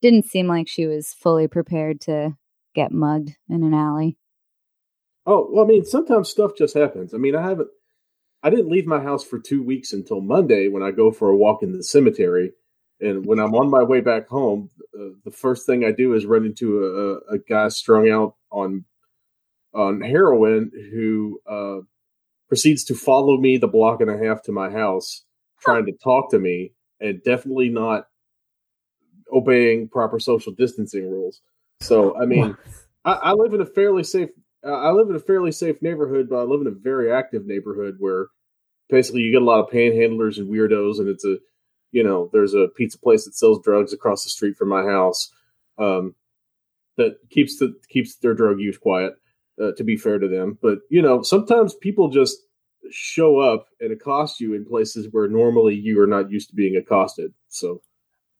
didn't 0.00 0.26
seem 0.26 0.48
like 0.48 0.68
she 0.68 0.86
was 0.86 1.14
fully 1.14 1.46
prepared 1.46 2.00
to 2.02 2.36
get 2.74 2.90
mugged 2.90 3.36
in 3.48 3.62
an 3.62 3.72
alley. 3.72 4.18
Oh, 5.24 5.48
well, 5.52 5.64
I 5.64 5.68
mean, 5.68 5.84
sometimes 5.84 6.28
stuff 6.28 6.52
just 6.58 6.74
happens. 6.74 7.14
I 7.14 7.18
mean, 7.18 7.36
I 7.36 7.42
haven't, 7.42 7.68
I 8.42 8.50
didn't 8.50 8.70
leave 8.70 8.86
my 8.86 9.00
house 9.00 9.22
for 9.22 9.38
two 9.38 9.62
weeks 9.62 9.92
until 9.92 10.20
Monday 10.20 10.66
when 10.66 10.82
I 10.82 10.90
go 10.90 11.12
for 11.12 11.28
a 11.28 11.36
walk 11.36 11.62
in 11.62 11.70
the 11.70 11.84
cemetery. 11.84 12.52
And 13.00 13.24
when 13.24 13.38
I'm 13.38 13.54
on 13.54 13.70
my 13.70 13.84
way 13.84 14.00
back 14.00 14.28
home, 14.28 14.70
uh, 14.98 15.14
the 15.24 15.30
first 15.30 15.66
thing 15.66 15.84
I 15.84 15.92
do 15.92 16.14
is 16.14 16.26
run 16.26 16.44
into 16.44 16.84
a, 17.30 17.34
a 17.34 17.38
guy 17.38 17.68
strung 17.68 18.10
out 18.10 18.34
on 18.50 18.84
on 19.74 20.00
heroin 20.00 20.70
who 20.92 21.40
uh, 21.48 21.78
proceeds 22.48 22.84
to 22.84 22.94
follow 22.94 23.38
me 23.38 23.56
the 23.56 23.68
block 23.68 24.00
and 24.00 24.10
a 24.10 24.18
half 24.18 24.42
to 24.42 24.52
my 24.52 24.70
house, 24.70 25.24
trying 25.60 25.86
to 25.86 25.92
talk 25.92 26.30
to 26.30 26.38
me, 26.38 26.72
and 27.00 27.22
definitely 27.24 27.68
not 27.68 28.04
obeying 29.32 29.88
proper 29.88 30.18
social 30.18 30.52
distancing 30.52 31.10
rules. 31.10 31.40
So, 31.80 32.16
I 32.20 32.26
mean, 32.26 32.56
I, 33.04 33.12
I, 33.12 33.32
live 33.32 33.54
in 33.54 33.60
a 33.60 33.66
fairly 33.66 34.04
safe. 34.04 34.28
Uh, 34.64 34.72
I 34.72 34.90
live 34.90 35.08
in 35.08 35.16
a 35.16 35.20
fairly 35.20 35.50
safe 35.50 35.80
neighborhood, 35.80 36.28
but 36.28 36.36
I 36.36 36.42
live 36.42 36.60
in 36.60 36.66
a 36.66 36.78
very 36.78 37.10
active 37.10 37.46
neighborhood 37.46 37.96
where 37.98 38.26
basically 38.88 39.22
you 39.22 39.32
get 39.32 39.42
a 39.42 39.44
lot 39.44 39.60
of 39.60 39.70
panhandlers 39.70 40.36
and 40.36 40.52
weirdos, 40.52 40.98
and 40.98 41.08
it's 41.08 41.24
a, 41.24 41.38
you 41.90 42.04
know, 42.04 42.28
there's 42.32 42.54
a 42.54 42.68
pizza 42.76 42.98
place 42.98 43.24
that 43.24 43.34
sells 43.34 43.62
drugs 43.64 43.92
across 43.92 44.24
the 44.24 44.30
street 44.30 44.56
from 44.56 44.68
my 44.68 44.82
house. 44.82 45.32
Um, 45.78 46.14
that 46.98 47.16
keeps 47.30 47.58
the 47.58 47.74
keeps 47.88 48.16
their 48.16 48.34
drug 48.34 48.60
use 48.60 48.76
quiet 48.76 49.14
uh, 49.60 49.72
to 49.76 49.84
be 49.84 49.96
fair 49.96 50.18
to 50.18 50.28
them. 50.28 50.58
But 50.62 50.80
you 50.90 51.02
know, 51.02 51.22
sometimes 51.22 51.74
people 51.74 52.08
just 52.08 52.38
show 52.90 53.38
up 53.38 53.66
and 53.80 53.92
accost 53.92 54.40
you 54.40 54.54
in 54.54 54.64
places 54.64 55.08
where 55.10 55.28
normally 55.28 55.74
you 55.74 56.00
are 56.00 56.06
not 56.06 56.30
used 56.30 56.50
to 56.50 56.56
being 56.56 56.76
accosted. 56.76 57.32
So, 57.48 57.82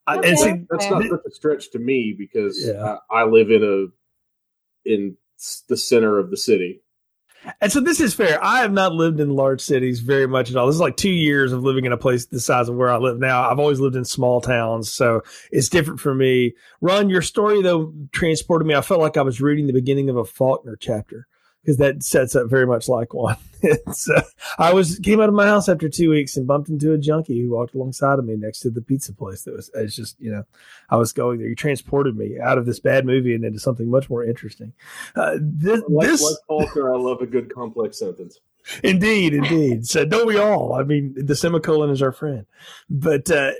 okay. 0.08 0.28
and 0.28 0.38
see, 0.38 0.54
that's 0.70 0.90
not 0.90 1.02
such 1.02 1.20
a 1.26 1.30
stretch 1.30 1.70
to 1.72 1.78
me 1.78 2.14
because 2.16 2.62
yeah. 2.64 2.96
I, 3.10 3.20
I, 3.20 3.24
live 3.24 3.50
in 3.50 3.62
a 3.62 4.88
in 4.90 5.16
the 5.68 5.76
center 5.76 6.18
of 6.18 6.30
the 6.30 6.36
city. 6.36 6.81
And 7.60 7.72
so 7.72 7.80
this 7.80 8.00
is 8.00 8.14
fair. 8.14 8.42
I 8.42 8.60
have 8.60 8.72
not 8.72 8.92
lived 8.92 9.20
in 9.20 9.30
large 9.30 9.60
cities 9.60 10.00
very 10.00 10.26
much 10.26 10.50
at 10.50 10.56
all. 10.56 10.66
This 10.66 10.76
is 10.76 10.80
like 10.80 10.96
two 10.96 11.10
years 11.10 11.52
of 11.52 11.62
living 11.62 11.84
in 11.84 11.92
a 11.92 11.96
place 11.96 12.26
the 12.26 12.40
size 12.40 12.68
of 12.68 12.76
where 12.76 12.90
I 12.90 12.98
live 12.98 13.18
now. 13.18 13.48
I've 13.48 13.58
always 13.58 13.80
lived 13.80 13.96
in 13.96 14.04
small 14.04 14.40
towns, 14.40 14.90
so 14.90 15.22
it's 15.50 15.68
different 15.68 16.00
for 16.00 16.14
me. 16.14 16.54
Ron, 16.80 17.10
your 17.10 17.22
story 17.22 17.62
though 17.62 17.92
transported 18.12 18.66
me. 18.66 18.74
I 18.74 18.80
felt 18.80 19.00
like 19.00 19.16
I 19.16 19.22
was 19.22 19.40
reading 19.40 19.66
the 19.66 19.72
beginning 19.72 20.08
of 20.08 20.16
a 20.16 20.24
Faulkner 20.24 20.76
chapter 20.76 21.26
because 21.62 21.76
that 21.78 22.02
sets 22.02 22.34
up 22.34 22.48
very 22.48 22.66
much 22.66 22.88
like 22.88 23.14
one. 23.14 23.36
so 23.92 24.20
I 24.58 24.72
was 24.72 24.98
came 24.98 25.20
out 25.20 25.28
of 25.28 25.34
my 25.34 25.46
house 25.46 25.68
after 25.68 25.88
two 25.88 26.10
weeks 26.10 26.36
and 26.36 26.46
bumped 26.46 26.68
into 26.68 26.92
a 26.92 26.98
junkie 26.98 27.40
who 27.40 27.50
walked 27.50 27.74
alongside 27.74 28.18
of 28.18 28.24
me 28.24 28.36
next 28.36 28.60
to 28.60 28.70
the 28.70 28.80
pizza 28.80 29.12
place. 29.12 29.42
That 29.44 29.54
was 29.54 29.70
it's 29.74 29.94
just 29.94 30.20
you 30.20 30.30
know 30.30 30.44
I 30.90 30.96
was 30.96 31.12
going 31.12 31.38
there. 31.38 31.48
You 31.48 31.54
transported 31.54 32.16
me 32.16 32.38
out 32.40 32.58
of 32.58 32.66
this 32.66 32.80
bad 32.80 33.06
movie 33.06 33.34
and 33.34 33.44
into 33.44 33.60
something 33.60 33.88
much 33.88 34.10
more 34.10 34.24
interesting. 34.24 34.72
Uh, 35.14 35.36
this, 35.40 35.82
like, 35.88 36.08
this 36.08 36.22
like 36.22 36.36
Faulkner, 36.48 36.92
I 36.92 36.98
love 36.98 37.20
a 37.20 37.26
good 37.26 37.54
complex 37.54 37.98
sentence. 37.98 38.40
Indeed, 38.84 39.34
indeed. 39.34 39.86
So 39.86 40.04
don't 40.04 40.26
we 40.26 40.38
all? 40.38 40.74
I 40.74 40.84
mean, 40.84 41.14
the 41.16 41.34
semicolon 41.34 41.90
is 41.90 42.00
our 42.00 42.12
friend. 42.12 42.46
But 42.88 43.30
uh, 43.30 43.52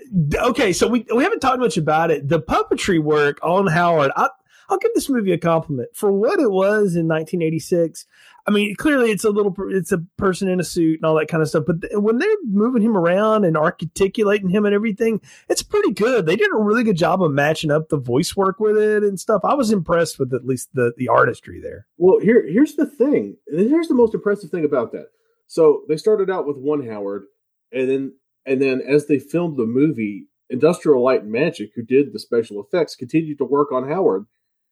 okay, 0.45 0.73
so 0.73 0.89
we 0.89 1.05
we 1.15 1.23
haven't 1.23 1.41
talked 1.41 1.59
much 1.61 1.77
about 1.77 2.11
it. 2.11 2.29
The 2.29 2.41
puppetry 2.41 3.01
work 3.01 3.39
on 3.43 3.67
Howard. 3.67 4.13
I, 4.17 4.29
I'll 4.73 4.79
give 4.79 4.95
this 4.95 5.11
movie 5.11 5.33
a 5.33 5.39
compliment 5.39 5.91
for 5.95 6.11
what 6.11 6.41
it 6.41 6.51
was 6.51 6.97
in 6.97 7.07
1986. 7.07 8.07
I 8.47 8.51
mean, 8.51 8.75
clearly 8.75 9.11
it's 9.11 9.23
a 9.23 9.31
little, 9.31 9.55
it's 9.69 9.93
a 9.93 9.99
person 10.17 10.49
in 10.49 10.61
a 10.61 10.65
suit 10.65 10.99
and 10.99 11.05
all 11.05 11.15
that 11.19 11.29
kind 11.29 11.43
of 11.43 11.49
stuff. 11.49 11.65
But 11.67 11.83
th- 11.83 11.93
when 11.97 12.19
they're 12.19 12.29
moving 12.45 12.83
him 12.83 12.97
around 12.97 13.45
and 13.45 13.57
articulating 13.57 14.49
him 14.49 14.65
and 14.65 14.75
everything, 14.75 15.21
it's 15.51 15.63
pretty 15.63 15.93
good. 15.93 16.25
They 16.25 16.37
did 16.37 16.51
a 16.51 16.57
really 16.57 16.85
good 16.85 16.97
job 16.97 17.23
of 17.23 17.33
matching 17.33 17.71
up 17.71 17.91
the 17.91 17.99
voice 17.99 18.35
work 18.35 18.61
with 18.61 18.79
it 18.79 19.03
and 19.03 19.21
stuff. 19.21 19.43
I 19.45 19.55
was 19.55 19.71
impressed 19.71 20.19
with 20.19 20.33
at 20.33 20.47
least 20.47 20.71
the 20.73 20.95
the 20.97 21.09
artistry 21.09 21.61
there. 21.61 21.87
Well, 21.99 22.19
here 22.19 22.45
here's 22.49 22.75
the 22.75 22.87
thing. 22.87 23.37
Here's 23.47 23.89
the 23.89 23.95
most 23.95 24.15
impressive 24.15 24.51
thing 24.51 24.65
about 24.65 24.93
that. 24.93 25.09
So 25.47 25.83
they 25.87 25.99
started 25.99 26.31
out 26.31 26.47
with 26.47 26.57
one 26.57 26.89
Howard, 26.89 27.25
and 27.71 27.91
then 27.91 28.15
and 28.47 28.61
then 28.61 28.81
as 28.81 29.07
they 29.07 29.19
filmed 29.19 29.59
the 29.59 29.67
movie, 29.67 30.29
Industrial 30.49 31.03
Light 31.03 31.23
and 31.23 31.31
Magic, 31.31 31.73
who 31.77 31.83
did 31.83 32.13
the 32.13 32.19
special 32.19 32.61
effects, 32.61 32.97
continued 32.97 33.39
to 33.39 33.45
work 33.45 33.71
on 33.71 33.89
Howard 33.89 34.27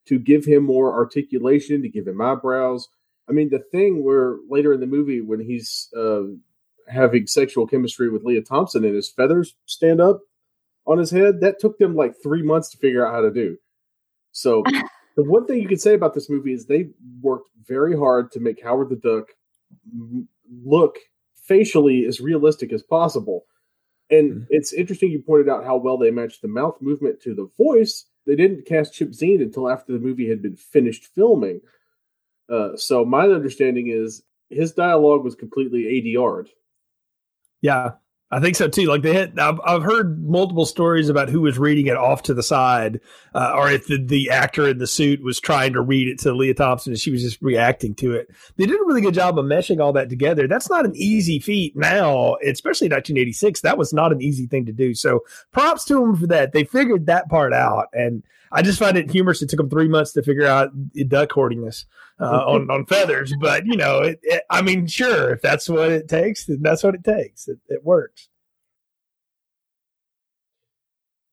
to 0.06 0.18
give 0.18 0.44
him 0.44 0.64
more 0.64 0.92
articulation, 0.92 1.82
to 1.82 1.88
give 1.88 2.06
him 2.06 2.20
eyebrows. 2.20 2.88
I 3.28 3.32
mean, 3.32 3.50
the 3.50 3.62
thing 3.70 4.04
where 4.04 4.36
later 4.48 4.72
in 4.72 4.80
the 4.80 4.86
movie, 4.86 5.20
when 5.20 5.40
he's 5.40 5.88
uh, 5.96 6.22
having 6.88 7.26
sexual 7.26 7.66
chemistry 7.66 8.10
with 8.10 8.24
Lea 8.24 8.42
Thompson 8.42 8.84
and 8.84 8.94
his 8.94 9.08
feathers 9.08 9.54
stand 9.66 10.00
up 10.00 10.20
on 10.86 10.98
his 10.98 11.10
head, 11.10 11.40
that 11.40 11.60
took 11.60 11.78
them 11.78 11.94
like 11.94 12.14
three 12.22 12.42
months 12.42 12.70
to 12.70 12.78
figure 12.78 13.06
out 13.06 13.14
how 13.14 13.20
to 13.20 13.30
do. 13.30 13.56
So, 14.32 14.64
the 15.16 15.24
one 15.24 15.46
thing 15.46 15.60
you 15.60 15.68
can 15.68 15.78
say 15.78 15.94
about 15.94 16.14
this 16.14 16.30
movie 16.30 16.52
is 16.52 16.66
they 16.66 16.90
worked 17.20 17.50
very 17.66 17.96
hard 17.96 18.32
to 18.32 18.40
make 18.40 18.62
Howard 18.62 18.88
the 18.88 18.96
Duck 18.96 19.28
look 20.64 20.96
facially 21.44 22.04
as 22.06 22.20
realistic 22.20 22.72
as 22.72 22.82
possible. 22.82 23.44
And 24.10 24.32
mm-hmm. 24.32 24.44
it's 24.50 24.72
interesting 24.72 25.10
you 25.10 25.22
pointed 25.22 25.48
out 25.48 25.64
how 25.64 25.76
well 25.76 25.98
they 25.98 26.10
matched 26.10 26.42
the 26.42 26.48
mouth 26.48 26.76
movement 26.80 27.20
to 27.22 27.34
the 27.34 27.48
voice 27.56 28.06
they 28.26 28.36
didn't 28.36 28.66
cast 28.66 28.94
Chip 28.94 29.10
Zien 29.10 29.42
until 29.42 29.68
after 29.68 29.92
the 29.92 29.98
movie 29.98 30.28
had 30.28 30.42
been 30.42 30.56
finished 30.56 31.06
filming. 31.06 31.60
Uh, 32.48 32.76
so 32.76 33.04
my 33.04 33.28
understanding 33.28 33.88
is 33.88 34.22
his 34.48 34.72
dialogue 34.72 35.24
was 35.24 35.34
completely 35.34 35.84
ADR'd. 35.84 36.50
Yeah, 37.60 37.92
I 38.32 38.38
think 38.38 38.54
so 38.54 38.68
too. 38.68 38.86
Like 38.86 39.02
they 39.02 39.14
had, 39.14 39.38
I've, 39.38 39.60
I've 39.64 39.82
heard 39.82 40.22
multiple 40.24 40.64
stories 40.64 41.08
about 41.08 41.28
who 41.28 41.40
was 41.40 41.58
reading 41.58 41.88
it 41.88 41.96
off 41.96 42.22
to 42.24 42.34
the 42.34 42.44
side, 42.44 43.00
uh, 43.34 43.54
or 43.56 43.70
if 43.70 43.88
the, 43.88 44.00
the 44.00 44.30
actor 44.30 44.68
in 44.68 44.78
the 44.78 44.86
suit 44.86 45.20
was 45.22 45.40
trying 45.40 45.72
to 45.72 45.80
read 45.80 46.06
it 46.06 46.20
to 46.20 46.32
Lea 46.32 46.54
Thompson 46.54 46.92
and 46.92 47.00
she 47.00 47.10
was 47.10 47.22
just 47.22 47.42
reacting 47.42 47.94
to 47.96 48.12
it. 48.12 48.28
They 48.56 48.66
did 48.66 48.80
a 48.80 48.84
really 48.84 49.00
good 49.00 49.14
job 49.14 49.36
of 49.36 49.46
meshing 49.46 49.80
all 49.80 49.92
that 49.94 50.08
together. 50.08 50.46
That's 50.46 50.70
not 50.70 50.84
an 50.84 50.94
easy 50.94 51.40
feat 51.40 51.76
now, 51.76 52.36
especially 52.46 52.86
1986. 52.86 53.62
That 53.62 53.78
was 53.78 53.92
not 53.92 54.12
an 54.12 54.22
easy 54.22 54.46
thing 54.46 54.66
to 54.66 54.72
do. 54.72 54.94
So 54.94 55.24
props 55.50 55.84
to 55.86 55.94
them 55.94 56.14
for 56.14 56.28
that. 56.28 56.52
They 56.52 56.62
figured 56.62 57.06
that 57.06 57.28
part 57.28 57.52
out. 57.52 57.88
And 57.92 58.22
I 58.52 58.62
just 58.62 58.78
find 58.78 58.96
it 58.96 59.10
humorous. 59.10 59.42
It 59.42 59.48
took 59.48 59.58
them 59.58 59.70
three 59.70 59.88
months 59.88 60.12
to 60.12 60.22
figure 60.22 60.46
out 60.46 60.70
duck 61.08 61.30
hoardingness 61.30 61.84
uh, 62.20 62.44
on, 62.46 62.70
on 62.70 62.86
feathers. 62.86 63.32
But, 63.40 63.66
you 63.66 63.76
know, 63.76 64.00
it, 64.00 64.20
it, 64.22 64.42
I 64.50 64.62
mean, 64.62 64.86
sure, 64.86 65.32
if 65.32 65.42
that's 65.42 65.68
what 65.68 65.90
it 65.90 66.08
takes, 66.08 66.46
then 66.46 66.60
that's 66.62 66.82
what 66.82 66.94
it 66.94 67.04
takes. 67.04 67.48
It, 67.48 67.58
it 67.68 67.84
works. 67.84 68.28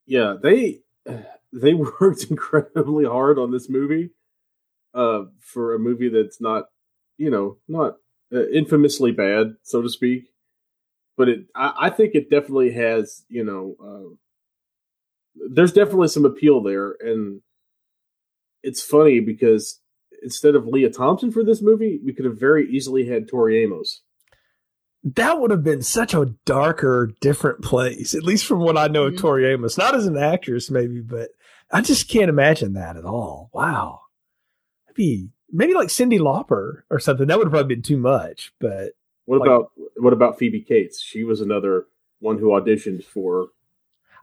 Yeah, 0.06 0.36
they 0.42 0.80
they 1.52 1.74
worked 2.00 2.26
incredibly 2.30 3.06
hard 3.06 3.38
on 3.38 3.52
this 3.52 3.70
movie 3.70 4.12
uh, 4.94 5.26
for 5.40 5.76
a 5.76 5.80
movie 5.80 6.10
that's 6.10 6.42
not, 6.42 6.66
you 7.18 7.30
know, 7.30 7.58
not 7.68 7.98
uh, 8.34 8.48
infamously 8.50 9.12
bad, 9.12 9.56
so 9.64 9.82
to 9.82 9.90
speak. 9.90 10.30
But 11.18 11.30
it, 11.30 11.40
I, 11.56 11.74
I 11.82 11.90
think 11.90 12.16
it 12.16 12.30
definitely 12.30 12.72
has, 12.74 13.26
you 13.28 13.44
know, 13.44 13.76
uh, 13.84 14.16
there's 15.52 15.74
definitely 15.74 16.08
some 16.08 16.26
appeal 16.26 16.62
there, 16.62 16.96
and 17.00 17.42
it's 18.64 18.82
funny 18.82 19.20
because 19.20 19.80
instead 20.24 20.56
of 20.56 20.68
Lea 20.68 20.90
Thompson 20.90 21.32
for 21.32 21.44
this 21.44 21.62
movie, 21.62 22.00
we 22.04 22.14
could 22.14 22.26
have 22.26 22.40
very 22.40 22.70
easily 22.70 23.08
had 23.08 23.28
Tori 23.28 23.64
Amos. 23.64 24.02
That 25.04 25.40
would 25.40 25.52
have 25.52 25.64
been 25.64 25.84
such 25.84 26.14
a 26.14 26.34
darker, 26.46 27.12
different 27.22 27.62
place, 27.62 28.14
at 28.14 28.24
least 28.24 28.46
from 28.46 28.60
what 28.60 28.78
I 28.78 28.88
know 28.88 29.06
mm-hmm. 29.06 29.16
of 29.16 29.22
Tori 29.22 29.52
Amos. 29.52 29.78
Not 29.78 29.96
as 29.96 30.06
an 30.06 30.18
actress, 30.18 30.70
maybe, 30.70 31.02
but 31.02 31.30
I 31.72 31.82
just 31.82 32.10
can't 32.10 32.30
imagine 32.30 32.74
that 32.74 32.98
at 32.98 33.06
all. 33.06 33.50
Wow. 33.54 34.02
Maybe 34.88 35.30
maybe 35.52 35.74
like 35.74 35.90
Cyndi 35.90 36.20
Lauper 36.20 36.82
or 36.90 37.00
something. 37.00 37.28
That 37.28 37.38
would 37.38 37.48
have 37.48 37.54
probably 37.54 37.76
been 37.76 37.84
too 37.84 37.98
much. 37.98 38.54
But 38.60 38.94
what 39.26 39.40
like, 39.40 39.48
about 39.48 39.72
what 39.98 40.14
about 40.14 40.38
Phoebe 40.38 40.62
Cates? 40.62 41.02
She 41.02 41.24
was 41.24 41.42
another 41.42 41.86
one 42.20 42.38
who 42.38 42.48
auditioned 42.48 43.04
for. 43.04 43.50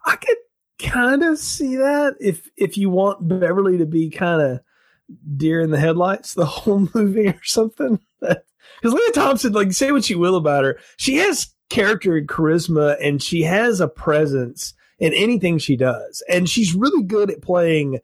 I 0.04 0.16
could 0.16 0.36
kind 0.78 1.22
of 1.22 1.38
see 1.38 1.76
that 1.76 2.16
if 2.20 2.50
if 2.56 2.76
you 2.76 2.90
want 2.90 3.26
Beverly 3.26 3.78
to 3.78 3.86
be 3.86 4.10
kind 4.10 4.42
of 4.42 4.60
deer 5.36 5.60
in 5.60 5.70
the 5.70 5.78
headlights 5.78 6.34
the 6.34 6.46
whole 6.46 6.88
movie 6.94 7.28
or 7.28 7.40
something. 7.42 8.00
Because 8.80 8.94
Lea 8.94 9.12
Thompson, 9.12 9.52
like, 9.52 9.72
say 9.72 9.92
what 9.92 10.08
you 10.10 10.18
will 10.18 10.36
about 10.36 10.64
her, 10.64 10.78
she 10.96 11.16
has 11.16 11.54
character 11.70 12.16
and 12.16 12.28
charisma, 12.28 12.96
and 13.00 13.22
she 13.22 13.42
has 13.42 13.80
a 13.80 13.88
presence 13.88 14.74
in 14.98 15.12
anything 15.14 15.58
she 15.58 15.76
does, 15.76 16.22
and 16.28 16.48
she's 16.48 16.74
really 16.74 17.02
good 17.02 17.30
at 17.30 17.42
playing 17.42 18.00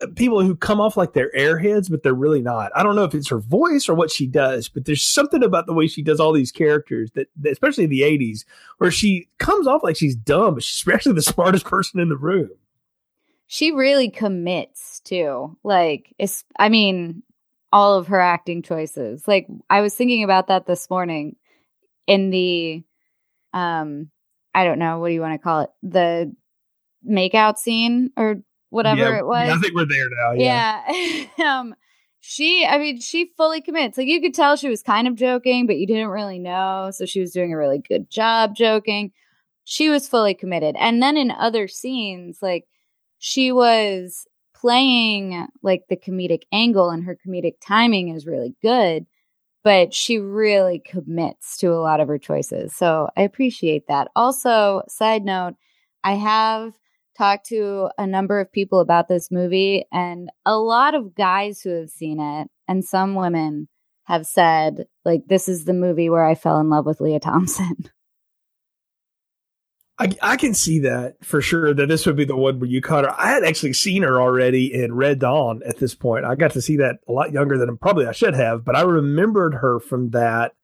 uh, 0.00 0.06
people 0.16 0.42
who 0.42 0.56
come 0.56 0.80
off 0.80 0.96
like 0.96 1.12
they're 1.12 1.32
airheads, 1.36 1.90
but 1.90 2.02
they're 2.02 2.14
really 2.14 2.42
not. 2.42 2.70
I 2.74 2.82
don't 2.82 2.96
know 2.96 3.04
if 3.04 3.14
it's 3.14 3.28
her 3.28 3.38
voice 3.38 3.88
or 3.88 3.94
what 3.94 4.10
she 4.10 4.26
does, 4.26 4.68
but 4.68 4.84
there's 4.84 5.06
something 5.06 5.42
about 5.42 5.66
the 5.66 5.74
way 5.74 5.86
she 5.86 6.02
does 6.02 6.20
all 6.20 6.32
these 6.32 6.52
characters 6.52 7.10
that, 7.12 7.28
that 7.36 7.52
especially 7.52 7.84
in 7.84 7.90
the 7.90 8.02
80s, 8.02 8.44
where 8.78 8.90
she 8.90 9.28
comes 9.38 9.66
off 9.66 9.82
like 9.82 9.96
she's 9.96 10.16
dumb, 10.16 10.54
but 10.54 10.62
she's 10.62 10.86
actually 10.92 11.14
the 11.14 11.22
smartest 11.22 11.64
person 11.64 12.00
in 12.00 12.08
the 12.08 12.16
room. 12.16 12.50
She 13.48 13.72
really 13.72 14.10
commits 14.10 15.00
too. 15.00 15.56
Like, 15.64 16.14
it's, 16.18 16.44
I 16.58 16.68
mean, 16.68 17.22
all 17.72 17.94
of 17.94 18.08
her 18.08 18.20
acting 18.20 18.62
choices. 18.62 19.26
Like, 19.26 19.48
I 19.68 19.80
was 19.80 19.94
thinking 19.94 20.22
about 20.22 20.48
that 20.48 20.66
this 20.66 20.88
morning 20.90 21.36
in 22.06 22.30
the, 22.30 22.84
um, 23.54 24.10
I 24.54 24.64
don't 24.64 24.78
know, 24.78 24.98
what 24.98 25.08
do 25.08 25.14
you 25.14 25.22
want 25.22 25.34
to 25.34 25.38
call 25.38 25.60
it? 25.62 25.70
The 25.82 26.34
makeout 27.08 27.56
scene 27.56 28.10
or 28.18 28.42
whatever 28.68 29.00
yeah, 29.00 29.18
it 29.18 29.26
was. 29.26 29.48
I 29.48 29.58
think 29.58 29.74
we're 29.74 29.86
there 29.86 30.08
now. 30.10 30.32
Yeah. 30.32 31.26
yeah. 31.38 31.58
um, 31.58 31.74
she, 32.20 32.66
I 32.66 32.76
mean, 32.76 33.00
she 33.00 33.32
fully 33.36 33.62
commits. 33.62 33.96
Like 33.96 34.08
you 34.08 34.20
could 34.20 34.34
tell 34.34 34.56
she 34.56 34.68
was 34.68 34.82
kind 34.82 35.08
of 35.08 35.14
joking, 35.14 35.66
but 35.66 35.78
you 35.78 35.86
didn't 35.86 36.08
really 36.08 36.38
know. 36.38 36.90
So 36.92 37.06
she 37.06 37.20
was 37.20 37.32
doing 37.32 37.52
a 37.52 37.56
really 37.56 37.78
good 37.78 38.10
job 38.10 38.54
joking. 38.54 39.12
She 39.64 39.88
was 39.88 40.06
fully 40.06 40.34
committed. 40.34 40.76
And 40.78 41.02
then 41.02 41.16
in 41.16 41.30
other 41.30 41.66
scenes, 41.66 42.38
like 42.42 42.66
she 43.18 43.52
was 43.52 44.26
playing 44.54 45.46
like 45.62 45.84
the 45.88 45.96
comedic 45.96 46.42
angle 46.52 46.90
and 46.90 47.04
her 47.04 47.16
comedic 47.16 47.54
timing 47.64 48.08
is 48.08 48.26
really 48.26 48.54
good, 48.62 49.06
but 49.62 49.94
she 49.94 50.18
really 50.18 50.80
commits 50.84 51.56
to 51.58 51.72
a 51.72 51.80
lot 51.80 52.00
of 52.00 52.08
her 52.08 52.18
choices. 52.18 52.74
So 52.74 53.08
I 53.16 53.22
appreciate 53.22 53.86
that. 53.88 54.08
Also, 54.16 54.82
side 54.88 55.24
note, 55.24 55.54
I 56.02 56.14
have 56.14 56.74
talked 57.16 57.46
to 57.46 57.90
a 57.98 58.06
number 58.06 58.40
of 58.40 58.52
people 58.52 58.80
about 58.80 59.08
this 59.08 59.30
movie, 59.30 59.84
and 59.92 60.30
a 60.46 60.56
lot 60.56 60.94
of 60.94 61.14
guys 61.14 61.60
who 61.60 61.70
have 61.70 61.90
seen 61.90 62.20
it, 62.20 62.48
and 62.68 62.84
some 62.84 63.16
women 63.16 63.68
have 64.04 64.24
said, 64.24 64.86
like, 65.04 65.22
this 65.26 65.48
is 65.48 65.64
the 65.64 65.74
movie 65.74 66.08
where 66.08 66.24
I 66.24 66.34
fell 66.34 66.60
in 66.60 66.70
love 66.70 66.86
with 66.86 67.00
lea 67.00 67.18
Thompson. 67.18 67.76
I, 70.00 70.12
I 70.22 70.36
can 70.36 70.54
see 70.54 70.78
that 70.80 71.16
for 71.24 71.40
sure 71.42 71.74
that 71.74 71.88
this 71.88 72.06
would 72.06 72.14
be 72.16 72.24
the 72.24 72.36
one 72.36 72.60
where 72.60 72.70
you 72.70 72.80
caught 72.80 73.04
her. 73.04 73.14
I 73.18 73.30
had 73.30 73.42
actually 73.44 73.72
seen 73.72 74.02
her 74.02 74.20
already 74.20 74.72
in 74.72 74.94
Red 74.94 75.18
Dawn 75.18 75.60
at 75.66 75.78
this 75.78 75.94
point. 75.94 76.24
I 76.24 76.36
got 76.36 76.52
to 76.52 76.62
see 76.62 76.76
that 76.76 77.00
a 77.08 77.12
lot 77.12 77.32
younger 77.32 77.58
than 77.58 77.76
probably 77.76 78.06
I 78.06 78.12
should 78.12 78.34
have, 78.34 78.64
but 78.64 78.76
I 78.76 78.82
remembered 78.82 79.54
her 79.54 79.80
from 79.80 80.10
that. 80.10 80.54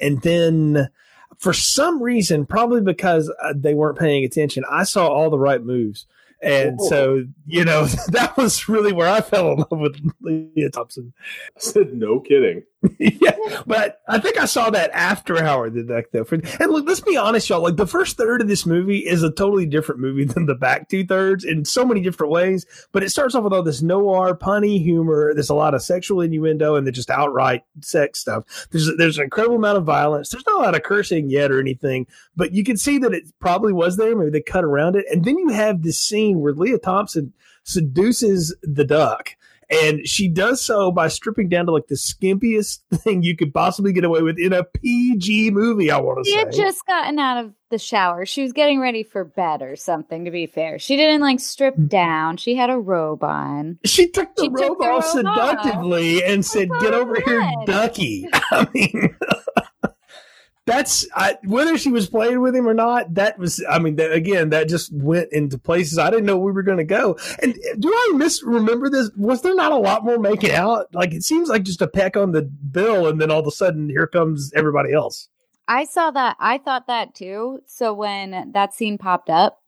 And 0.00 0.22
then 0.22 0.90
for 1.38 1.52
some 1.52 2.00
reason, 2.02 2.46
probably 2.46 2.82
because 2.82 3.32
uh, 3.42 3.54
they 3.56 3.74
weren't 3.74 3.98
paying 3.98 4.24
attention, 4.24 4.62
I 4.70 4.84
saw 4.84 5.08
all 5.08 5.30
the 5.30 5.38
right 5.38 5.62
moves. 5.62 6.06
And 6.40 6.78
Oh. 6.80 6.88
so, 6.88 7.24
you 7.46 7.64
know, 7.64 7.86
that 8.08 8.36
was 8.36 8.68
really 8.68 8.92
where 8.92 9.08
I 9.08 9.22
fell 9.22 9.52
in 9.52 9.58
love 9.58 9.80
with 9.80 9.96
Lea 10.20 10.68
Thompson. 10.72 11.12
I 11.56 11.60
said, 11.60 11.94
no 11.94 12.20
kidding. 12.20 12.62
yeah, 12.98 13.36
but 13.66 14.00
I 14.08 14.18
think 14.18 14.38
I 14.38 14.44
saw 14.44 14.70
that 14.70 14.90
after 14.92 15.42
Howard 15.42 15.74
the 15.74 15.82
Duck, 15.82 16.06
though. 16.12 16.26
And 16.30 16.72
look, 16.72 16.86
let's 16.86 17.00
be 17.00 17.16
honest, 17.16 17.48
y'all. 17.48 17.62
Like 17.62 17.76
the 17.76 17.86
first 17.86 18.16
third 18.16 18.40
of 18.40 18.48
this 18.48 18.66
movie 18.66 18.98
is 18.98 19.22
a 19.22 19.30
totally 19.30 19.66
different 19.66 20.00
movie 20.00 20.24
than 20.24 20.46
the 20.46 20.54
back 20.54 20.88
two 20.88 21.06
thirds 21.06 21.44
in 21.44 21.64
so 21.64 21.84
many 21.84 22.00
different 22.00 22.32
ways. 22.32 22.66
But 22.92 23.02
it 23.02 23.10
starts 23.10 23.34
off 23.34 23.44
with 23.44 23.52
all 23.52 23.62
this 23.62 23.82
noir, 23.82 24.36
punny 24.36 24.82
humor. 24.82 25.32
There's 25.34 25.50
a 25.50 25.54
lot 25.54 25.74
of 25.74 25.82
sexual 25.82 26.20
innuendo 26.20 26.74
and 26.74 26.86
the 26.86 26.92
just 26.92 27.10
outright 27.10 27.62
sex 27.80 28.20
stuff. 28.20 28.44
There's 28.70 28.90
there's 28.96 29.18
an 29.18 29.24
incredible 29.24 29.56
amount 29.56 29.78
of 29.78 29.84
violence. 29.84 30.30
There's 30.30 30.46
not 30.46 30.60
a 30.60 30.64
lot 30.64 30.74
of 30.74 30.82
cursing 30.82 31.30
yet 31.30 31.50
or 31.50 31.60
anything, 31.60 32.06
but 32.36 32.52
you 32.52 32.64
can 32.64 32.76
see 32.76 32.98
that 32.98 33.14
it 33.14 33.24
probably 33.38 33.72
was 33.72 33.96
there. 33.96 34.16
Maybe 34.16 34.30
they 34.30 34.42
cut 34.42 34.64
around 34.64 34.96
it, 34.96 35.06
and 35.10 35.24
then 35.24 35.38
you 35.38 35.48
have 35.48 35.82
this 35.82 36.00
scene 36.00 36.40
where 36.40 36.52
Lea 36.52 36.78
Thompson 36.78 37.32
seduces 37.64 38.54
the 38.62 38.84
duck. 38.84 39.30
And 39.70 40.06
she 40.06 40.28
does 40.28 40.64
so 40.64 40.90
by 40.92 41.08
stripping 41.08 41.48
down 41.48 41.66
to 41.66 41.72
like 41.72 41.86
the 41.88 41.94
skimpiest 41.94 42.80
thing 42.94 43.22
you 43.22 43.36
could 43.36 43.52
possibly 43.54 43.92
get 43.92 44.04
away 44.04 44.22
with 44.22 44.38
in 44.38 44.52
a 44.52 44.64
PG 44.64 45.50
movie, 45.52 45.90
I 45.90 45.98
want 45.98 46.24
to 46.24 46.24
say. 46.24 46.32
She 46.32 46.38
had 46.38 46.52
just 46.52 46.84
gotten 46.86 47.18
out 47.18 47.44
of 47.44 47.52
the 47.70 47.78
shower. 47.78 48.24
She 48.26 48.42
was 48.42 48.52
getting 48.52 48.78
ready 48.80 49.02
for 49.02 49.24
bed 49.24 49.62
or 49.62 49.74
something, 49.76 50.26
to 50.26 50.30
be 50.30 50.46
fair. 50.46 50.78
She 50.78 50.96
didn't 50.96 51.22
like 51.22 51.40
strip 51.40 51.76
Mm. 51.76 51.88
down. 51.88 52.36
She 52.36 52.54
had 52.54 52.70
a 52.70 52.78
robe 52.78 53.24
on. 53.24 53.78
she 53.84 54.08
took 54.10 54.34
the 54.36 54.42
She 54.44 54.48
took 54.50 54.60
robe 54.60 54.78
the 54.78 54.84
off 54.84 55.14
robe 55.14 55.26
off. 55.26 55.62
seductively 55.62 56.22
and 56.24 56.44
said, 56.44 56.68
Get 56.80 56.94
over 56.94 57.18
here. 57.20 57.50
Ducky. 57.66 58.28
I 58.50 58.68
mean, 58.74 59.16
that's 60.66 61.06
I, 61.14 61.36
whether 61.44 61.76
she 61.76 61.90
was 61.90 62.08
playing 62.08 62.40
with 62.40 62.54
him 62.56 62.66
or 62.66 62.74
not. 62.74 63.14
That 63.14 63.38
was, 63.38 63.62
I 63.68 63.78
mean, 63.78 63.96
that, 63.96 64.12
again, 64.12 64.50
that 64.50 64.68
just 64.68 64.92
went 64.92 65.32
into 65.32 65.58
places 65.58 65.98
I 65.98 66.10
didn't 66.10 66.24
know 66.24 66.38
we 66.38 66.52
were 66.52 66.62
going 66.62 66.78
to 66.78 66.84
go. 66.84 67.18
And 67.42 67.54
do 67.78 67.90
I 67.90 68.12
misremember 68.14 68.88
this? 68.88 69.10
Was 69.16 69.42
there 69.42 69.54
not 69.54 69.72
a 69.72 69.76
lot 69.76 70.04
more 70.04 70.18
making 70.18 70.52
out? 70.52 70.94
Like, 70.94 71.12
it 71.12 71.22
seems 71.22 71.48
like 71.48 71.64
just 71.64 71.82
a 71.82 71.86
peck 71.86 72.16
on 72.16 72.32
the 72.32 72.42
bill, 72.42 73.08
and 73.08 73.20
then 73.20 73.30
all 73.30 73.40
of 73.40 73.46
a 73.46 73.50
sudden, 73.50 73.88
here 73.90 74.06
comes 74.06 74.52
everybody 74.54 74.92
else. 74.92 75.28
I 75.68 75.84
saw 75.84 76.10
that. 76.10 76.36
I 76.40 76.58
thought 76.58 76.86
that 76.86 77.14
too. 77.14 77.60
So 77.66 77.92
when 77.94 78.52
that 78.52 78.74
scene 78.74 78.98
popped 78.98 79.30
up, 79.30 79.62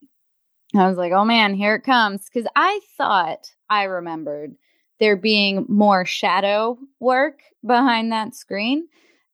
I 0.75 0.89
was 0.89 0.99
like, 0.99 1.13
oh 1.13 1.25
man, 1.25 1.55
here 1.55 1.75
it 1.75 1.85
comes. 1.85 2.29
Because 2.29 2.49
I 2.55 2.81
thought 2.97 3.51
I 3.71 3.85
remembered 3.85 4.57
there 4.99 5.17
being 5.17 5.65
more 5.69 6.05
shadow 6.05 6.79
work 7.01 7.41
behind 7.65 8.13
that 8.13 8.35
screen. 8.35 8.89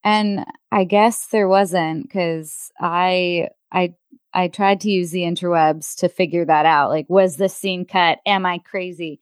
And 0.05 0.45
I 0.73 0.85
guess 0.85 1.27
there 1.27 1.49
wasn't 1.49 2.05
because 2.05 2.73
I 2.81 3.49
I 3.71 3.95
I 4.33 4.49
tried 4.49 4.81
to 4.81 4.91
use 4.91 5.11
the 5.11 5.21
interwebs 5.21 5.95
to 5.99 6.09
figure 6.09 6.47
that 6.47 6.65
out. 6.65 6.89
Like, 6.89 7.05
was 7.11 7.37
this 7.37 7.55
scene 7.55 7.85
cut? 7.85 8.21
Am 8.25 8.47
I 8.47 8.57
crazy? 8.59 9.21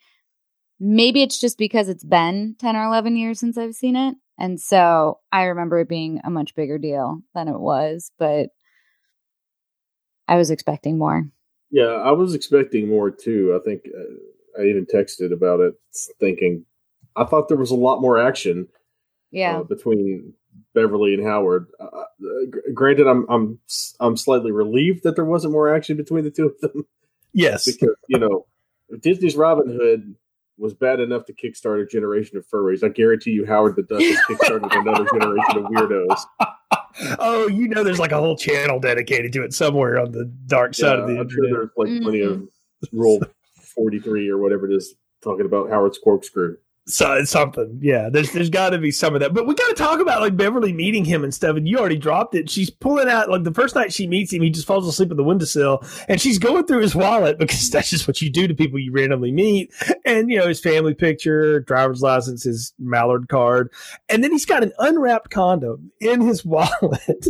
Maybe 0.78 1.22
it's 1.22 1.40
just 1.40 1.58
because 1.58 1.88
it's 1.88 2.04
been 2.04 2.54
10 2.60 2.76
or 2.76 2.84
11 2.84 3.16
years 3.16 3.40
since 3.40 3.58
I've 3.58 3.74
seen 3.74 3.96
it. 3.96 4.14
And 4.38 4.60
so 4.60 5.18
I 5.32 5.42
remember 5.42 5.80
it 5.80 5.88
being 5.88 6.20
a 6.24 6.30
much 6.30 6.54
bigger 6.54 6.78
deal 6.78 7.20
than 7.34 7.48
it 7.48 7.58
was, 7.58 8.12
but 8.16 8.50
I 10.28 10.36
was 10.36 10.50
expecting 10.50 10.96
more. 10.98 11.24
Yeah, 11.72 11.82
I 11.88 12.12
was 12.12 12.32
expecting 12.32 12.88
more 12.88 13.10
too. 13.10 13.58
I 13.60 13.64
think 13.64 13.82
uh, 13.86 14.60
I 14.62 14.66
even 14.66 14.86
texted 14.86 15.32
about 15.32 15.58
it, 15.60 15.74
thinking 16.20 16.64
I 17.16 17.24
thought 17.24 17.48
there 17.48 17.56
was 17.56 17.72
a 17.72 17.76
lot 17.76 18.00
more 18.00 18.18
action 18.18 18.68
Yeah. 19.32 19.58
uh, 19.58 19.62
between 19.64 20.34
Beverly 20.74 21.14
and 21.14 21.26
Howard. 21.26 21.66
Uh, 21.80 21.84
uh, 21.84 22.04
granted, 22.74 23.06
I'm 23.06 23.26
I'm 23.28 23.58
I'm 24.00 24.16
slightly 24.16 24.52
relieved 24.52 25.02
that 25.04 25.16
there 25.16 25.24
wasn't 25.24 25.52
more 25.52 25.74
action 25.74 25.96
between 25.96 26.24
the 26.24 26.30
two 26.30 26.46
of 26.46 26.58
them 26.60 26.86
Yes. 27.32 27.64
because 27.64 27.94
you 28.08 28.18
know 28.18 28.46
Disney's 29.00 29.36
Robin 29.36 29.68
Hood 29.68 30.14
was 30.58 30.74
bad 30.74 31.00
enough 31.00 31.24
to 31.26 31.32
kickstart 31.32 31.82
a 31.82 31.86
generation 31.86 32.36
of 32.36 32.46
furries. 32.46 32.84
I 32.84 32.88
guarantee 32.88 33.30
you, 33.30 33.46
Howard 33.46 33.76
the 33.76 33.82
Duck 33.82 34.00
has 34.02 34.18
kickstarted 34.28 34.70
another 34.78 35.06
generation 35.10 35.56
of 35.56 35.64
weirdos. 35.72 36.22
oh, 37.18 37.48
you 37.48 37.66
know, 37.68 37.82
there's 37.82 37.98
like 37.98 38.12
a 38.12 38.18
whole 38.18 38.36
channel 38.36 38.78
dedicated 38.78 39.32
to 39.32 39.42
it 39.42 39.54
somewhere 39.54 39.98
on 39.98 40.12
the 40.12 40.26
dark 40.46 40.74
side 40.74 40.98
Yeah, 40.98 41.02
of 41.02 41.08
the 41.08 41.18
I'm 41.18 41.28
sure 41.30 41.44
internet. 41.46 41.68
there's 41.76 41.92
like 41.94 42.02
plenty 42.02 42.20
of 42.20 42.42
Rule 42.92 43.20
43 43.74 44.28
or 44.28 44.36
whatever 44.38 44.70
it 44.70 44.74
is 44.74 44.94
talking 45.22 45.46
about 45.46 45.70
Howard's 45.70 45.98
corkscrew. 45.98 46.56
So 46.90 47.22
something, 47.24 47.78
yeah. 47.80 48.08
There's 48.10 48.32
there's 48.32 48.50
got 48.50 48.70
to 48.70 48.78
be 48.78 48.90
some 48.90 49.14
of 49.14 49.20
that, 49.20 49.32
but 49.32 49.46
we 49.46 49.54
got 49.54 49.68
to 49.68 49.74
talk 49.74 50.00
about 50.00 50.20
like 50.20 50.36
Beverly 50.36 50.72
meeting 50.72 51.04
him 51.04 51.22
and 51.22 51.32
stuff. 51.32 51.56
And 51.56 51.68
you 51.68 51.78
already 51.78 51.96
dropped 51.96 52.34
it. 52.34 52.50
She's 52.50 52.68
pulling 52.68 53.08
out 53.08 53.30
like 53.30 53.44
the 53.44 53.54
first 53.54 53.74
night 53.74 53.92
she 53.92 54.06
meets 54.06 54.32
him, 54.32 54.42
he 54.42 54.50
just 54.50 54.66
falls 54.66 54.86
asleep 54.88 55.10
at 55.10 55.16
the 55.16 55.24
windowsill, 55.24 55.84
and 56.08 56.20
she's 56.20 56.38
going 56.38 56.66
through 56.66 56.80
his 56.80 56.94
wallet 56.94 57.38
because 57.38 57.70
that's 57.70 57.90
just 57.90 58.08
what 58.08 58.20
you 58.20 58.30
do 58.30 58.48
to 58.48 58.54
people 58.54 58.78
you 58.78 58.92
randomly 58.92 59.30
meet. 59.30 59.72
And 60.04 60.30
you 60.30 60.38
know 60.38 60.48
his 60.48 60.60
family 60.60 60.94
picture, 60.94 61.60
driver's 61.60 62.02
license, 62.02 62.42
his 62.42 62.74
Mallard 62.78 63.28
card, 63.28 63.72
and 64.08 64.24
then 64.24 64.32
he's 64.32 64.46
got 64.46 64.62
an 64.62 64.72
unwrapped 64.78 65.30
condom 65.30 65.92
in 66.00 66.20
his 66.20 66.44
wallet. 66.50 67.26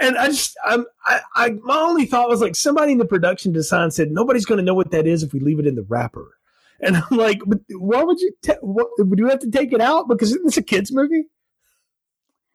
and 0.00 0.18
I 0.18 0.26
just 0.28 0.56
I'm 0.64 0.84
I, 1.06 1.20
I 1.36 1.50
my 1.62 1.78
only 1.78 2.06
thought 2.06 2.28
was 2.28 2.40
like 2.40 2.56
somebody 2.56 2.92
in 2.92 2.98
the 2.98 3.04
production 3.04 3.52
design 3.52 3.92
said 3.92 4.10
nobody's 4.10 4.46
going 4.46 4.58
to 4.58 4.64
know 4.64 4.74
what 4.74 4.90
that 4.90 5.06
is 5.06 5.22
if 5.22 5.32
we 5.32 5.38
leave 5.40 5.60
it 5.60 5.66
in 5.66 5.76
the 5.76 5.86
wrapper. 5.88 6.36
And 6.82 6.96
I'm 6.96 7.16
like, 7.16 7.40
but 7.46 7.60
why 7.70 8.02
would 8.02 8.20
you? 8.20 8.32
What, 8.62 8.88
would 8.98 9.18
you 9.18 9.28
have 9.28 9.40
to 9.40 9.50
take 9.50 9.72
it 9.72 9.80
out 9.80 10.08
because 10.08 10.30
isn't 10.30 10.44
this 10.44 10.56
a 10.56 10.62
kids 10.62 10.92
movie? 10.92 11.24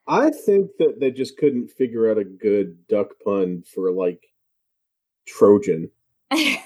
I 0.08 0.30
think 0.30 0.72
that 0.78 1.00
they 1.00 1.12
just 1.12 1.38
couldn't 1.38 1.70
figure 1.70 2.10
out 2.10 2.18
a 2.18 2.24
good 2.24 2.88
duck 2.88 3.08
pun 3.24 3.64
for 3.74 3.92
like 3.92 4.28
Trojan. 5.28 5.90
I 6.32 6.62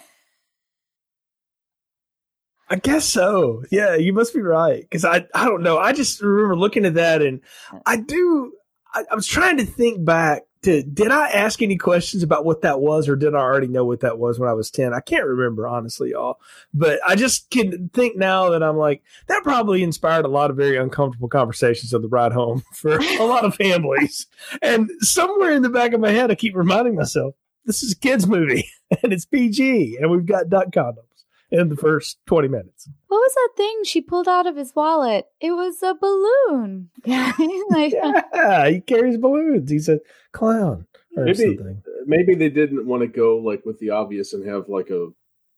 guess 2.76 3.06
so. 3.06 3.64
Yeah, 3.72 3.96
you 3.96 4.14
must 4.14 4.34
be 4.34 4.42
right 4.42 4.82
because 4.82 5.04
I 5.04 5.26
I 5.34 5.46
don't 5.46 5.64
know. 5.64 5.78
I 5.78 5.94
just 5.94 6.22
remember 6.22 6.56
looking 6.56 6.86
at 6.86 6.96
that 6.96 7.22
and 7.22 7.42
I 7.86 7.98
do. 7.98 8.54
I, 8.94 9.04
I 9.12 9.16
was 9.16 9.28
trying 9.28 9.58
to 9.58 9.66
think 9.66 10.04
back 10.04 10.44
to 10.64 10.84
did 10.84 11.12
I 11.12 11.30
ask 11.30 11.62
any 11.62 11.78
questions 11.78 12.24
about 12.24 12.46
what 12.46 12.62
that 12.62 12.82
was 12.82 13.08
or 13.08 13.16
did 13.16 13.34
I 13.34 13.40
already 13.40 13.68
know 13.68 13.86
what 13.86 14.02
that 14.02 14.18
was 14.18 14.40
when 14.40 14.50
I 14.50 14.54
was 14.54 14.70
ten? 14.70 14.94
I 14.94 15.00
can't 15.00 15.26
remember 15.26 15.68
honestly, 15.68 16.12
y'all. 16.12 16.40
But 16.74 17.00
I 17.08 17.16
just 17.16 17.50
can 17.50 17.90
think 17.94 18.18
now 18.18 18.50
that 18.50 18.64
I'm 18.64 18.78
like 18.78 19.02
that 19.28 19.44
probably 19.44 19.84
inspired 19.84 20.26
a 20.26 20.30
lot 20.30 20.50
of 20.50 20.58
very 20.58 20.78
uncomfortable 20.78 21.30
conversations 21.30 21.94
on 21.94 22.02
the 22.02 22.08
ride 22.10 22.34
home 22.34 22.64
for 22.74 22.98
a 22.98 23.26
lot 23.26 23.46
of 23.46 23.56
families. 23.56 24.28
And 24.62 24.90
somewhere 25.00 25.52
in 25.52 25.62
the 25.62 25.70
back 25.70 25.94
of 25.94 26.02
my 26.02 26.12
head, 26.12 26.32
I 26.32 26.36
keep 26.36 26.56
reminding 26.56 26.96
myself 26.96 27.36
this 27.66 27.84
is 27.84 27.94
a 27.94 27.98
kids 27.98 28.28
movie 28.28 28.70
and 29.04 29.14
it's 29.14 29.26
PG 29.26 29.98
and 30.02 30.12
we've 30.12 30.26
got 30.26 30.50
duck 30.50 30.72
condoms 30.72 31.09
in 31.52 31.70
the 31.70 31.76
first 31.76 32.20
20 32.28 32.48
minutes. 32.48 32.88
What 33.08 33.18
was 33.18 33.34
that 33.36 33.50
thing 33.58 33.82
she 33.84 34.02
pulled 34.02 34.28
out 34.28 34.46
of 34.48 34.56
his 34.56 34.74
wallet? 34.76 35.26
It 35.42 35.52
was 35.54 35.82
a 35.84 35.96
balloon. 35.96 36.90
Like, 37.72 37.94
Yeah, 37.94 38.70
he 38.70 38.82
carries 38.82 39.18
balloons. 39.18 39.70
He's 39.70 39.90
a 39.90 40.00
clown 40.32 40.86
or 41.18 41.26
Maybe- 41.26 41.38
something. 41.58 41.82
Maybe 42.06 42.34
they 42.36 42.50
didn't 42.50 42.86
want 42.88 43.02
to 43.02 43.08
go 43.08 43.38
like 43.38 43.66
with 43.66 43.78
the 43.80 43.90
obvious 43.92 44.34
and 44.34 44.48
have 44.48 44.68
like 44.70 44.90
a 44.90 45.10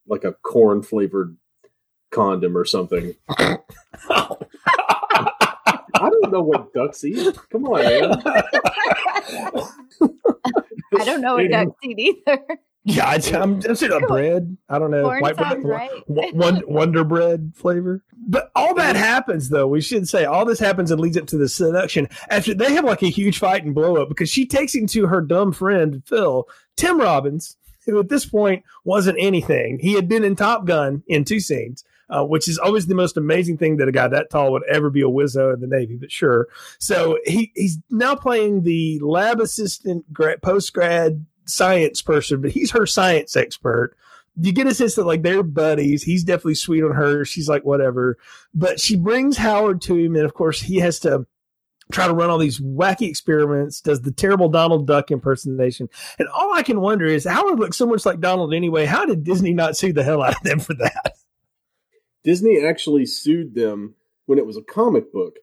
like 0.06 0.24
a 0.24 0.32
corn 0.32 0.82
flavored 0.82 1.36
condom 2.10 2.56
or 2.58 2.64
something. 2.64 3.14
I 3.28 3.58
don't 6.10 6.32
know 6.32 6.42
what 6.42 6.72
ducks 6.74 7.04
eat. 7.04 7.36
Come 7.50 7.64
on, 7.66 7.82
man. 7.82 8.22
I 10.98 11.04
don't 11.04 11.20
know 11.20 11.36
what 11.36 11.50
duck 11.50 11.68
eat 11.82 11.98
either. 12.26 12.40
Yeah, 12.84 13.06
I, 13.06 13.14
I'm, 13.34 13.60
I'm 13.66 13.76
saying 13.76 13.92
a 13.92 14.00
bread. 14.00 14.56
I 14.68 14.78
don't 14.78 14.90
know. 14.90 15.04
Corn 15.04 15.20
white 15.20 15.36
bread, 15.36 15.52
sounds 15.52 15.64
right. 15.64 15.90
Wonder 16.06 17.04
Bread 17.04 17.52
flavor. 17.54 18.02
But 18.24 18.50
all 18.54 18.74
that 18.74 18.96
happens, 18.96 19.48
though, 19.48 19.66
we 19.66 19.80
should 19.80 20.08
say 20.08 20.24
all 20.24 20.44
this 20.44 20.60
happens 20.60 20.90
and 20.90 21.00
leads 21.00 21.16
up 21.16 21.26
to 21.28 21.38
the 21.38 21.48
seduction. 21.48 22.08
After 22.30 22.54
they 22.54 22.72
have 22.74 22.84
like 22.84 23.02
a 23.02 23.08
huge 23.08 23.38
fight 23.38 23.64
and 23.64 23.74
blow 23.74 23.96
up 23.96 24.08
because 24.08 24.30
she 24.30 24.46
takes 24.46 24.74
him 24.74 24.86
to 24.88 25.06
her 25.06 25.20
dumb 25.20 25.52
friend, 25.52 26.02
Phil, 26.06 26.46
Tim 26.76 27.00
Robbins, 27.00 27.56
who 27.84 27.98
at 27.98 28.08
this 28.08 28.24
point 28.24 28.64
wasn't 28.84 29.18
anything. 29.20 29.78
He 29.80 29.94
had 29.94 30.08
been 30.08 30.24
in 30.24 30.36
Top 30.36 30.64
Gun 30.64 31.02
in 31.06 31.24
two 31.24 31.40
scenes. 31.40 31.84
Uh, 32.10 32.22
which 32.22 32.46
is 32.46 32.58
always 32.58 32.88
the 32.88 32.94
most 32.94 33.16
amazing 33.16 33.56
thing 33.56 33.78
that 33.78 33.88
a 33.88 33.92
guy 33.92 34.06
that 34.06 34.28
tall 34.28 34.52
would 34.52 34.64
ever 34.64 34.90
be 34.90 35.00
a 35.00 35.06
wizzo 35.06 35.54
in 35.54 35.60
the 35.60 35.66
Navy, 35.66 35.96
but 35.96 36.12
sure. 36.12 36.46
So 36.78 37.18
he, 37.24 37.50
he's 37.54 37.78
now 37.88 38.14
playing 38.14 38.64
the 38.64 38.98
lab 38.98 39.40
assistant, 39.40 40.12
grad, 40.12 40.42
post 40.42 40.74
grad 40.74 41.24
science 41.46 42.02
person, 42.02 42.40
but 42.40 42.50
he's 42.50 42.70
her 42.72 42.86
science 42.86 43.36
expert 43.36 43.96
you 44.40 44.52
get 44.52 44.66
a 44.66 44.74
sense 44.74 44.94
that 44.94 45.06
like 45.06 45.22
they're 45.22 45.42
buddies. 45.42 46.02
He's 46.02 46.24
definitely 46.24 46.54
sweet 46.54 46.82
on 46.82 46.92
her. 46.92 47.24
She's 47.24 47.48
like 47.48 47.64
whatever, 47.64 48.16
but 48.54 48.80
she 48.80 48.96
brings 48.96 49.36
Howard 49.36 49.82
to 49.82 49.96
him, 49.96 50.16
and 50.16 50.24
of 50.24 50.34
course 50.34 50.60
he 50.60 50.76
has 50.76 51.00
to 51.00 51.26
try 51.90 52.06
to 52.06 52.14
run 52.14 52.30
all 52.30 52.38
these 52.38 52.60
wacky 52.60 53.08
experiments. 53.08 53.80
Does 53.80 54.00
the 54.02 54.12
terrible 54.12 54.48
Donald 54.48 54.86
Duck 54.86 55.10
impersonation, 55.10 55.88
and 56.18 56.28
all 56.28 56.54
I 56.54 56.62
can 56.62 56.80
wonder 56.80 57.04
is 57.04 57.24
Howard 57.24 57.58
looks 57.58 57.76
so 57.76 57.86
much 57.86 58.06
like 58.06 58.20
Donald 58.20 58.54
anyway. 58.54 58.86
How 58.86 59.04
did 59.04 59.24
Disney 59.24 59.52
not 59.52 59.76
sue 59.76 59.92
the 59.92 60.04
hell 60.04 60.22
out 60.22 60.36
of 60.36 60.42
them 60.42 60.60
for 60.60 60.74
that? 60.74 61.14
Disney 62.24 62.64
actually 62.64 63.04
sued 63.04 63.54
them 63.54 63.96
when 64.26 64.38
it 64.38 64.46
was 64.46 64.56
a 64.56 64.62
comic 64.62 65.12
book 65.12 65.36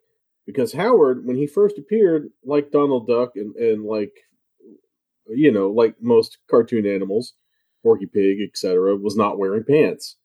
because 0.45 0.73
Howard, 0.73 1.25
when 1.25 1.35
he 1.35 1.45
first 1.45 1.77
appeared, 1.77 2.29
like 2.43 2.71
Donald 2.71 3.05
Duck 3.05 3.33
and, 3.35 3.55
and 3.55 3.83
like 3.83 4.13
you 5.29 5.51
know, 5.51 5.69
like 5.69 5.95
most 6.01 6.37
cartoon 6.49 6.85
animals, 6.85 7.33
Porky 7.83 8.05
Pig, 8.05 8.39
etc., 8.41 8.95
was 8.95 9.15
not 9.15 9.37
wearing 9.37 9.63
pants. 9.63 10.17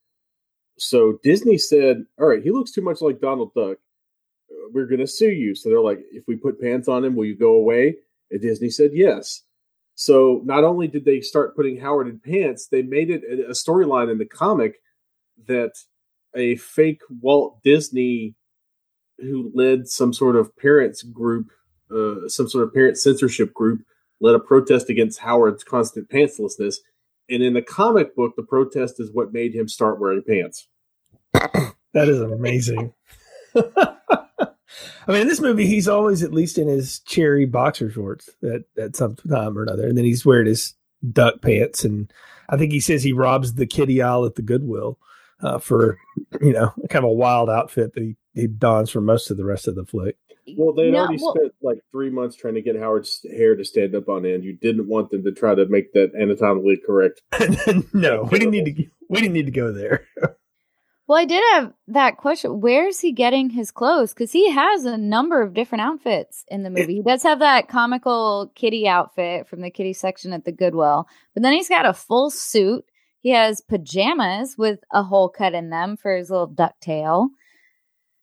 So 0.78 1.18
Disney 1.22 1.58
said, 1.58 2.04
"All 2.18 2.26
right, 2.26 2.42
he 2.42 2.50
looks 2.50 2.72
too 2.72 2.82
much 2.82 3.00
like 3.00 3.20
Donald 3.20 3.52
Duck. 3.54 3.78
We're 4.72 4.86
going 4.86 5.00
to 5.00 5.06
sue 5.06 5.30
you." 5.30 5.54
So 5.54 5.68
they're 5.68 5.80
like, 5.80 6.00
"If 6.10 6.24
we 6.26 6.36
put 6.36 6.60
pants 6.60 6.88
on 6.88 7.04
him, 7.04 7.14
will 7.14 7.26
you 7.26 7.36
go 7.36 7.52
away?" 7.52 7.96
And 8.30 8.40
Disney 8.40 8.70
said, 8.70 8.90
"Yes." 8.92 9.42
So 9.94 10.42
not 10.44 10.64
only 10.64 10.88
did 10.88 11.04
they 11.04 11.20
start 11.20 11.54
putting 11.54 11.78
Howard 11.78 12.08
in 12.08 12.18
pants, 12.18 12.66
they 12.66 12.82
made 12.82 13.10
it 13.10 13.22
a 13.24 13.52
storyline 13.52 14.10
in 14.10 14.18
the 14.18 14.26
comic 14.26 14.80
that 15.46 15.72
a 16.34 16.56
fake 16.56 17.00
Walt 17.20 17.62
Disney 17.62 18.34
who 19.18 19.52
led 19.54 19.86
some 19.86 20.12
sort 20.12 20.34
of 20.34 20.56
parents 20.56 21.02
group, 21.02 21.50
uh, 21.94 22.28
some 22.28 22.48
sort 22.48 22.64
of 22.64 22.74
parent 22.74 22.98
censorship 22.98 23.54
group, 23.54 23.82
led 24.20 24.34
a 24.34 24.40
protest 24.40 24.90
against 24.90 25.20
Howard's 25.20 25.64
constant 25.64 26.08
pantslessness. 26.08 26.76
And 27.28 27.42
in 27.42 27.54
the 27.54 27.62
comic 27.62 28.14
book, 28.14 28.34
the 28.36 28.42
protest 28.42 29.00
is 29.00 29.10
what 29.12 29.32
made 29.32 29.54
him 29.54 29.68
start 29.68 30.00
wearing 30.00 30.22
pants. 30.26 30.68
that 31.32 32.08
is 32.08 32.20
amazing. 32.20 32.92
I 35.06 35.12
mean, 35.12 35.22
in 35.22 35.28
this 35.28 35.40
movie, 35.40 35.66
he's 35.66 35.88
always 35.88 36.22
at 36.22 36.32
least 36.32 36.58
in 36.58 36.68
his 36.68 37.00
cherry 37.00 37.46
boxer 37.46 37.90
shorts 37.90 38.30
at, 38.42 38.62
at 38.82 38.96
some 38.96 39.16
time 39.16 39.56
or 39.56 39.62
another. 39.62 39.86
And 39.86 39.96
then 39.96 40.04
he's 40.04 40.24
wearing 40.24 40.46
his 40.46 40.74
duck 41.12 41.42
pants. 41.42 41.84
And 41.84 42.12
I 42.48 42.56
think 42.56 42.72
he 42.72 42.80
says 42.80 43.02
he 43.02 43.12
robs 43.12 43.54
the 43.54 43.66
kitty 43.66 44.02
aisle 44.02 44.24
at 44.24 44.34
the 44.34 44.42
Goodwill 44.42 44.98
uh, 45.40 45.58
for, 45.58 45.98
you 46.40 46.52
know, 46.52 46.72
kind 46.88 47.04
of 47.04 47.10
a 47.10 47.14
wild 47.14 47.50
outfit 47.50 47.92
that 47.94 48.02
he, 48.02 48.16
he 48.34 48.48
dons 48.48 48.90
for 48.90 49.00
most 49.00 49.30
of 49.30 49.36
the 49.36 49.44
rest 49.44 49.68
of 49.68 49.76
the 49.76 49.84
flick. 49.84 50.16
Well, 50.56 50.74
they'd 50.74 50.90
no, 50.90 50.98
already 50.98 51.18
well, 51.22 51.34
spent 51.34 51.54
like 51.62 51.78
three 51.90 52.10
months 52.10 52.36
trying 52.36 52.54
to 52.54 52.62
get 52.62 52.78
Howard's 52.78 53.24
hair 53.30 53.56
to 53.56 53.64
stand 53.64 53.94
up 53.94 54.08
on 54.08 54.26
end. 54.26 54.44
You 54.44 54.54
didn't 54.54 54.88
want 54.88 55.10
them 55.10 55.24
to 55.24 55.32
try 55.32 55.54
to 55.54 55.66
make 55.66 55.92
that 55.94 56.12
anatomically 56.20 56.78
correct. 56.84 57.22
no, 57.94 58.24
we 58.30 58.38
didn't 58.38 58.50
need 58.50 58.76
to. 58.76 58.84
We 59.08 59.20
didn't 59.20 59.34
need 59.34 59.46
to 59.46 59.52
go 59.52 59.72
there. 59.72 60.06
well, 61.06 61.18
I 61.18 61.24
did 61.24 61.42
have 61.52 61.72
that 61.88 62.18
question. 62.18 62.60
Where's 62.60 63.00
he 63.00 63.12
getting 63.12 63.50
his 63.50 63.70
clothes? 63.70 64.12
Because 64.12 64.32
he 64.32 64.50
has 64.50 64.84
a 64.84 64.98
number 64.98 65.40
of 65.40 65.54
different 65.54 65.82
outfits 65.82 66.44
in 66.48 66.62
the 66.62 66.70
movie. 66.70 66.96
He 66.96 67.02
does 67.02 67.22
have 67.22 67.38
that 67.38 67.68
comical 67.68 68.52
kitty 68.54 68.86
outfit 68.86 69.48
from 69.48 69.62
the 69.62 69.70
kitty 69.70 69.94
section 69.94 70.32
at 70.34 70.44
the 70.44 70.52
Goodwill, 70.52 71.06
but 71.32 71.42
then 71.42 71.54
he's 71.54 71.68
got 71.68 71.86
a 71.86 71.94
full 71.94 72.30
suit. 72.30 72.84
He 73.20 73.30
has 73.30 73.62
pajamas 73.62 74.56
with 74.58 74.80
a 74.92 75.02
hole 75.02 75.30
cut 75.30 75.54
in 75.54 75.70
them 75.70 75.96
for 75.96 76.14
his 76.14 76.28
little 76.28 76.46
duck 76.46 76.74
tail. 76.80 77.30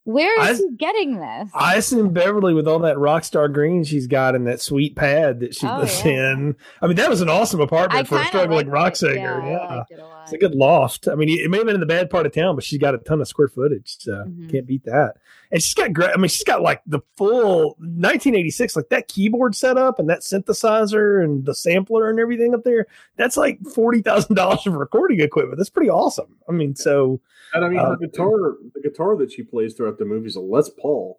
Where 0.04 0.50
is 0.50 0.60
I, 0.60 0.64
he 0.64 0.76
getting 0.78 1.20
this? 1.20 1.52
I 1.54 1.76
assume 1.76 2.12
Beverly 2.12 2.56
with 2.56 2.68
all 2.68 2.80
that 2.80 2.98
rock 2.98 3.24
star 3.24 3.48
green 3.48 3.84
she's 3.84 4.08
got 4.08 4.34
in 4.34 4.46
that 4.46 4.60
sweet 4.60 4.96
pad 4.96 5.42
that 5.42 5.54
she 5.54 5.68
oh, 5.68 5.80
lives 5.80 6.04
yeah. 6.04 6.32
in. 6.32 6.56
I 6.82 6.88
mean, 6.88 6.96
that 6.96 7.10
was 7.10 7.22
an 7.22 7.30
awesome 7.30 7.62
apartment 7.62 8.02
I 8.02 8.04
for 8.04 8.20
a 8.20 8.26
struggling 8.26 8.68
rock 8.68 8.96
singer. 8.96 9.42
Yeah, 9.46 9.84
yeah. 9.92 9.98
It 9.98 10.00
it's 10.24 10.34
a 10.34 10.38
good 10.38 10.56
loft. 10.56 11.08
I 11.08 11.16
mean, 11.16 11.30
it 11.30 11.50
may 11.52 11.58
have 11.58 11.66
been 11.66 11.76
in 11.76 11.82
the 11.82 11.86
bad 11.86 12.10
part 12.10 12.26
of 12.26 12.34
town, 12.34 12.56
but 12.56 12.64
she's 12.64 12.80
got 12.80 12.96
a 12.96 12.98
ton 13.00 13.22
of 13.22 13.28
square 13.28 13.48
footage, 13.48 13.98
so 14.00 14.12
mm-hmm. 14.12 14.50
can't 14.50 14.66
beat 14.66 14.86
that. 14.86 15.16
And 15.52 15.62
she's 15.62 15.74
got 15.74 15.94
great. 15.94 16.12
I 16.12 16.18
mean, 16.18 16.30
she's 16.30 16.44
got 16.44 16.62
like 16.62 16.82
the 16.86 17.02
full 17.18 17.76
1986, 17.80 18.76
like 18.76 18.90
that 18.90 19.08
keyboard 19.08 19.56
setup 19.56 20.00
and 20.00 20.10
that 20.10 20.22
synthesizer 20.22 21.24
and 21.24 21.46
the 21.46 21.54
sampler 21.54 22.10
and 22.10 22.20
everything 22.20 22.56
up 22.56 22.64
there. 22.64 22.88
That's 23.18 23.38
like 23.38 23.60
forty 23.76 24.02
thousand 24.02 24.36
dollars 24.36 24.66
of 24.66 24.74
recording 24.74 25.20
equipment. 25.20 25.58
That's 25.58 25.70
pretty 25.70 25.90
awesome. 25.90 26.38
I 26.48 26.54
mean, 26.54 26.76
so 26.76 27.22
and 27.54 27.66
I 27.66 27.70
mean, 27.70 27.80
uh, 27.80 27.90
her 27.90 27.98
guitar, 27.98 28.58
the 28.74 28.82
guitar 28.82 29.18
that 29.18 29.32
she 29.32 29.44
plays 29.44 29.74
throughout 29.74 29.91
the 29.98 30.06
movie 30.06 30.28
is 30.28 30.36
a 30.36 30.42
Les 30.42 30.70
Paul. 30.70 31.18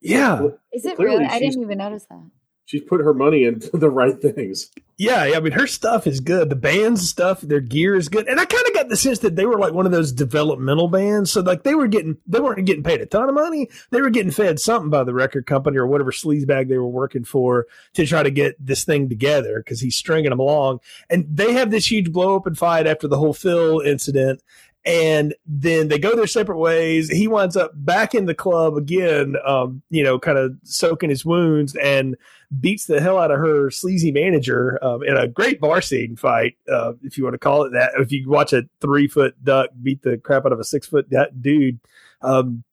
Yeah, 0.00 0.48
is 0.72 0.84
it 0.84 0.98
really? 0.98 1.24
I 1.24 1.38
didn't 1.38 1.62
even 1.62 1.78
notice 1.78 2.06
that. 2.10 2.30
She's 2.66 2.82
put 2.82 3.02
her 3.02 3.12
money 3.12 3.44
into 3.44 3.70
the 3.76 3.90
right 3.90 4.20
things. 4.20 4.70
Yeah, 4.96 5.24
yeah, 5.24 5.36
I 5.36 5.40
mean, 5.40 5.52
her 5.52 5.66
stuff 5.66 6.06
is 6.06 6.20
good. 6.20 6.50
The 6.50 6.56
band's 6.56 7.08
stuff, 7.08 7.40
their 7.40 7.60
gear 7.60 7.96
is 7.96 8.08
good, 8.08 8.28
and 8.28 8.38
I 8.38 8.44
kind 8.44 8.66
of 8.66 8.74
got 8.74 8.88
the 8.88 8.96
sense 8.96 9.18
that 9.20 9.34
they 9.34 9.44
were 9.44 9.58
like 9.58 9.72
one 9.72 9.86
of 9.86 9.92
those 9.92 10.12
developmental 10.12 10.88
bands. 10.88 11.32
So 11.32 11.40
like 11.40 11.64
they 11.64 11.74
were 11.74 11.88
getting, 11.88 12.16
they 12.26 12.38
weren't 12.40 12.64
getting 12.64 12.84
paid 12.84 13.00
a 13.00 13.06
ton 13.06 13.28
of 13.28 13.34
money. 13.34 13.68
They 13.90 14.00
were 14.00 14.10
getting 14.10 14.30
fed 14.30 14.60
something 14.60 14.90
by 14.90 15.04
the 15.04 15.12
record 15.12 15.46
company 15.46 15.78
or 15.78 15.86
whatever 15.86 16.12
sleazebag 16.12 16.68
they 16.68 16.78
were 16.78 16.88
working 16.88 17.24
for 17.24 17.66
to 17.94 18.06
try 18.06 18.22
to 18.22 18.30
get 18.30 18.54
this 18.64 18.84
thing 18.84 19.08
together 19.08 19.58
because 19.58 19.80
he's 19.80 19.96
stringing 19.96 20.30
them 20.30 20.40
along. 20.40 20.78
And 21.10 21.26
they 21.28 21.52
have 21.54 21.70
this 21.70 21.90
huge 21.90 22.12
blow 22.12 22.36
up 22.36 22.46
and 22.46 22.56
fight 22.56 22.86
after 22.86 23.08
the 23.08 23.18
whole 23.18 23.34
Phil 23.34 23.80
incident, 23.80 24.42
and 24.84 25.34
then 25.46 25.88
they 25.88 25.98
go 25.98 26.14
their 26.14 26.26
separate 26.26 26.58
ways. 26.58 27.08
He 27.08 27.26
winds 27.26 27.56
up 27.56 27.72
back 27.74 28.14
in 28.14 28.26
the 28.26 28.34
club 28.34 28.76
again, 28.76 29.36
um, 29.46 29.82
you 29.88 30.02
know, 30.02 30.18
kind 30.18 30.36
of 30.36 30.52
soaking 30.62 31.10
his 31.10 31.24
wounds 31.24 31.74
and 31.76 32.16
beats 32.60 32.86
the 32.86 33.00
hell 33.00 33.18
out 33.18 33.30
of 33.30 33.38
her 33.38 33.70
sleazy 33.70 34.12
manager 34.12 34.78
um, 34.84 35.02
in 35.02 35.16
a 35.16 35.26
great 35.26 35.60
bar 35.60 35.80
scene 35.80 36.16
fight, 36.16 36.56
uh, 36.70 36.92
if 37.02 37.16
you 37.16 37.24
want 37.24 37.34
to 37.34 37.38
call 37.38 37.62
it 37.62 37.70
that. 37.70 37.92
If 37.98 38.12
you 38.12 38.28
watch 38.28 38.52
a 38.52 38.64
three 38.80 39.08
foot 39.08 39.42
duck 39.42 39.70
beat 39.82 40.02
the 40.02 40.18
crap 40.18 40.44
out 40.44 40.52
of 40.52 40.60
a 40.60 40.64
six 40.64 40.86
foot 40.86 41.10
dude. 41.40 41.80
Um, 42.20 42.64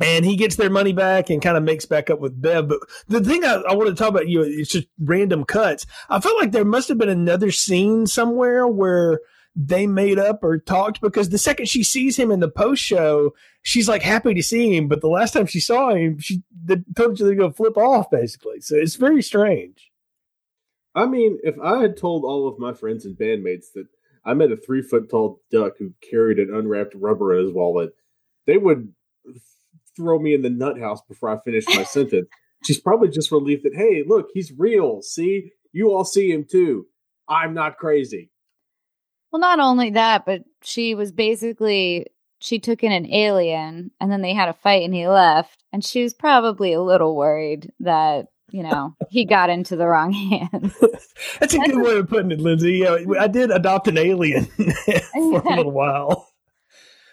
and 0.00 0.24
he 0.24 0.36
gets 0.36 0.56
their 0.56 0.70
money 0.70 0.92
back 0.92 1.30
and 1.30 1.42
kind 1.42 1.56
of 1.56 1.62
makes 1.62 1.84
back 1.86 2.10
up 2.10 2.18
with 2.18 2.40
Bev. 2.40 2.68
But 2.68 2.80
the 3.08 3.20
thing 3.20 3.44
I, 3.44 3.56
I 3.68 3.74
want 3.74 3.88
to 3.88 3.94
talk 3.94 4.08
about, 4.08 4.26
you 4.26 4.40
know, 4.40 4.46
it's 4.48 4.70
just 4.70 4.88
random 4.98 5.44
cuts. 5.44 5.86
I 6.08 6.18
felt 6.18 6.40
like 6.40 6.50
there 6.50 6.64
must 6.64 6.88
have 6.88 6.98
been 6.98 7.08
another 7.08 7.52
scene 7.52 8.06
somewhere 8.06 8.66
where 8.66 9.20
they 9.54 9.86
made 9.86 10.18
up 10.18 10.42
or 10.42 10.58
talked 10.58 11.00
because 11.00 11.28
the 11.28 11.38
second 11.38 11.66
she 11.68 11.84
sees 11.84 12.18
him 12.18 12.30
in 12.30 12.40
the 12.40 12.50
post 12.50 12.82
show, 12.82 13.32
she's 13.62 13.88
like 13.88 14.02
happy 14.02 14.34
to 14.34 14.42
see 14.42 14.74
him. 14.74 14.88
But 14.88 15.00
the 15.00 15.08
last 15.08 15.32
time 15.32 15.46
she 15.46 15.60
saw 15.60 15.90
him, 15.90 16.18
she 16.18 16.42
told 16.96 17.18
you 17.18 17.26
they're 17.26 17.34
gonna 17.34 17.50
go 17.50 17.52
flip 17.52 17.76
off 17.76 18.10
basically. 18.10 18.60
So 18.60 18.76
it's 18.76 18.96
very 18.96 19.22
strange. 19.22 19.90
I 20.94 21.06
mean, 21.06 21.38
if 21.42 21.58
I 21.62 21.80
had 21.80 21.96
told 21.96 22.24
all 22.24 22.48
of 22.48 22.58
my 22.58 22.72
friends 22.72 23.04
and 23.04 23.16
bandmates 23.16 23.66
that 23.74 23.86
I 24.24 24.34
met 24.34 24.52
a 24.52 24.56
three 24.56 24.82
foot 24.82 25.10
tall 25.10 25.40
duck 25.50 25.74
who 25.78 25.92
carried 26.08 26.38
an 26.38 26.54
unwrapped 26.54 26.94
rubber 26.94 27.38
in 27.38 27.44
his 27.44 27.54
wallet, 27.54 27.92
they 28.46 28.56
would 28.56 28.92
throw 29.96 30.18
me 30.18 30.34
in 30.34 30.42
the 30.42 30.50
nut 30.50 30.78
house 30.78 31.00
before 31.06 31.28
I 31.28 31.40
finished 31.40 31.68
my 31.68 31.82
sentence. 31.84 32.28
She's 32.64 32.80
probably 32.80 33.08
just 33.08 33.32
relieved 33.32 33.64
that, 33.64 33.74
hey, 33.74 34.04
look, 34.06 34.28
he's 34.32 34.52
real. 34.56 35.02
See, 35.02 35.50
you 35.72 35.92
all 35.92 36.04
see 36.04 36.30
him 36.30 36.46
too. 36.50 36.86
I'm 37.28 37.54
not 37.54 37.76
crazy. 37.76 38.30
Well, 39.32 39.40
not 39.40 39.60
only 39.60 39.90
that, 39.90 40.26
but 40.26 40.42
she 40.62 40.94
was 40.94 41.10
basically 41.10 42.06
she 42.38 42.58
took 42.58 42.82
in 42.82 42.92
an 42.92 43.10
alien 43.12 43.90
and 44.00 44.10
then 44.10 44.20
they 44.20 44.34
had 44.34 44.48
a 44.48 44.52
fight 44.52 44.82
and 44.82 44.94
he 44.94 45.06
left 45.06 45.62
and 45.72 45.84
she 45.84 46.02
was 46.02 46.12
probably 46.12 46.72
a 46.72 46.82
little 46.82 47.14
worried 47.14 47.72
that 47.78 48.26
you 48.50 48.64
know 48.64 48.96
he 49.10 49.24
got 49.24 49.48
into 49.48 49.76
the 49.76 49.86
wrong 49.86 50.12
hands 50.52 50.74
that's 51.40 51.54
a 51.54 51.58
good 51.58 51.80
way 51.80 51.98
of 51.98 52.08
putting 52.08 52.32
it 52.32 52.40
lindsay 52.40 52.78
yeah 52.78 52.98
i 53.20 53.28
did 53.28 53.52
adopt 53.52 53.86
an 53.86 53.96
alien 53.96 54.44
for 55.12 55.38
a 55.38 55.56
little 55.56 55.70
while 55.70 56.32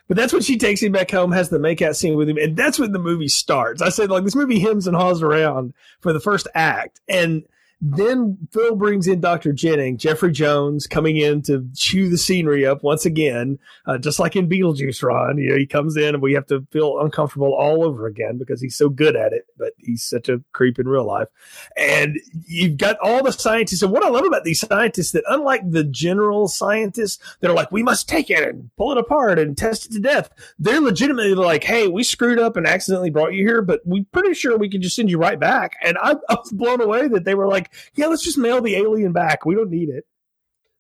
but 0.09 0.17
that's 0.17 0.33
when 0.33 0.41
she 0.41 0.57
takes 0.57 0.81
him 0.81 0.91
back 0.91 1.11
home, 1.11 1.31
has 1.31 1.49
the 1.49 1.59
makeout 1.59 1.95
scene 1.95 2.17
with 2.17 2.27
him, 2.27 2.37
and 2.37 2.57
that's 2.57 2.79
when 2.79 2.93
the 2.93 2.99
movie 2.99 3.27
starts. 3.27 3.79
I 3.79 3.89
said, 3.89 4.09
like, 4.09 4.23
this 4.23 4.35
movie 4.35 4.59
hems 4.59 4.87
and 4.87 4.97
haws 4.97 5.21
around 5.21 5.75
for 6.01 6.11
the 6.11 6.19
first 6.19 6.47
act. 6.55 6.99
And 7.07 7.43
then 7.81 8.37
Phil 8.51 8.75
brings 8.75 9.07
in 9.07 9.21
Dr. 9.21 9.53
Jennings, 9.53 10.01
Jeffrey 10.01 10.33
Jones 10.33 10.85
coming 10.85 11.15
in 11.15 11.41
to 11.43 11.65
chew 11.73 12.09
the 12.09 12.17
scenery 12.17 12.65
up 12.65 12.83
once 12.83 13.05
again, 13.05 13.57
uh, 13.85 13.97
just 13.97 14.19
like 14.19 14.35
in 14.35 14.49
Beetlejuice, 14.49 15.01
Ron. 15.01 15.37
You 15.37 15.51
know, 15.51 15.57
he 15.57 15.65
comes 15.65 15.95
in 15.95 16.15
and 16.15 16.21
we 16.21 16.33
have 16.33 16.45
to 16.47 16.67
feel 16.71 16.99
uncomfortable 16.99 17.53
all 17.53 17.85
over 17.85 18.05
again 18.05 18.37
because 18.37 18.61
he's 18.61 18.75
so 18.75 18.89
good 18.89 19.15
at 19.15 19.31
it, 19.31 19.45
but 19.57 19.73
he's 19.77 20.03
such 20.03 20.27
a 20.27 20.41
creep 20.51 20.77
in 20.77 20.89
real 20.89 21.05
life. 21.05 21.29
And 21.77 22.19
you've 22.47 22.77
got 22.77 22.97
all 23.01 23.23
the 23.23 23.31
scientists. 23.31 23.81
And 23.81 23.93
what 23.93 24.03
I 24.03 24.09
love 24.09 24.25
about 24.25 24.43
these 24.43 24.59
scientists 24.59 25.11
that 25.11 25.23
unlike 25.29 25.61
the 25.69 25.85
general 25.85 26.49
scientists 26.49 27.23
that 27.39 27.49
are 27.49 27.55
like, 27.55 27.71
we 27.71 27.83
must 27.83 28.09
take 28.09 28.29
it 28.29 28.43
and 28.43 28.69
pull 28.75 28.91
it 28.91 28.97
apart 28.97 29.39
and 29.39 29.57
test 29.57 29.85
it 29.85 29.93
to 29.93 29.99
death, 30.01 30.29
they're 30.59 30.81
legitimately 30.81 31.33
like, 31.33 31.63
hey, 31.63 31.87
we 31.87 32.03
screwed 32.03 32.39
up 32.39 32.57
and 32.57 32.67
accidentally 32.67 33.09
brought 33.09 33.33
you 33.33 33.47
here, 33.47 33.61
but 33.61 33.79
we're 33.85 34.03
pretty 34.11 34.33
sure 34.33 34.57
we 34.57 34.69
can 34.69 34.81
just 34.81 34.97
send 34.97 35.09
you 35.09 35.17
right 35.17 35.39
back. 35.39 35.77
And 35.81 35.97
I, 36.01 36.15
I 36.27 36.35
was 36.35 36.51
blown 36.51 36.81
away 36.81 37.07
that 37.07 37.23
they 37.23 37.35
were 37.35 37.47
like, 37.47 37.68
yeah, 37.95 38.07
let's 38.07 38.23
just 38.23 38.37
mail 38.37 38.61
the 38.61 38.75
alien 38.75 39.11
back. 39.11 39.45
We 39.45 39.55
don't 39.55 39.69
need 39.69 39.89
it. 39.89 40.05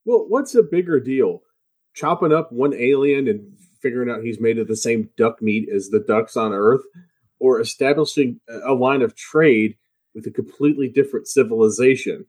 Well, 0.05 0.25
what's 0.27 0.55
a 0.55 0.63
bigger 0.63 0.99
deal? 0.99 1.41
Chopping 1.93 2.33
up 2.33 2.51
one 2.51 2.73
alien 2.73 3.27
and 3.27 3.53
figuring 3.81 4.09
out 4.09 4.23
he's 4.23 4.39
made 4.39 4.57
of 4.57 4.67
the 4.67 4.75
same 4.75 5.09
duck 5.17 5.41
meat 5.41 5.69
as 5.73 5.89
the 5.89 5.99
ducks 5.99 6.35
on 6.35 6.53
Earth, 6.53 6.81
or 7.39 7.59
establishing 7.59 8.39
a 8.65 8.73
line 8.73 9.01
of 9.01 9.15
trade 9.15 9.75
with 10.13 10.25
a 10.27 10.31
completely 10.31 10.89
different 10.89 11.27
civilization? 11.27 12.25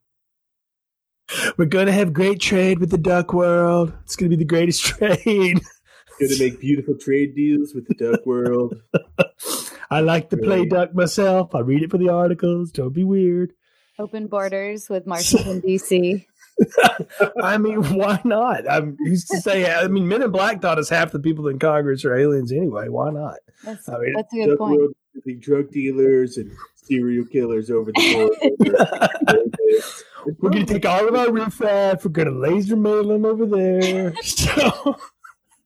We're 1.56 1.66
going 1.66 1.86
to 1.86 1.92
have 1.92 2.12
great 2.12 2.40
trade 2.40 2.80
with 2.80 2.90
the 2.90 2.98
duck 2.98 3.32
world. 3.32 3.92
It's 4.04 4.16
going 4.16 4.30
to 4.30 4.36
be 4.36 4.42
the 4.42 4.48
greatest 4.48 4.82
trade. 4.84 5.61
going 6.18 6.32
to 6.32 6.38
make 6.38 6.61
beautiful 6.61 6.96
trade 6.96 7.34
deals 7.34 7.72
with 7.74 7.86
the 7.86 7.94
duck 7.94 8.26
world. 8.26 8.74
I 9.90 10.00
like 10.00 10.30
to 10.30 10.36
play 10.36 10.66
duck 10.66 10.94
myself. 10.94 11.54
I 11.54 11.61
read 11.61 11.82
it 11.82 11.90
for 11.90 11.98
the 11.98 12.11
articles. 12.11 12.70
Don't 12.70 12.92
be 12.92 13.04
weird. 13.04 13.52
Open 14.01 14.28
borders 14.28 14.88
with 14.88 15.07
Washington 15.07 15.61
D.C. 15.66 16.26
I 17.42 17.59
mean, 17.59 17.82
why 17.96 18.20
not? 18.24 18.70
I'm 18.70 18.96
used 19.01 19.28
to 19.28 19.40
say, 19.40 19.70
I 19.70 19.88
mean, 19.88 20.09
Men 20.09 20.22
in 20.22 20.30
Black 20.30 20.62
thought 20.62 20.78
us 20.78 20.88
half 20.88 21.12
the 21.12 21.18
people 21.18 21.48
in 21.48 21.59
Congress 21.59 22.05
are 22.07 22.14
aliens 22.14 22.51
anyway. 22.51 22.88
Why 22.88 23.11
not? 23.11 23.36
That's, 23.62 23.88
I 23.90 23.98
mean, 23.98 24.14
that's 24.14 24.32
a 24.32 24.46
good 24.46 24.59
point. 24.59 24.96
the 25.26 25.34
drug 25.36 25.70
dealers 25.70 26.38
and 26.38 26.51
serial 26.74 27.26
killers 27.26 27.70
over 27.70 27.92
the 27.92 28.30
border. 28.64 30.34
we're 30.40 30.51
gonna 30.51 30.64
take 30.64 30.86
all 30.86 31.07
of 31.07 31.14
our 31.14 31.30
riffraff. 31.30 32.03
We're 32.05 32.11
gonna 32.11 32.30
laser 32.30 32.76
mail 32.76 33.07
them 33.07 33.26
over 33.26 33.44
there. 33.44 34.14
So 34.22 34.96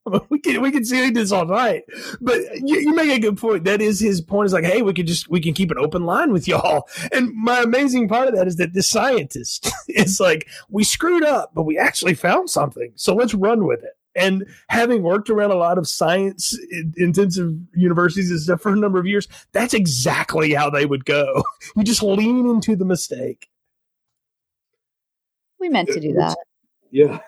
we 0.29 0.39
can 0.39 0.61
we 0.61 0.71
can 0.71 0.85
see 0.85 1.11
this 1.11 1.33
all 1.33 1.47
night. 1.47 1.85
But 2.21 2.41
you, 2.57 2.79
you, 2.81 2.95
make 2.95 3.11
a 3.11 3.19
good 3.19 3.39
point. 3.39 3.65
That 3.65 3.81
is 3.81 4.01
his 4.01 4.21
point. 4.21 4.47
Is 4.47 4.53
like, 4.53 4.65
hey, 4.65 4.83
we 4.83 4.93
could 4.93 5.07
just 5.07 5.29
we 5.29 5.41
can 5.41 5.55
keep 5.55 5.71
an 5.71 5.79
open 5.79 6.05
line 6.05 6.33
with 6.33 6.47
y'all. 6.47 6.89
And 7.13 7.33
my 7.35 7.61
amazing 7.61 8.09
part 8.09 8.29
of 8.29 8.35
that 8.35 8.47
is 8.47 8.57
that 8.57 8.75
this 8.75 8.89
scientist 8.89 9.71
is 9.89 10.21
like, 10.21 10.49
we 10.69 10.85
screwed 10.85 11.25
up, 11.25 11.53
but 11.55 11.63
we 11.63 11.79
actually 11.79 12.15
found 12.15 12.51
something. 12.51 12.93
So 12.97 13.15
let's 13.15 13.35
run 13.35 13.67
with 13.67 13.83
it. 13.83 13.97
And 14.17 14.47
having 14.69 15.03
worked 15.03 15.29
around 15.29 15.51
a 15.51 15.57
lot 15.57 15.77
of 15.77 15.89
science 15.89 16.57
intensive 16.97 17.53
universities 17.75 18.31
and 18.31 18.41
stuff 18.41 18.61
for 18.61 18.73
a 18.73 18.77
number 18.77 19.01
of 19.01 19.07
years, 19.07 19.27
that's 19.53 19.75
exactly 19.75 20.55
how 20.55 20.71
they 20.71 20.87
would 20.87 21.05
go. 21.05 21.43
You 21.77 21.83
just 21.83 22.03
lean 22.03 22.47
into 22.49 22.77
the 22.77 22.85
mistake. 22.85 23.49
We 25.59 25.69
meant 25.71 25.89
to 25.89 25.99
do 25.99 26.13
that. 26.13 26.37
Yeah. 26.91 27.19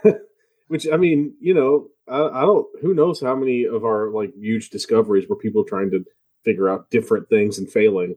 Which 0.69 0.87
I 0.93 0.97
mean, 0.99 1.35
you 1.41 1.55
know, 1.55 1.89
I, 2.09 2.23
I 2.23 2.41
don't. 2.43 2.67
Who 2.83 2.95
knows 2.95 3.21
how 3.21 3.35
many 3.35 3.65
of 3.65 3.85
our 3.85 4.11
like 4.11 4.33
huge 4.35 4.71
discoveries 4.71 5.29
were 5.29 5.37
people 5.37 5.65
trying 5.65 5.91
to 5.91 6.05
figure 6.45 6.69
out 6.69 6.91
different 6.91 7.29
things 7.29 7.59
and 7.59 7.71
failing. 7.71 8.17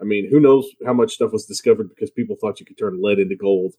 I 0.00 0.04
mean, 0.04 0.30
who 0.30 0.40
knows 0.40 0.68
how 0.86 0.92
much 0.92 1.14
stuff 1.14 1.32
was 1.32 1.46
discovered 1.46 1.88
because 1.88 2.10
people 2.10 2.36
thought 2.36 2.60
you 2.60 2.66
could 2.66 2.78
turn 2.78 3.02
lead 3.02 3.18
into 3.18 3.36
gold. 3.36 3.74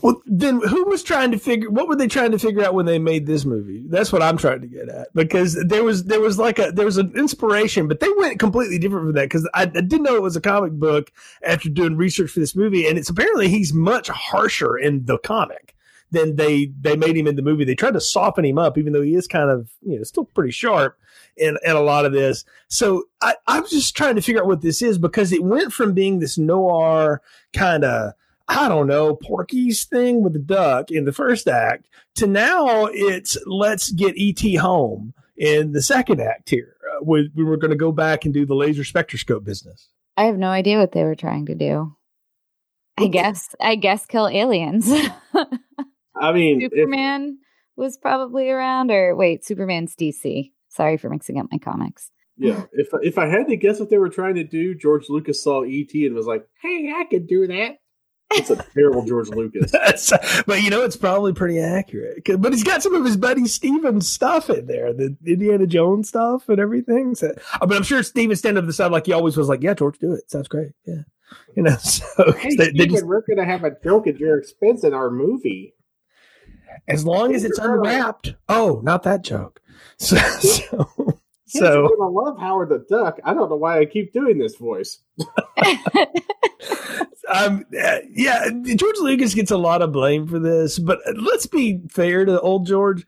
Well, 0.00 0.22
then 0.24 0.60
who 0.62 0.84
was 0.84 1.02
trying 1.02 1.30
to 1.32 1.38
figure? 1.38 1.70
What 1.70 1.88
were 1.88 1.96
they 1.96 2.06
trying 2.06 2.30
to 2.30 2.38
figure 2.38 2.64
out 2.64 2.74
when 2.74 2.86
they 2.86 2.98
made 2.98 3.26
this 3.26 3.44
movie? 3.44 3.84
That's 3.88 4.12
what 4.12 4.22
I'm 4.22 4.38
trying 4.38 4.62
to 4.62 4.66
get 4.66 4.88
at 4.88 5.08
because 5.14 5.62
there 5.66 5.84
was 5.84 6.04
there 6.04 6.20
was 6.20 6.38
like 6.38 6.58
a 6.58 6.72
there 6.72 6.86
was 6.86 6.96
an 6.96 7.12
inspiration, 7.16 7.86
but 7.86 8.00
they 8.00 8.08
went 8.16 8.38
completely 8.38 8.78
different 8.78 9.06
from 9.06 9.14
that 9.14 9.24
because 9.24 9.48
I, 9.52 9.62
I 9.62 9.66
didn't 9.66 10.02
know 10.02 10.16
it 10.16 10.22
was 10.22 10.36
a 10.36 10.40
comic 10.40 10.72
book 10.72 11.12
after 11.42 11.68
doing 11.68 11.96
research 11.96 12.30
for 12.30 12.40
this 12.40 12.56
movie, 12.56 12.86
and 12.86 12.96
it's 12.96 13.10
apparently 13.10 13.48
he's 13.48 13.74
much 13.74 14.08
harsher 14.08 14.76
in 14.76 15.04
the 15.04 15.18
comic 15.18 15.73
than 16.14 16.36
they 16.36 16.72
they 16.80 16.96
made 16.96 17.16
him 17.16 17.26
in 17.26 17.36
the 17.36 17.42
movie. 17.42 17.64
They 17.64 17.74
tried 17.74 17.94
to 17.94 18.00
soften 18.00 18.44
him 18.44 18.58
up, 18.58 18.78
even 18.78 18.92
though 18.92 19.02
he 19.02 19.14
is 19.14 19.26
kind 19.26 19.50
of 19.50 19.70
you 19.82 19.96
know 19.96 20.02
still 20.04 20.24
pretty 20.24 20.52
sharp 20.52 20.98
in 21.36 21.58
in 21.64 21.76
a 21.76 21.80
lot 21.80 22.06
of 22.06 22.12
this. 22.12 22.44
So 22.68 23.04
I, 23.20 23.34
I'm 23.46 23.66
just 23.68 23.96
trying 23.96 24.14
to 24.16 24.22
figure 24.22 24.40
out 24.40 24.46
what 24.46 24.62
this 24.62 24.80
is 24.82 24.98
because 24.98 25.32
it 25.32 25.44
went 25.44 25.72
from 25.72 25.92
being 25.92 26.18
this 26.18 26.38
noir 26.38 27.20
kind 27.52 27.84
of 27.84 28.14
I 28.46 28.68
don't 28.68 28.86
know, 28.86 29.14
Porky's 29.14 29.84
thing 29.84 30.22
with 30.22 30.34
the 30.34 30.38
duck 30.38 30.90
in 30.90 31.04
the 31.04 31.12
first 31.12 31.48
act 31.48 31.86
to 32.16 32.26
now 32.26 32.86
it's 32.86 33.38
let's 33.46 33.90
get 33.90 34.14
ET 34.18 34.58
home 34.58 35.14
in 35.36 35.72
the 35.72 35.82
second 35.82 36.20
act 36.20 36.50
here. 36.50 36.76
Uh, 36.92 37.02
we, 37.02 37.30
we 37.34 37.42
were 37.42 37.56
going 37.56 37.70
to 37.70 37.76
go 37.76 37.90
back 37.90 38.24
and 38.24 38.34
do 38.34 38.44
the 38.44 38.54
laser 38.54 38.84
spectroscope 38.84 39.44
business. 39.44 39.88
I 40.16 40.24
have 40.24 40.38
no 40.38 40.48
idea 40.48 40.78
what 40.78 40.92
they 40.92 41.04
were 41.04 41.16
trying 41.16 41.46
to 41.46 41.54
do. 41.54 41.96
I 42.96 43.08
guess, 43.08 43.56
I 43.60 43.74
guess 43.74 44.06
kill 44.06 44.28
aliens. 44.28 44.88
I 46.16 46.32
mean, 46.32 46.60
Superman 46.60 47.38
if, 47.40 47.78
was 47.78 47.96
probably 47.96 48.50
around, 48.50 48.90
or 48.90 49.14
wait, 49.14 49.44
Superman's 49.44 49.94
DC. 49.96 50.52
Sorry 50.68 50.96
for 50.96 51.08
mixing 51.08 51.38
up 51.38 51.46
my 51.50 51.58
comics. 51.58 52.10
Yeah, 52.36 52.64
if 52.72 52.88
if 53.02 53.18
I 53.18 53.26
had 53.26 53.48
to 53.48 53.56
guess 53.56 53.80
what 53.80 53.90
they 53.90 53.98
were 53.98 54.08
trying 54.08 54.34
to 54.36 54.44
do, 54.44 54.74
George 54.74 55.08
Lucas 55.08 55.42
saw 55.42 55.62
ET 55.62 55.92
and 55.94 56.14
was 56.14 56.26
like, 56.26 56.46
"Hey, 56.60 56.92
I 56.94 57.04
could 57.04 57.26
do 57.26 57.46
that." 57.46 57.78
It's 58.36 58.50
a 58.50 58.56
terrible 58.74 59.04
George 59.04 59.28
Lucas. 59.28 59.72
but 60.46 60.62
you 60.62 60.70
know, 60.70 60.82
it's 60.82 60.96
probably 60.96 61.32
pretty 61.32 61.60
accurate. 61.60 62.22
But 62.38 62.52
he's 62.52 62.64
got 62.64 62.82
some 62.82 62.94
of 62.94 63.04
his 63.04 63.16
buddy 63.16 63.46
Steven 63.46 64.00
stuff 64.00 64.50
in 64.50 64.66
there, 64.66 64.92
the 64.92 65.16
Indiana 65.26 65.66
Jones 65.66 66.08
stuff 66.08 66.48
and 66.48 66.58
everything. 66.58 67.14
So, 67.14 67.32
uh, 67.60 67.66
but 67.66 67.76
I'm 67.76 67.82
sure 67.82 68.02
Steven 68.02 68.36
stand 68.36 68.58
up 68.58 68.62
to 68.62 68.66
the 68.66 68.72
side 68.72 68.90
like 68.90 69.06
he 69.06 69.12
always 69.12 69.36
was 69.36 69.48
like, 69.48 69.62
"Yeah, 69.62 69.74
George, 69.74 69.98
do 69.98 70.12
it. 70.12 70.30
Sounds 70.30 70.48
great." 70.48 70.72
Yeah, 70.86 71.02
you 71.56 71.62
know. 71.62 71.76
So 71.84 72.32
hey, 72.32 72.56
they, 72.56 72.64
Steven, 72.64 72.76
they 72.76 72.86
just, 72.86 73.06
we're 73.06 73.22
gonna 73.22 73.44
have 73.44 73.64
a 73.64 73.76
joke 73.82 74.06
at 74.06 74.18
your 74.18 74.38
expense 74.38 74.84
in 74.84 74.94
our 74.94 75.10
movie. 75.10 75.73
As 76.88 77.04
long 77.04 77.34
as 77.34 77.44
it's 77.44 77.58
unwrapped. 77.58 78.34
Oh, 78.48 78.80
not 78.82 79.02
that 79.04 79.22
joke. 79.22 79.60
So, 79.96 80.16
so, 80.16 80.88
so 81.46 81.84
I 82.02 82.08
love 82.08 82.36
Howard 82.38 82.70
the 82.70 82.84
Duck. 82.88 83.20
I 83.22 83.32
don't 83.32 83.48
know 83.48 83.56
why 83.56 83.78
I 83.78 83.84
keep 83.84 84.12
doing 84.12 84.38
this 84.38 84.56
voice. 84.56 84.98
um, 87.28 87.64
yeah, 87.70 88.48
George 88.74 88.98
Lucas 88.98 89.34
gets 89.34 89.50
a 89.50 89.56
lot 89.56 89.82
of 89.82 89.92
blame 89.92 90.26
for 90.26 90.38
this, 90.38 90.78
but 90.78 90.98
let's 91.16 91.46
be 91.46 91.80
fair 91.88 92.24
to 92.24 92.40
old 92.40 92.66
George. 92.66 93.06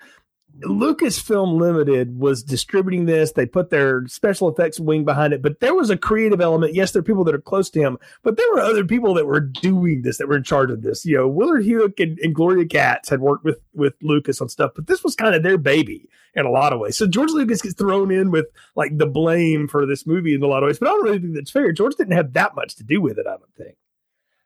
Lucasfilm 0.65 1.59
Limited 1.59 2.19
was 2.19 2.43
distributing 2.43 3.07
this. 3.07 3.33
They 3.33 3.47
put 3.47 3.71
their 3.71 4.07
special 4.07 4.49
effects 4.49 4.81
wing 4.81 5.05
behind 5.05 5.33
it, 5.33 5.43
but 5.43 5.61
there 5.61 5.75
was 5.75 5.91
a 5.91 5.97
creative 5.97 6.41
element. 6.41 6.75
Yes, 6.75 6.93
there 6.93 7.01
are 7.01 7.05
people 7.05 7.25
that 7.25 7.35
are 7.35 7.41
close 7.41 7.69
to 7.71 7.81
him, 7.81 7.99
but 8.23 8.37
there 8.37 8.47
were 8.53 8.61
other 8.61 8.85
people 8.85 9.15
that 9.15 9.27
were 9.27 9.41
doing 9.41 10.03
this, 10.03 10.19
that 10.19 10.29
were 10.29 10.37
in 10.37 10.43
charge 10.43 10.71
of 10.71 10.83
this. 10.83 11.05
You 11.05 11.19
know, 11.19 11.29
Willard 11.29 11.65
Huyck 11.65 12.03
and, 12.03 12.19
and 12.21 12.35
Gloria 12.35 12.67
Katz 12.67 13.09
had 13.09 13.21
worked 13.21 13.45
with 13.45 13.61
with 13.75 13.95
Lucas 14.01 14.41
on 14.41 14.49
stuff, 14.49 14.73
but 14.75 14.87
this 14.87 15.05
was 15.05 15.15
kind 15.15 15.35
of 15.35 15.43
their 15.43 15.59
baby 15.59 16.09
in 16.35 16.47
a 16.47 16.51
lot 16.51 16.73
of 16.73 16.81
ways. 16.81 16.97
So 16.97 17.07
George 17.07 17.31
Lucas 17.31 17.63
gets 17.63 17.75
thrown 17.75 18.11
in 18.11 18.31
with 18.31 18.47
like 18.75 18.97
the 18.97 19.07
blame 19.07 19.69
for 19.69 19.87
this 19.87 20.07
movie 20.07 20.35
in 20.35 20.43
a 20.43 20.47
lot 20.47 20.63
of 20.63 20.69
ways, 20.69 20.79
but 20.79 20.89
I 20.89 20.93
don't 20.93 21.05
really 21.05 21.19
think 21.19 21.35
that's 21.35 21.51
fair. 21.51 21.73
George 21.73 21.97
didn't 21.97 22.17
have 22.17 22.33
that 22.35 22.55
much 22.55 22.77
to 22.77 22.85
do 22.85 23.01
with 23.01 23.19
it. 23.19 23.27
I 23.27 23.37
don't 23.37 23.55
think. 23.57 23.77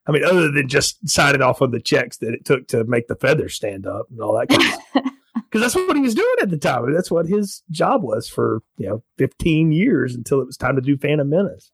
I 0.07 0.13
mean, 0.13 0.25
other 0.25 0.51
than 0.51 0.69
just 0.69 1.09
signing 1.09 1.43
off 1.43 1.63
on 1.63 1.71
the 1.71 1.81
checks 1.81 2.19
that 2.19 2.33
it 2.33 2.45
took 2.45 2.67
to 2.69 2.85
make 2.85 3.07
the 3.07 3.17
feathers 3.17 3.55
stand 3.55 3.87
up 3.87 4.07
and 4.11 4.21
all 4.21 4.39
that 4.39 4.49
kind 4.49 4.63
of 4.63 4.69
stuff 4.69 5.15
because 5.35 5.61
that's 5.61 5.75
what 5.75 5.97
he 5.97 6.03
was 6.03 6.15
doing 6.15 6.37
at 6.41 6.51
the 6.51 6.59
time. 6.59 6.93
That's 6.93 7.11
what 7.11 7.27
his 7.27 7.63
job 7.71 8.03
was 8.03 8.29
for 8.29 8.63
you 8.77 8.89
know 8.89 9.03
15 9.19 9.73
years 9.73 10.15
until 10.15 10.41
it 10.41 10.47
was 10.47 10.57
time 10.57 10.77
to 10.77 10.83
do 10.83 10.97
Phantom 10.97 11.29
Menace. 11.29 11.71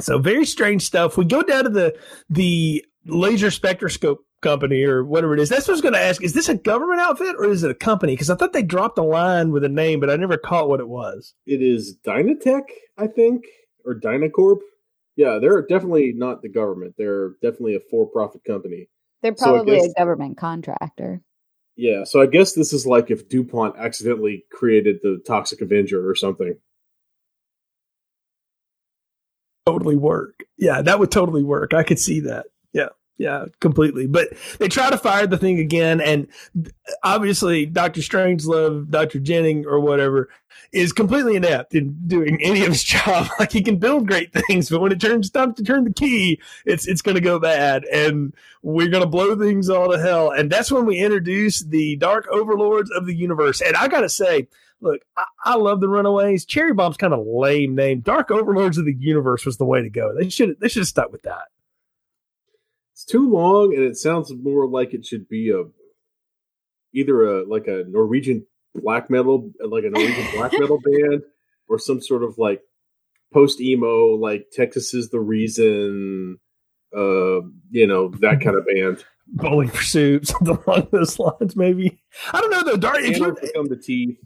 So 0.00 0.18
very 0.18 0.46
strange 0.46 0.82
stuff. 0.82 1.16
We 1.16 1.24
go 1.24 1.42
down 1.42 1.64
to 1.64 1.70
the 1.70 1.96
the 2.28 2.84
laser 3.06 3.50
spectroscope 3.50 4.24
company 4.40 4.82
or 4.84 5.04
whatever 5.04 5.34
it 5.34 5.40
is. 5.40 5.48
That's 5.48 5.68
what 5.68 5.72
I 5.72 5.74
was 5.74 5.80
going 5.82 5.94
to 5.94 6.00
ask. 6.00 6.22
Is 6.22 6.32
this 6.32 6.48
a 6.48 6.54
government 6.54 7.00
outfit 7.00 7.36
or 7.38 7.44
is 7.44 7.62
it 7.62 7.70
a 7.70 7.74
company? 7.74 8.14
Because 8.14 8.30
I 8.30 8.34
thought 8.34 8.52
they 8.52 8.62
dropped 8.62 8.98
a 8.98 9.02
line 9.02 9.52
with 9.52 9.64
a 9.64 9.68
name, 9.68 10.00
but 10.00 10.10
I 10.10 10.16
never 10.16 10.36
caught 10.36 10.68
what 10.68 10.80
it 10.80 10.88
was. 10.88 11.34
It 11.46 11.62
is 11.62 11.96
Dynatech, 12.04 12.64
I 12.96 13.06
think, 13.06 13.44
or 13.84 13.94
Dynacorp. 13.94 14.60
Yeah, 15.20 15.38
they're 15.38 15.60
definitely 15.60 16.14
not 16.16 16.40
the 16.40 16.48
government. 16.48 16.94
They're 16.96 17.32
definitely 17.42 17.76
a 17.76 17.80
for 17.90 18.06
profit 18.06 18.42
company. 18.42 18.88
They're 19.20 19.34
probably 19.34 19.78
so 19.78 19.82
guess, 19.84 19.92
a 19.94 20.00
government 20.00 20.38
contractor. 20.38 21.20
Yeah, 21.76 22.04
so 22.04 22.22
I 22.22 22.26
guess 22.26 22.54
this 22.54 22.72
is 22.72 22.86
like 22.86 23.10
if 23.10 23.28
DuPont 23.28 23.76
accidentally 23.76 24.46
created 24.50 25.00
the 25.02 25.22
Toxic 25.26 25.60
Avenger 25.60 26.08
or 26.08 26.14
something. 26.14 26.56
Totally 29.66 29.96
work. 29.96 30.42
Yeah, 30.56 30.80
that 30.80 30.98
would 30.98 31.10
totally 31.10 31.42
work. 31.42 31.74
I 31.74 31.82
could 31.82 31.98
see 31.98 32.20
that. 32.20 32.46
Yeah 33.20 33.44
completely. 33.60 34.06
But 34.06 34.28
they 34.58 34.68
try 34.68 34.88
to 34.88 34.96
fire 34.96 35.26
the 35.26 35.36
thing 35.36 35.58
again, 35.58 36.00
and 36.00 36.26
obviously, 37.02 37.66
Doctor 37.66 38.00
Strangelove, 38.00 38.88
Doctor 38.88 39.20
Jennings, 39.20 39.66
or 39.66 39.78
whatever, 39.78 40.30
is 40.72 40.94
completely 40.94 41.36
inept 41.36 41.74
in 41.74 41.94
doing 42.06 42.38
any 42.42 42.62
of 42.62 42.68
his 42.68 42.82
job. 42.82 43.28
Like 43.38 43.52
he 43.52 43.60
can 43.60 43.76
build 43.76 44.08
great 44.08 44.32
things, 44.32 44.70
but 44.70 44.80
when 44.80 44.90
it 44.90 45.02
turns 45.02 45.28
time 45.28 45.52
to 45.54 45.62
turn 45.62 45.84
the 45.84 45.92
key, 45.92 46.40
it's 46.64 46.88
it's 46.88 47.02
going 47.02 47.16
to 47.16 47.20
go 47.20 47.38
bad, 47.38 47.84
and 47.84 48.32
we're 48.62 48.88
going 48.88 49.02
to 49.02 49.08
blow 49.08 49.36
things 49.38 49.68
all 49.68 49.90
to 49.92 49.98
hell. 49.98 50.30
And 50.30 50.50
that's 50.50 50.72
when 50.72 50.86
we 50.86 50.98
introduce 50.98 51.62
the 51.62 51.96
Dark 51.96 52.26
Overlords 52.30 52.90
of 52.90 53.04
the 53.04 53.14
universe. 53.14 53.60
And 53.60 53.76
I 53.76 53.86
got 53.88 54.00
to 54.00 54.08
say. 54.08 54.48
Look, 54.82 55.02
I, 55.14 55.24
I, 55.44 55.54
love 55.56 55.82
the 55.82 55.90
Runaways. 55.90 56.46
Cherry 56.46 56.72
Bomb's 56.72 56.96
kind 56.96 57.12
of 57.12 57.26
lame 57.26 57.74
name. 57.74 58.00
Dark 58.00 58.30
Overlords 58.30 58.78
of 58.78 58.86
the 58.86 58.94
Universe 58.94 59.44
was 59.44 59.58
the 59.58 59.66
way 59.66 59.82
to 59.82 59.90
go. 59.90 60.14
They 60.18 60.30
should 60.30 60.58
they 60.58 60.68
should 60.68 60.80
have 60.80 60.88
stuck 60.88 61.12
with 61.12 61.20
that 61.24 61.48
it's 63.00 63.10
too 63.10 63.30
long 63.30 63.74
and 63.74 63.82
it 63.82 63.96
sounds 63.96 64.30
more 64.42 64.66
like 64.66 64.92
it 64.92 65.06
should 65.06 65.26
be 65.26 65.50
a 65.50 65.62
either 66.94 67.24
a 67.24 67.48
like 67.48 67.66
a 67.66 67.84
Norwegian 67.88 68.46
black 68.74 69.08
metal 69.08 69.50
like 69.66 69.84
a 69.84 69.90
Norwegian 69.90 70.26
black 70.34 70.52
metal 70.52 70.78
band 70.84 71.22
or 71.66 71.78
some 71.78 72.02
sort 72.02 72.22
of 72.22 72.36
like 72.36 72.60
post 73.32 73.60
emo 73.60 74.14
like 74.16 74.48
Texas 74.52 74.92
is 74.92 75.08
the 75.08 75.20
reason 75.20 76.38
uh 76.94 77.40
you 77.70 77.86
know 77.86 78.08
that 78.20 78.42
kind 78.42 78.56
of 78.56 78.66
band. 78.66 79.04
Bowling 79.28 79.68
for 79.68 79.82
soup 79.82 80.26
something 80.26 80.58
along 80.66 80.88
those 80.90 81.18
lines 81.18 81.56
maybe. 81.56 82.02
I 82.32 82.40
don't 82.40 82.50
know 82.50 82.64
though 82.64 82.76
dark 82.76 82.98
if 82.98 83.16
you 83.16 83.34
become 83.40 83.68
the 83.68 83.76
teeth 83.76 84.18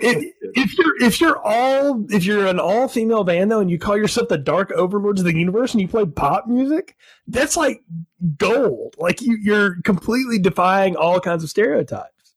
if, 0.00 0.34
if, 0.54 0.78
you're 0.78 1.02
if 1.02 1.20
you're 1.20 1.40
all 1.42 2.04
if 2.12 2.24
you're 2.24 2.46
an 2.46 2.60
all 2.60 2.86
female 2.86 3.24
band 3.24 3.50
though 3.50 3.60
and 3.60 3.70
you 3.70 3.78
call 3.78 3.96
yourself 3.96 4.28
the 4.28 4.38
dark 4.38 4.70
overlords 4.72 5.20
of 5.20 5.26
the 5.26 5.34
universe 5.34 5.72
and 5.72 5.80
you 5.80 5.88
play 5.88 6.04
pop 6.04 6.46
music 6.46 6.96
that's 7.26 7.56
like 7.56 7.82
gold. 8.36 8.94
Like 8.98 9.22
you 9.22 9.38
you're 9.40 9.80
completely 9.82 10.38
defying 10.38 10.96
all 10.96 11.20
kinds 11.20 11.42
of 11.42 11.50
stereotypes. 11.50 12.34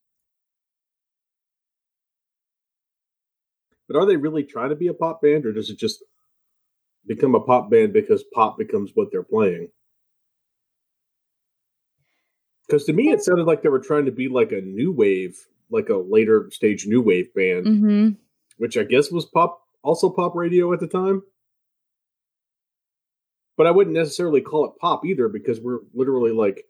But 3.88 3.98
are 3.98 4.06
they 4.06 4.16
really 4.16 4.44
trying 4.44 4.70
to 4.70 4.76
be 4.76 4.88
a 4.88 4.94
pop 4.94 5.22
band 5.22 5.46
or 5.46 5.52
does 5.52 5.70
it 5.70 5.78
just 5.78 6.04
become 7.06 7.36
a 7.36 7.42
pop 7.42 7.70
band 7.70 7.92
because 7.94 8.24
pop 8.34 8.58
becomes 8.58 8.92
what 8.94 9.10
they're 9.12 9.24
playing? 9.24 9.70
Because 12.68 12.86
to 12.86 12.94
me 12.94 13.12
it 13.12 13.24
sounded 13.24 13.46
like 13.46 13.62
they 13.62 13.70
were 13.70 13.80
trying 13.80 14.06
to 14.06 14.12
be 14.12 14.30
like 14.30 14.52
a 14.52 14.62
new 14.62 14.92
wave 14.94 15.38
like 15.74 15.90
a 15.90 15.98
later 15.98 16.50
stage 16.52 16.86
new 16.86 17.02
wave 17.02 17.34
band, 17.34 17.66
mm-hmm. 17.66 18.10
which 18.58 18.78
I 18.78 18.84
guess 18.84 19.12
was 19.12 19.26
pop, 19.26 19.60
also 19.84 20.10
pop 20.10 20.36
radio 20.36 20.72
at 20.72 20.80
the 20.80 20.88
time. 20.88 21.24
but 23.58 23.68
I 23.68 23.72
wouldn't 23.72 23.96
necessarily 23.96 24.42
call 24.42 24.66
it 24.66 24.80
pop 24.80 25.06
either 25.06 25.28
because 25.28 25.60
we're 25.60 25.80
literally 25.94 26.32
like 26.32 26.66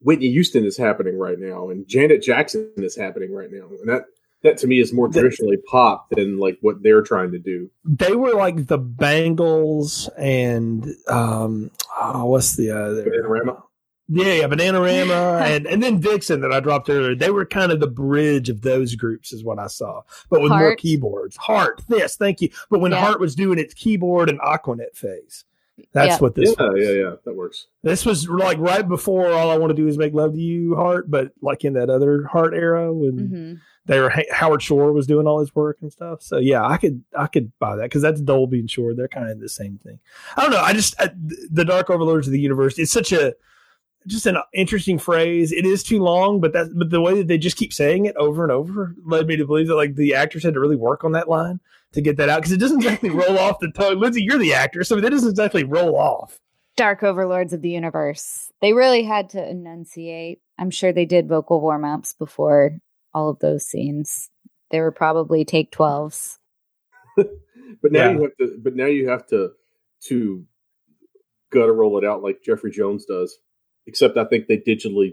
Whitney 0.00 0.30
Houston 0.30 0.64
is 0.64 0.76
happening 0.76 1.18
right 1.18 1.38
now, 1.38 1.70
and 1.70 1.86
Janet 1.88 2.22
Jackson 2.22 2.70
is 2.76 2.96
happening 2.96 3.34
right 3.34 3.50
now, 3.50 3.66
and 3.80 3.88
that 3.88 4.04
that 4.44 4.58
to 4.58 4.68
me 4.68 4.78
is 4.80 4.92
more 4.92 5.08
traditionally 5.08 5.56
pop 5.68 6.08
than 6.10 6.38
like 6.38 6.58
what 6.60 6.82
they're 6.82 7.02
trying 7.02 7.32
to 7.32 7.38
do. 7.38 7.68
They 7.84 8.14
were 8.14 8.34
like 8.34 8.68
the 8.68 8.78
Bangles 8.78 10.08
and 10.16 10.86
um, 11.08 11.72
oh, 12.00 12.26
what's 12.26 12.54
the 12.54 12.70
other? 12.70 13.04
Bananarama? 13.04 13.62
Yeah, 14.10 14.32
yeah, 14.34 14.48
Bananarama 14.48 15.42
and 15.56 15.66
and 15.66 15.82
then 15.82 16.00
Vixen 16.00 16.40
that 16.40 16.52
I 16.52 16.60
dropped 16.60 16.88
earlier. 16.88 17.14
They 17.14 17.30
were 17.30 17.44
kind 17.44 17.70
of 17.72 17.80
the 17.80 17.86
bridge 17.88 18.48
of 18.48 18.62
those 18.62 18.94
groups, 18.94 19.32
is 19.32 19.44
what 19.44 19.58
I 19.58 19.66
saw, 19.66 20.02
but 20.30 20.40
with 20.40 20.50
more 20.50 20.74
keyboards. 20.76 21.36
Heart, 21.36 21.82
yes, 21.88 22.16
thank 22.16 22.40
you. 22.40 22.48
But 22.70 22.80
when 22.80 22.92
Yeah. 22.92 23.00
Heart 23.04 23.20
was 23.20 23.34
doing 23.34 23.58
its 23.58 23.74
keyboard 23.74 24.30
and 24.30 24.40
Aquanet 24.40 24.94
phase, 24.96 25.44
that's 25.92 26.14
Yeah. 26.14 26.18
what 26.20 26.34
this 26.34 26.54
yeah, 26.58 26.66
was. 26.68 26.82
yeah, 26.82 26.90
yeah, 26.90 27.14
that 27.24 27.36
works. 27.36 27.66
This 27.82 28.06
was 28.06 28.28
like 28.28 28.58
right 28.58 28.86
before 28.88 29.30
all 29.30 29.50
I 29.50 29.58
want 29.58 29.70
to 29.70 29.74
do 29.76 29.86
is 29.86 29.98
make 29.98 30.14
love 30.14 30.32
to 30.32 30.40
you, 30.40 30.74
Heart, 30.74 31.10
but 31.10 31.32
like 31.42 31.64
in 31.64 31.74
that 31.74 31.90
other 31.90 32.24
Heart 32.24 32.54
era 32.54 32.92
when 32.92 33.18
hmm 33.18 33.54
they 33.86 34.00
were 34.00 34.12
Howard 34.32 34.60
Shore 34.62 34.92
was 34.92 35.06
doing 35.06 35.26
all 35.26 35.40
his 35.40 35.54
work 35.54 35.78
and 35.80 35.90
stuff. 35.90 36.20
So 36.20 36.36
yeah, 36.36 36.62
I 36.62 36.76
could 36.76 37.02
I 37.16 37.26
could 37.26 37.50
buy 37.58 37.74
that 37.76 37.84
because 37.84 38.02
that's 38.02 38.20
Dolby 38.20 38.60
and 38.60 38.70
Shore. 38.70 38.92
They're 38.92 39.08
kind 39.08 39.30
of 39.30 39.40
the 39.40 39.48
same 39.48 39.78
thing. 39.78 39.98
I 40.36 40.42
don't 40.42 40.50
know. 40.50 40.60
I 40.60 40.74
just 40.74 40.94
I, 41.00 41.10
the 41.50 41.64
Dark 41.64 41.88
Overlords 41.88 42.26
of 42.26 42.34
the 42.34 42.38
Universe. 42.40 42.78
It's 42.78 42.92
such 42.92 43.12
a 43.12 43.34
just 44.08 44.26
an 44.26 44.36
interesting 44.54 44.98
phrase. 44.98 45.52
It 45.52 45.64
is 45.64 45.82
too 45.84 46.00
long, 46.00 46.40
but 46.40 46.52
that 46.54 46.70
but 46.76 46.90
the 46.90 47.00
way 47.00 47.14
that 47.18 47.28
they 47.28 47.38
just 47.38 47.56
keep 47.56 47.72
saying 47.72 48.06
it 48.06 48.16
over 48.16 48.42
and 48.42 48.50
over 48.52 48.94
led 49.04 49.26
me 49.26 49.36
to 49.36 49.46
believe 49.46 49.68
that 49.68 49.76
like 49.76 49.94
the 49.94 50.14
actors 50.14 50.42
had 50.42 50.54
to 50.54 50.60
really 50.60 50.76
work 50.76 51.04
on 51.04 51.12
that 51.12 51.28
line 51.28 51.60
to 51.92 52.00
get 52.00 52.16
that 52.16 52.28
out 52.28 52.38
because 52.40 52.52
it 52.52 52.58
doesn't 52.60 52.78
exactly 52.78 53.10
roll 53.10 53.38
off 53.38 53.60
the 53.60 53.70
tongue. 53.70 53.98
Lindsay, 54.00 54.22
you're 54.22 54.38
the 54.38 54.54
actor, 54.54 54.82
so 54.84 55.00
that 55.00 55.10
doesn't 55.10 55.30
exactly 55.30 55.62
roll 55.64 55.96
off. 55.96 56.38
Dark 56.76 57.02
Overlords 57.02 57.52
of 57.52 57.62
the 57.62 57.70
Universe. 57.70 58.50
They 58.60 58.72
really 58.72 59.02
had 59.02 59.30
to 59.30 59.48
enunciate. 59.48 60.40
I'm 60.58 60.70
sure 60.70 60.92
they 60.92 61.06
did 61.06 61.28
vocal 61.28 61.60
warm 61.60 61.84
ups 61.84 62.14
before 62.14 62.78
all 63.14 63.28
of 63.30 63.38
those 63.40 63.66
scenes. 63.66 64.30
They 64.70 64.80
were 64.80 64.92
probably 64.92 65.44
take 65.44 65.70
12s. 65.72 66.36
But 67.82 67.92
now 67.92 68.10
Yeah. 68.10 68.12
you 68.12 68.22
have 68.22 68.36
to. 68.38 68.58
But 68.62 68.76
now 68.76 68.86
you 68.86 69.08
have 69.08 69.26
to 69.28 69.50
to 70.06 70.44
gotta 71.52 71.72
roll 71.72 71.98
it 71.98 72.04
out 72.04 72.22
like 72.22 72.42
Jeffrey 72.42 72.70
Jones 72.70 73.04
does. 73.04 73.38
Except 73.88 74.16
I 74.18 74.24
think 74.26 74.46
they 74.46 74.58
digitally 74.58 75.12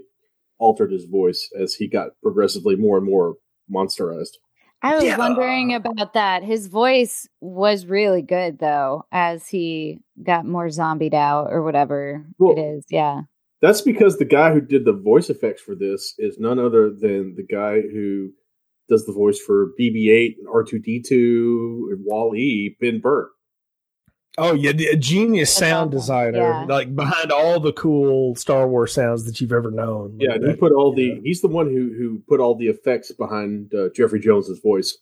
altered 0.59 0.91
his 0.91 1.05
voice 1.05 1.49
as 1.59 1.73
he 1.75 1.87
got 1.87 2.09
progressively 2.21 2.75
more 2.75 2.97
and 2.97 3.05
more 3.07 3.35
monsterized. 3.73 4.33
I 4.81 4.95
was 4.95 5.05
Yeah. 5.05 5.17
wondering 5.17 5.73
about 5.73 6.13
that. 6.13 6.43
His 6.43 6.67
voice 6.67 7.27
was 7.41 7.85
really 7.87 8.21
good 8.21 8.59
though, 8.59 9.05
as 9.11 9.47
he 9.47 9.99
got 10.21 10.45
more 10.45 10.69
zombied 10.69 11.13
out 11.13 11.51
or 11.51 11.63
whatever 11.63 12.25
Well- 12.37 12.51
it 12.57 12.59
is. 12.61 12.85
Yeah. 12.91 13.21
That's 13.61 13.81
because 13.81 14.17
the 14.17 14.25
guy 14.25 14.53
who 14.53 14.61
did 14.61 14.85
the 14.85 14.93
voice 14.93 15.29
effects 15.29 15.61
for 15.61 15.73
this 15.73 16.13
is 16.19 16.37
none 16.37 16.59
other 16.59 16.89
than 16.91 17.35
the 17.35 17.45
guy 17.49 17.81
who 17.81 18.31
does 18.89 19.05
the 19.05 19.13
voice 19.13 19.39
for 19.39 19.71
BB-8 19.79 20.35
and 20.37 20.47
R2D2 20.47 21.87
and 21.91 22.03
Wall-E, 22.05 22.75
Ben 22.79 22.99
Burtt. 22.99 23.29
Oh 24.37 24.53
yeah, 24.53 24.71
a 24.91 24.95
genius 24.97 25.49
That's 25.49 25.59
sound 25.59 25.87
awesome. 25.93 25.99
designer, 25.99 26.37
Yeah. 26.39 26.65
like 26.67 26.95
behind 26.95 27.31
all 27.31 27.59
the 27.59 27.71
cool 27.73 28.35
Star 28.35 28.67
Wars 28.67 28.93
sounds 28.93 29.25
that 29.25 29.39
you've 29.39 29.53
ever 29.53 29.71
known. 29.71 30.17
Yeah, 30.19 30.31
Like 30.33 30.41
he 30.41 30.47
that- 30.47 30.59
put 30.59 30.71
all 30.73 30.93
the 30.93 31.03
yeah. 31.03 31.15
he's 31.23 31.41
the 31.41 31.47
one 31.47 31.67
who 31.67 31.93
who 31.97 32.21
put 32.27 32.39
all 32.39 32.55
the 32.55 32.67
effects 32.67 33.11
behind 33.13 33.73
uh, 33.73 33.89
Jeffrey 33.95 34.19
Jones's 34.19 34.59
voice. 34.59 34.97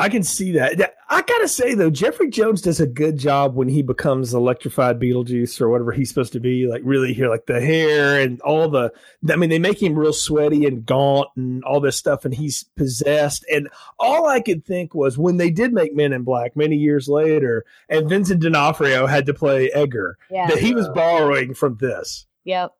I 0.00 0.08
can 0.08 0.22
see 0.22 0.52
that. 0.52 0.78
That- 0.78 0.94
I 1.12 1.22
gotta 1.22 1.48
say 1.48 1.74
though, 1.74 1.90
Jeffrey 1.90 2.30
Jones 2.30 2.62
does 2.62 2.80
a 2.80 2.86
good 2.86 3.18
job 3.18 3.56
when 3.56 3.68
he 3.68 3.82
becomes 3.82 4.32
electrified 4.32 5.00
Beetlejuice 5.00 5.60
or 5.60 5.68
whatever 5.68 5.90
he's 5.90 6.08
supposed 6.08 6.32
to 6.34 6.40
be. 6.40 6.68
Like 6.68 6.82
really 6.84 7.12
here, 7.12 7.28
like 7.28 7.46
the 7.46 7.60
hair 7.60 8.20
and 8.20 8.40
all 8.42 8.68
the. 8.68 8.92
I 9.28 9.34
mean, 9.36 9.50
they 9.50 9.58
make 9.58 9.82
him 9.82 9.98
real 9.98 10.12
sweaty 10.12 10.66
and 10.66 10.86
gaunt 10.86 11.28
and 11.36 11.64
all 11.64 11.80
this 11.80 11.96
stuff, 11.96 12.24
and 12.24 12.32
he's 12.32 12.62
possessed. 12.76 13.44
And 13.52 13.68
all 13.98 14.26
I 14.28 14.40
could 14.40 14.64
think 14.64 14.94
was 14.94 15.18
when 15.18 15.36
they 15.36 15.50
did 15.50 15.72
make 15.72 15.94
Men 15.96 16.12
in 16.12 16.22
Black 16.22 16.54
many 16.56 16.76
years 16.76 17.08
later, 17.08 17.64
and 17.88 18.08
Vincent 18.08 18.40
D'Onofrio 18.40 19.06
had 19.06 19.26
to 19.26 19.34
play 19.34 19.68
Edgar, 19.72 20.16
Yeah. 20.30 20.46
that 20.46 20.58
he 20.60 20.74
was 20.76 20.88
borrowing 20.90 21.54
from 21.54 21.76
this. 21.80 22.26
Yep. 22.44 22.72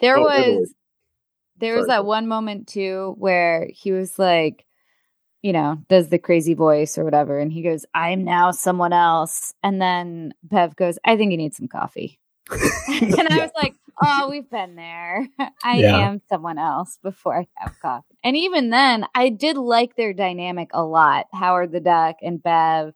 There 0.00 0.18
Oh, 0.18 0.22
was 0.22 0.40
Italy. 0.46 0.64
there 1.58 1.74
was 1.76 1.86
Sorry. 1.86 1.96
that 1.98 2.06
one 2.06 2.28
moment 2.28 2.68
too 2.68 3.14
where 3.18 3.68
he 3.72 3.90
was 3.90 4.18
like, 4.20 4.64
you 5.42 5.52
know, 5.52 5.78
does 5.88 6.08
the 6.08 6.18
crazy 6.18 6.54
voice 6.54 6.96
or 6.98 7.04
whatever, 7.04 7.38
and 7.38 7.52
he 7.52 7.62
goes, 7.62 7.84
"I'm 7.94 8.24
now 8.24 8.50
someone 8.52 8.92
else," 8.92 9.54
and 9.62 9.80
then 9.82 10.34
Bev 10.44 10.76
goes, 10.76 10.98
"I 11.04 11.16
think 11.16 11.30
you 11.32 11.36
need 11.38 11.54
some 11.54 11.68
coffee," 11.68 12.18
and 12.50 12.60
I 13.28 13.36
Yeah. 13.36 13.42
was 13.42 13.50
like, 13.56 13.74
"Oh, 14.02 14.28
we've 14.30 14.48
been 14.50 14.76
there. 14.76 15.28
I 15.64 15.78
Yeah. 15.78 15.96
am 16.10 16.20
someone 16.28 16.58
else 16.58 16.98
before 17.02 17.36
I 17.38 17.46
have 17.56 17.72
coffee." 17.80 18.16
And 18.24 18.36
even 18.36 18.70
then, 18.70 19.06
I 19.14 19.28
did 19.30 19.56
like 19.56 19.96
their 19.96 20.12
dynamic 20.12 20.70
a 20.72 20.84
lot. 20.84 21.26
Howard 21.32 21.72
the 21.72 21.80
Duck 21.80 22.16
and 22.22 22.42
Bev, 22.42 22.94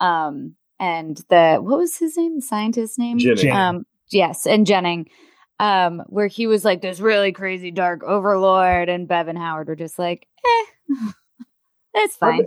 um, 0.00 0.54
and 0.80 1.16
the 1.30 1.58
what 1.62 1.78
was 1.78 1.96
his 1.98 2.16
name? 2.18 2.36
The 2.36 2.42
scientist's 2.42 2.98
name? 2.98 3.18
Jennings. 3.18 3.42
Jennings. 3.42 3.58
Um, 3.78 3.86
yes, 4.10 4.46
and 4.46 4.66
Jennings, 4.66 5.08
um, 5.60 6.02
where 6.08 6.26
he 6.28 6.46
was 6.46 6.64
like 6.64 6.82
this 6.82 7.00
really 7.00 7.32
crazy 7.32 7.70
dark 7.70 8.02
overlord, 8.04 8.88
and 8.90 9.08
Bev 9.08 9.28
and 9.28 9.38
Howard 9.38 9.68
were 9.68 9.76
just 9.76 9.98
like, 9.98 10.26
eh, 10.44 10.64
it's 11.96 12.16
fine. 12.16 12.46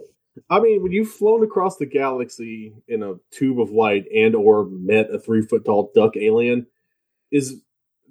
I 0.49 0.59
mean, 0.59 0.81
when 0.83 0.91
you've 0.91 1.11
flown 1.11 1.43
across 1.43 1.77
the 1.77 1.85
galaxy 1.85 2.73
in 2.87 3.03
a 3.03 3.15
tube 3.31 3.59
of 3.59 3.71
light 3.71 4.05
and 4.15 4.35
or 4.35 4.65
met 4.65 5.09
a 5.11 5.19
three 5.19 5.41
foot 5.41 5.65
tall 5.65 5.91
duck 5.93 6.15
alien, 6.15 6.67
is 7.31 7.61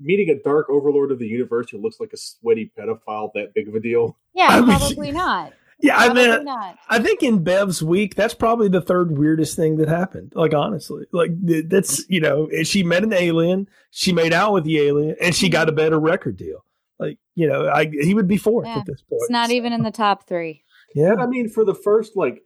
meeting 0.00 0.28
a 0.30 0.40
dark 0.42 0.68
overlord 0.70 1.10
of 1.10 1.18
the 1.18 1.26
universe 1.26 1.70
who 1.70 1.78
looks 1.78 1.98
like 2.00 2.12
a 2.12 2.16
sweaty 2.16 2.70
pedophile 2.78 3.30
that 3.34 3.54
big 3.54 3.68
of 3.68 3.74
a 3.74 3.80
deal? 3.80 4.16
Yeah, 4.34 4.46
I 4.50 4.60
mean- 4.60 4.78
probably 4.78 5.12
not. 5.12 5.52
Yeah, 5.80 5.96
I 5.96 6.12
mean, 6.12 6.44
not. 6.44 6.76
I 6.88 6.98
think 6.98 7.22
in 7.22 7.44
Bev's 7.44 7.84
week, 7.84 8.16
that's 8.16 8.34
probably 8.34 8.68
the 8.68 8.80
third 8.80 9.16
weirdest 9.16 9.54
thing 9.54 9.76
that 9.76 9.88
happened. 9.88 10.32
Like 10.34 10.52
honestly, 10.52 11.04
like 11.12 11.30
that's 11.68 12.04
you 12.10 12.20
know, 12.20 12.48
she 12.64 12.82
met 12.82 13.04
an 13.04 13.12
alien, 13.12 13.68
she 13.92 14.12
made 14.12 14.32
out 14.32 14.52
with 14.52 14.64
the 14.64 14.80
alien, 14.80 15.14
and 15.22 15.36
she 15.36 15.48
got 15.48 15.68
a 15.68 15.72
better 15.72 15.96
record 16.00 16.36
deal. 16.36 16.64
Like 16.98 17.18
you 17.36 17.46
know, 17.46 17.68
I 17.68 17.84
he 17.88 18.12
would 18.12 18.26
be 18.26 18.38
fourth 18.38 18.66
Yeah, 18.66 18.78
at 18.78 18.86
this 18.86 19.02
point. 19.02 19.20
It's 19.22 19.30
not 19.30 19.50
So, 19.50 19.54
even 19.54 19.72
in 19.72 19.84
the 19.84 19.92
top 19.92 20.26
three. 20.26 20.64
Yeah, 20.94 21.14
But 21.16 21.22
I 21.22 21.26
mean, 21.26 21.48
for 21.48 21.64
the 21.64 21.74
first 21.74 22.16
like 22.16 22.42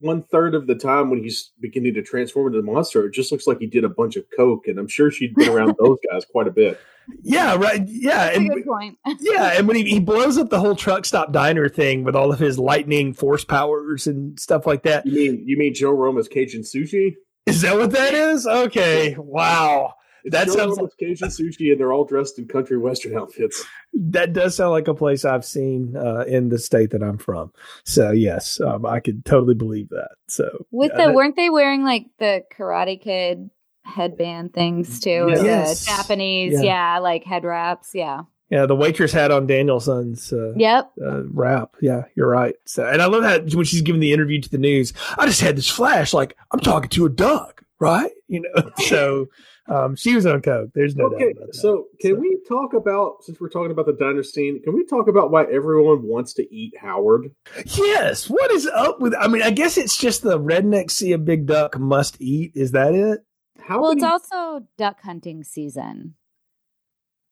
one 0.00 0.22
third 0.24 0.54
of 0.54 0.66
the 0.66 0.74
time 0.74 1.10
when 1.10 1.22
he's 1.22 1.52
beginning 1.60 1.94
to 1.94 2.02
transform 2.02 2.48
into 2.48 2.60
the 2.60 2.66
monster, 2.70 3.06
it 3.06 3.12
just 3.12 3.30
looks 3.30 3.46
like 3.46 3.58
he 3.60 3.66
did 3.66 3.84
a 3.84 3.88
bunch 3.88 4.16
of 4.16 4.24
coke, 4.36 4.66
and 4.66 4.78
I'm 4.78 4.88
sure 4.88 5.10
she'd 5.10 5.34
been 5.34 5.48
around 5.48 5.76
those 5.82 5.98
guys 6.10 6.24
quite 6.24 6.48
a 6.48 6.50
bit. 6.50 6.80
yeah, 7.22 7.54
right. 7.56 7.86
Yeah, 7.86 8.30
and 8.30 8.48
good 8.50 8.64
point. 8.64 8.98
yeah, 9.20 9.52
and 9.56 9.66
when 9.68 9.76
he, 9.76 9.84
he 9.84 10.00
blows 10.00 10.38
up 10.38 10.50
the 10.50 10.58
whole 10.58 10.74
truck 10.76 11.04
stop 11.04 11.32
diner 11.32 11.68
thing 11.68 12.04
with 12.04 12.16
all 12.16 12.32
of 12.32 12.38
his 12.38 12.58
lightning 12.58 13.14
force 13.14 13.44
powers 13.44 14.06
and 14.06 14.38
stuff 14.38 14.66
like 14.66 14.82
that. 14.82 15.06
You 15.06 15.12
mean 15.12 15.44
you 15.46 15.56
mean 15.56 15.74
Joe 15.74 15.92
Roma's 15.92 16.28
Cajun 16.28 16.62
sushi? 16.62 17.14
Is 17.46 17.62
that 17.62 17.76
what 17.76 17.92
that 17.92 18.14
is? 18.14 18.46
Okay, 18.46 19.16
wow. 19.18 19.94
It's 20.24 20.32
That 20.32 20.46
Joe 20.46 20.52
sounds- 20.54 20.78
like 20.78 20.90
Cajun 20.98 21.28
sushi, 21.28 21.70
and 21.72 21.80
they're 21.80 21.92
all 21.92 22.04
dressed 22.04 22.38
in 22.38 22.46
country 22.48 22.78
western 22.78 23.16
outfits. 23.16 23.64
That 23.94 24.32
does 24.32 24.56
sound 24.56 24.70
like 24.70 24.88
a 24.88 24.94
place 24.94 25.24
I've 25.24 25.44
seen 25.44 25.96
uh, 25.96 26.24
in 26.26 26.48
the 26.48 26.58
state 26.58 26.90
that 26.90 27.02
I'm 27.02 27.18
from. 27.18 27.52
So 27.84 28.10
yes, 28.10 28.60
um, 28.60 28.86
I 28.86 29.00
could 29.00 29.24
totally 29.24 29.54
believe 29.54 29.88
that. 29.90 30.10
So 30.28 30.66
With 30.70 30.92
yeah, 30.92 30.98
the 30.98 31.06
that- 31.08 31.14
weren't 31.14 31.36
they 31.36 31.50
wearing 31.50 31.84
like 31.84 32.06
the 32.18 32.42
Karate 32.56 33.00
Kid 33.00 33.50
headband 33.84 34.54
things 34.54 35.00
too? 35.00 35.26
or 35.28 35.36
the 35.38 35.44
Yes. 35.44 35.84
Japanese, 35.86 36.54
Yeah. 36.54 36.94
yeah. 36.94 36.98
like 37.00 37.24
head 37.24 37.44
wraps, 37.44 37.90
yeah. 37.94 38.22
yeah, 38.48 38.64
the 38.66 38.76
waitress 38.76 39.12
had 39.12 39.30
on 39.32 39.46
Daniel-san's 39.46 40.32
uh, 40.32 40.52
Yep. 40.56 40.92
uh, 41.04 41.22
wrap. 41.28 41.74
Yeah, 41.80 42.04
you're 42.14 42.28
right. 42.28 42.54
So, 42.64 42.86
and 42.86 43.02
I 43.02 43.06
love 43.06 43.24
how 43.24 43.40
when 43.56 43.64
she's 43.64 43.82
giving 43.82 44.00
the 44.00 44.12
interview 44.12 44.40
to 44.40 44.48
the 44.50 44.58
news, 44.58 44.92
I 45.18 45.26
just 45.26 45.40
had 45.40 45.56
this 45.56 45.68
flash, 45.68 46.14
like 46.14 46.36
I'm 46.52 46.60
talking 46.60 46.90
to 46.90 47.06
a 47.06 47.08
duck, 47.10 47.62
right? 47.80 48.12
You 48.28 48.42
know. 48.42 48.70
So 48.86 49.26
um, 49.68 49.94
she 49.96 50.14
was 50.14 50.26
on 50.26 50.42
coke. 50.42 50.70
There's 50.74 50.96
no 50.96 51.08
doubt 51.08 51.16
okay, 51.22 51.30
about 51.32 51.46
that. 51.48 51.54
so 51.54 51.86
can 52.00 52.12
So- 52.14 52.20
we 52.20 52.38
talk 52.48 52.74
about 52.74 53.22
since 53.22 53.40
we're 53.40 53.48
talking 53.48 53.70
about 53.70 53.86
the 53.86 53.92
diner 53.92 54.22
scene? 54.22 54.60
Can 54.62 54.74
we 54.74 54.84
talk 54.84 55.08
about 55.08 55.30
why 55.30 55.44
everyone 55.44 56.02
wants 56.02 56.34
to 56.34 56.54
eat 56.54 56.74
Howard? 56.80 57.30
yes, 57.66 58.28
what 58.28 58.50
is 58.50 58.66
up 58.66 59.00
with? 59.00 59.14
I 59.18 59.28
mean, 59.28 59.42
I 59.42 59.50
guess 59.50 59.76
it's 59.78 59.96
just 59.96 60.22
the 60.22 60.38
redneck 60.38 60.90
see 60.90 61.12
a 61.12 61.18
big 61.18 61.46
duck 61.46 61.78
must 61.78 62.20
eat. 62.20 62.52
Is 62.54 62.72
that 62.72 62.94
it? 62.94 63.20
How 63.60 63.80
Well, 63.80 63.90
many 63.94 64.02
it's 64.02 64.26
also 64.30 64.66
duck 64.76 65.00
hunting 65.02 65.44
season. 65.44 66.14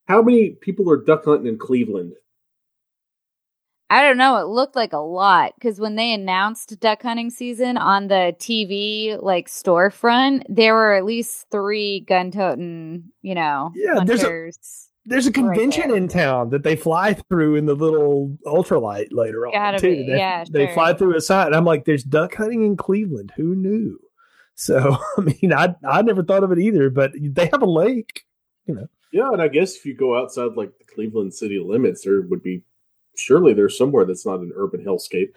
how 0.07 0.21
many 0.21 0.51
people 0.51 0.89
are 0.89 0.97
duck 1.03 1.25
hunting 1.25 1.47
in 1.47 1.57
Cleveland? 1.57 2.13
I 3.91 4.01
don't 4.01 4.17
know. 4.17 4.37
It 4.37 4.47
looked 4.47 4.75
like 4.75 4.93
a 4.93 4.97
lot 4.97 5.51
because 5.55 5.79
when 5.79 5.95
they 5.95 6.13
announced 6.13 6.79
duck 6.79 7.01
hunting 7.03 7.29
season 7.29 7.75
on 7.77 8.07
the 8.07 8.33
TV 8.39 9.21
like 9.21 9.49
storefront, 9.49 10.43
there 10.47 10.73
were 10.73 10.93
at 10.93 11.03
least 11.03 11.47
three 11.51 11.99
gun 11.99 12.31
toting, 12.31 13.03
you 13.21 13.35
know, 13.35 13.71
Yeah, 13.75 14.03
there's 14.05 14.23
a- 14.23 14.51
There's 15.05 15.27
a 15.27 15.31
convention 15.31 15.89
there. 15.89 15.97
in 15.97 16.07
town 16.07 16.51
that 16.51 16.63
they 16.63 16.75
fly 16.75 17.15
through 17.15 17.55
in 17.55 17.65
the 17.65 17.73
little 17.73 18.37
ultralight 18.45 19.07
later 19.11 19.45
on. 19.47 19.51
Gotta 19.53 19.79
too. 19.79 19.89
be, 19.89 20.03
They, 20.07 20.17
yeah, 20.17 20.45
they 20.49 20.67
sure. 20.67 20.73
fly 20.75 20.93
through 20.93 21.15
a 21.17 21.21
site. 21.21 21.47
And 21.47 21.55
I'm 21.55 21.65
like, 21.65 21.85
there's 21.85 22.03
duck 22.03 22.35
hunting 22.35 22.63
in 22.63 22.77
Cleveland. 22.77 23.33
Who 23.35 23.55
knew? 23.55 23.99
So 24.55 24.97
I 25.17 25.21
mean, 25.21 25.51
I 25.53 25.75
I 25.85 26.01
never 26.01 26.23
thought 26.23 26.43
of 26.43 26.51
it 26.51 26.59
either, 26.59 26.89
but 26.91 27.11
they 27.19 27.47
have 27.47 27.61
a 27.63 27.65
lake, 27.69 28.23
you 28.67 28.75
know. 28.75 28.87
Yeah, 29.11 29.29
and 29.33 29.41
I 29.41 29.49
guess 29.49 29.75
if 29.75 29.85
you 29.85 29.93
go 29.97 30.17
outside 30.17 30.51
like 30.55 30.71
the 30.77 30.85
Cleveland 30.85 31.33
city 31.33 31.59
limits, 31.59 32.03
there 32.05 32.21
would 32.21 32.41
be 32.43 32.63
surely 33.21 33.53
there's 33.53 33.77
somewhere 33.77 34.05
that's 34.05 34.25
not 34.25 34.39
an 34.39 34.51
urban 34.55 34.83
hellscape. 34.83 35.33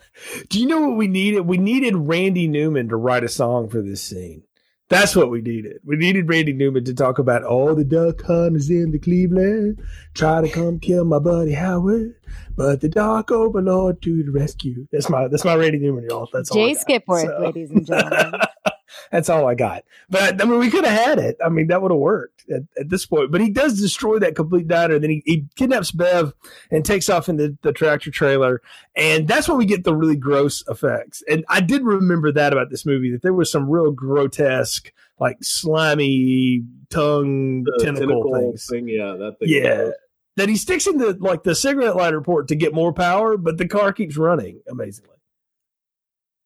Do 0.48 0.58
you 0.58 0.66
know 0.66 0.80
what 0.80 0.96
we 0.96 1.06
needed? 1.06 1.42
We 1.42 1.58
needed 1.58 1.94
Randy 1.94 2.48
Newman 2.48 2.88
to 2.88 2.96
write 2.96 3.24
a 3.24 3.28
song 3.28 3.68
for 3.68 3.82
this 3.82 4.02
scene. 4.02 4.42
That's 4.90 5.16
what 5.16 5.30
we 5.30 5.40
needed. 5.40 5.78
We 5.84 5.96
needed 5.96 6.28
Randy 6.28 6.52
Newman 6.52 6.84
to 6.84 6.94
talk 6.94 7.18
about 7.18 7.42
all 7.42 7.74
the 7.74 7.84
duck 7.84 8.22
hunters 8.22 8.68
in 8.68 8.90
the 8.90 8.98
Cleveland 8.98 9.82
try 10.12 10.42
to 10.42 10.48
come 10.48 10.78
kill 10.78 11.04
my 11.04 11.18
buddy 11.18 11.52
Howard, 11.52 12.14
but 12.54 12.80
the 12.82 12.88
dark 12.90 13.30
overlord 13.30 14.02
to 14.02 14.22
the 14.22 14.30
rescue. 14.30 14.86
That's 14.92 15.08
my 15.08 15.28
that's 15.28 15.44
my 15.44 15.54
Randy 15.54 15.78
Newman, 15.78 16.04
y'all. 16.08 16.28
That's 16.32 16.50
all. 16.50 16.56
Jay 16.56 16.74
Skipworth, 16.74 17.26
so. 17.26 17.38
ladies 17.40 17.70
and 17.70 17.86
gentlemen. 17.86 18.40
That's 19.10 19.28
all 19.28 19.46
I 19.46 19.54
got. 19.54 19.84
But 20.10 20.40
I 20.40 20.44
mean, 20.44 20.58
we 20.58 20.70
could 20.70 20.84
have 20.84 21.06
had 21.06 21.18
it. 21.18 21.36
I 21.44 21.48
mean, 21.48 21.68
that 21.68 21.82
would 21.82 21.90
have 21.90 22.00
worked 22.00 22.44
at, 22.50 22.62
at, 22.78 22.88
this 22.88 23.06
point. 23.06 23.30
But 23.30 23.40
he 23.40 23.50
does 23.50 23.80
destroy 23.80 24.18
that 24.18 24.36
complete 24.36 24.68
diner. 24.68 24.98
Then 24.98 25.10
he, 25.10 25.22
he 25.24 25.46
kidnaps 25.56 25.90
Bev 25.90 26.32
and 26.70 26.84
takes 26.84 27.08
off 27.08 27.28
in 27.28 27.36
the, 27.36 27.56
the 27.62 27.72
tractor 27.72 28.10
trailer. 28.10 28.60
And 28.96 29.28
that's 29.28 29.48
when 29.48 29.58
we 29.58 29.66
get 29.66 29.84
the 29.84 29.96
really 29.96 30.16
gross 30.16 30.62
effects. 30.68 31.22
And 31.28 31.44
I 31.48 31.60
did 31.60 31.82
remember 31.82 32.32
that 32.32 32.52
about 32.52 32.70
this 32.70 32.86
movie 32.86 33.10
that 33.12 33.22
there 33.22 33.34
was 33.34 33.50
some 33.50 33.68
real 33.68 33.90
grotesque, 33.90 34.92
like 35.18 35.38
slimy 35.42 36.62
tongue 36.90 37.64
tentacle, 37.78 38.06
tentacle 38.06 38.34
things. 38.34 38.66
Thing, 38.66 38.88
yeah, 38.88 39.14
that 39.18 39.38
thing. 39.38 39.48
Yeah. 39.48 39.90
That 40.36 40.48
he 40.48 40.56
sticks 40.56 40.88
in 40.88 40.98
the 40.98 41.16
like 41.20 41.44
the 41.44 41.54
cigarette 41.54 41.94
lighter 41.94 42.20
port 42.20 42.48
to 42.48 42.56
get 42.56 42.74
more 42.74 42.92
power, 42.92 43.36
but 43.36 43.56
the 43.56 43.68
car 43.68 43.92
keeps 43.92 44.16
running 44.16 44.60
amazingly. 44.68 45.13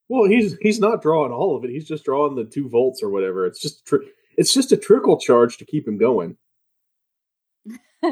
Well, 0.09 0.25
he's 0.25 0.57
he's 0.61 0.81
not 0.81 1.03
drawing 1.03 1.33
all 1.33 1.57
of 1.57 1.65
it. 1.65 1.71
He's 1.71 1.87
just 1.87 2.05
drawing 2.05 2.35
the 2.35 2.45
two 2.45 2.69
volts 2.69 3.03
or 3.03 3.11
whatever. 3.11 3.47
It's 3.47 3.61
just 3.61 3.85
tr- 3.85 4.05
it's 4.37 4.55
just 4.55 4.73
a 4.73 4.77
trickle 4.77 5.19
charge 5.19 5.59
to 5.59 5.67
keep 5.67 5.87
him 5.87 5.99
going. 5.99 6.37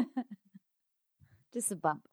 just 1.53 1.71
a 1.71 1.75
bump, 1.75 2.07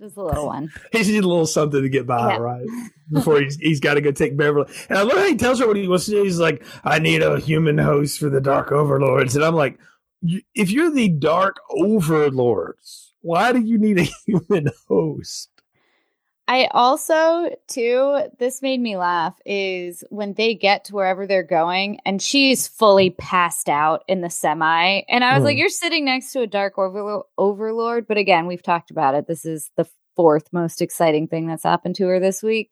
just 0.00 0.16
a 0.16 0.24
little 0.24 0.46
one. 0.46 0.70
He's 0.92 1.06
just 1.06 1.18
a 1.18 1.28
little 1.28 1.46
something 1.46 1.82
to 1.82 1.88
get 1.88 2.06
by, 2.06 2.32
yeah. 2.32 2.38
right? 2.38 2.66
Before 3.12 3.40
he's 3.40 3.56
he's 3.56 3.80
got 3.80 3.94
to 3.94 4.00
go 4.00 4.10
take 4.10 4.36
Beverly. 4.36 4.70
And 4.88 4.98
I 4.98 5.02
love 5.02 5.16
how 5.16 5.26
he 5.26 5.36
tells 5.36 5.60
her 5.60 5.66
what 5.66 5.76
he 5.76 5.88
wants 5.88 6.06
to 6.06 6.10
do. 6.10 6.24
He's 6.24 6.38
like, 6.38 6.62
"I 6.84 6.98
need 6.98 7.22
a 7.22 7.38
human 7.38 7.78
host 7.78 8.18
for 8.18 8.28
the 8.28 8.40
Dark 8.40 8.70
Overlords," 8.70 9.34
and 9.34 9.44
I'm 9.44 9.54
like, 9.54 9.78
"If 10.54 10.70
you're 10.70 10.90
the 10.90 11.08
Dark 11.08 11.56
Overlords, 11.70 13.14
why 13.22 13.52
do 13.52 13.60
you 13.60 13.78
need 13.78 13.98
a 13.98 14.08
human 14.26 14.68
host?" 14.88 15.57
I 16.50 16.66
also, 16.70 17.54
too, 17.66 18.22
this 18.38 18.62
made 18.62 18.80
me 18.80 18.96
laugh 18.96 19.38
is 19.44 20.02
when 20.08 20.32
they 20.32 20.54
get 20.54 20.86
to 20.86 20.94
wherever 20.94 21.26
they're 21.26 21.42
going 21.42 21.98
and 22.06 22.22
she's 22.22 22.66
fully 22.66 23.10
passed 23.10 23.68
out 23.68 24.02
in 24.08 24.22
the 24.22 24.30
semi. 24.30 25.02
And 25.10 25.22
I 25.22 25.34
was 25.34 25.42
mm. 25.42 25.44
like, 25.44 25.58
you're 25.58 25.68
sitting 25.68 26.06
next 26.06 26.32
to 26.32 26.40
a 26.40 26.46
dark 26.46 26.76
overlo- 26.76 27.24
overlord. 27.36 28.06
But 28.08 28.16
again, 28.16 28.46
we've 28.46 28.62
talked 28.62 28.90
about 28.90 29.14
it. 29.14 29.26
This 29.26 29.44
is 29.44 29.70
the 29.76 29.86
fourth 30.16 30.48
most 30.50 30.80
exciting 30.80 31.28
thing 31.28 31.46
that's 31.46 31.64
happened 31.64 31.96
to 31.96 32.06
her 32.06 32.18
this 32.18 32.42
week. 32.42 32.70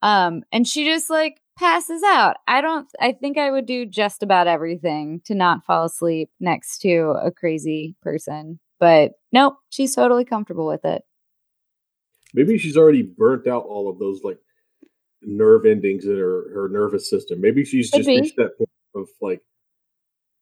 Um, 0.00 0.44
and 0.52 0.64
she 0.64 0.84
just 0.84 1.10
like 1.10 1.40
passes 1.58 2.04
out. 2.04 2.36
I 2.46 2.60
don't, 2.60 2.86
I 3.00 3.10
think 3.10 3.36
I 3.36 3.50
would 3.50 3.66
do 3.66 3.84
just 3.84 4.22
about 4.22 4.46
everything 4.46 5.22
to 5.24 5.34
not 5.34 5.64
fall 5.64 5.86
asleep 5.86 6.30
next 6.38 6.78
to 6.82 7.16
a 7.20 7.32
crazy 7.32 7.96
person. 8.00 8.60
But 8.78 9.14
nope, 9.32 9.56
she's 9.70 9.96
totally 9.96 10.24
comfortable 10.24 10.68
with 10.68 10.84
it. 10.84 11.02
Maybe 12.34 12.58
she's 12.58 12.76
already 12.76 13.02
burnt 13.02 13.46
out 13.46 13.64
all 13.64 13.88
of 13.88 13.98
those 13.98 14.22
like 14.22 14.38
nerve 15.22 15.66
endings 15.66 16.04
in 16.04 16.16
her, 16.16 16.52
her 16.52 16.68
nervous 16.68 17.08
system. 17.08 17.40
Maybe 17.40 17.64
she's 17.64 17.90
just 17.90 18.06
reached 18.06 18.36
that 18.36 18.56
point 18.56 18.70
of 18.94 19.08
like, 19.20 19.42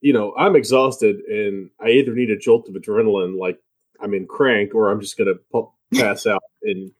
you 0.01 0.12
know, 0.12 0.34
I'm 0.37 0.57
exhausted 0.57 1.16
and 1.20 1.70
I 1.80 1.91
either 1.91 2.14
need 2.14 2.30
a 2.30 2.37
jolt 2.37 2.68
of 2.68 2.74
adrenaline, 2.74 3.39
like 3.39 3.59
I'm 4.01 4.14
in 4.14 4.26
crank, 4.26 4.74
or 4.74 4.91
I'm 4.91 5.01
just 5.01 5.16
gonna 5.16 5.34
pass 5.95 6.26
out. 6.26 6.43
And 6.62 6.93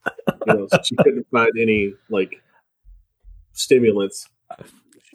you 0.47 0.55
know, 0.55 0.67
so 0.71 0.79
she 0.83 0.97
couldn't 0.97 1.27
find 1.31 1.53
any 1.61 1.93
like 2.09 2.43
stimulants. 3.53 4.29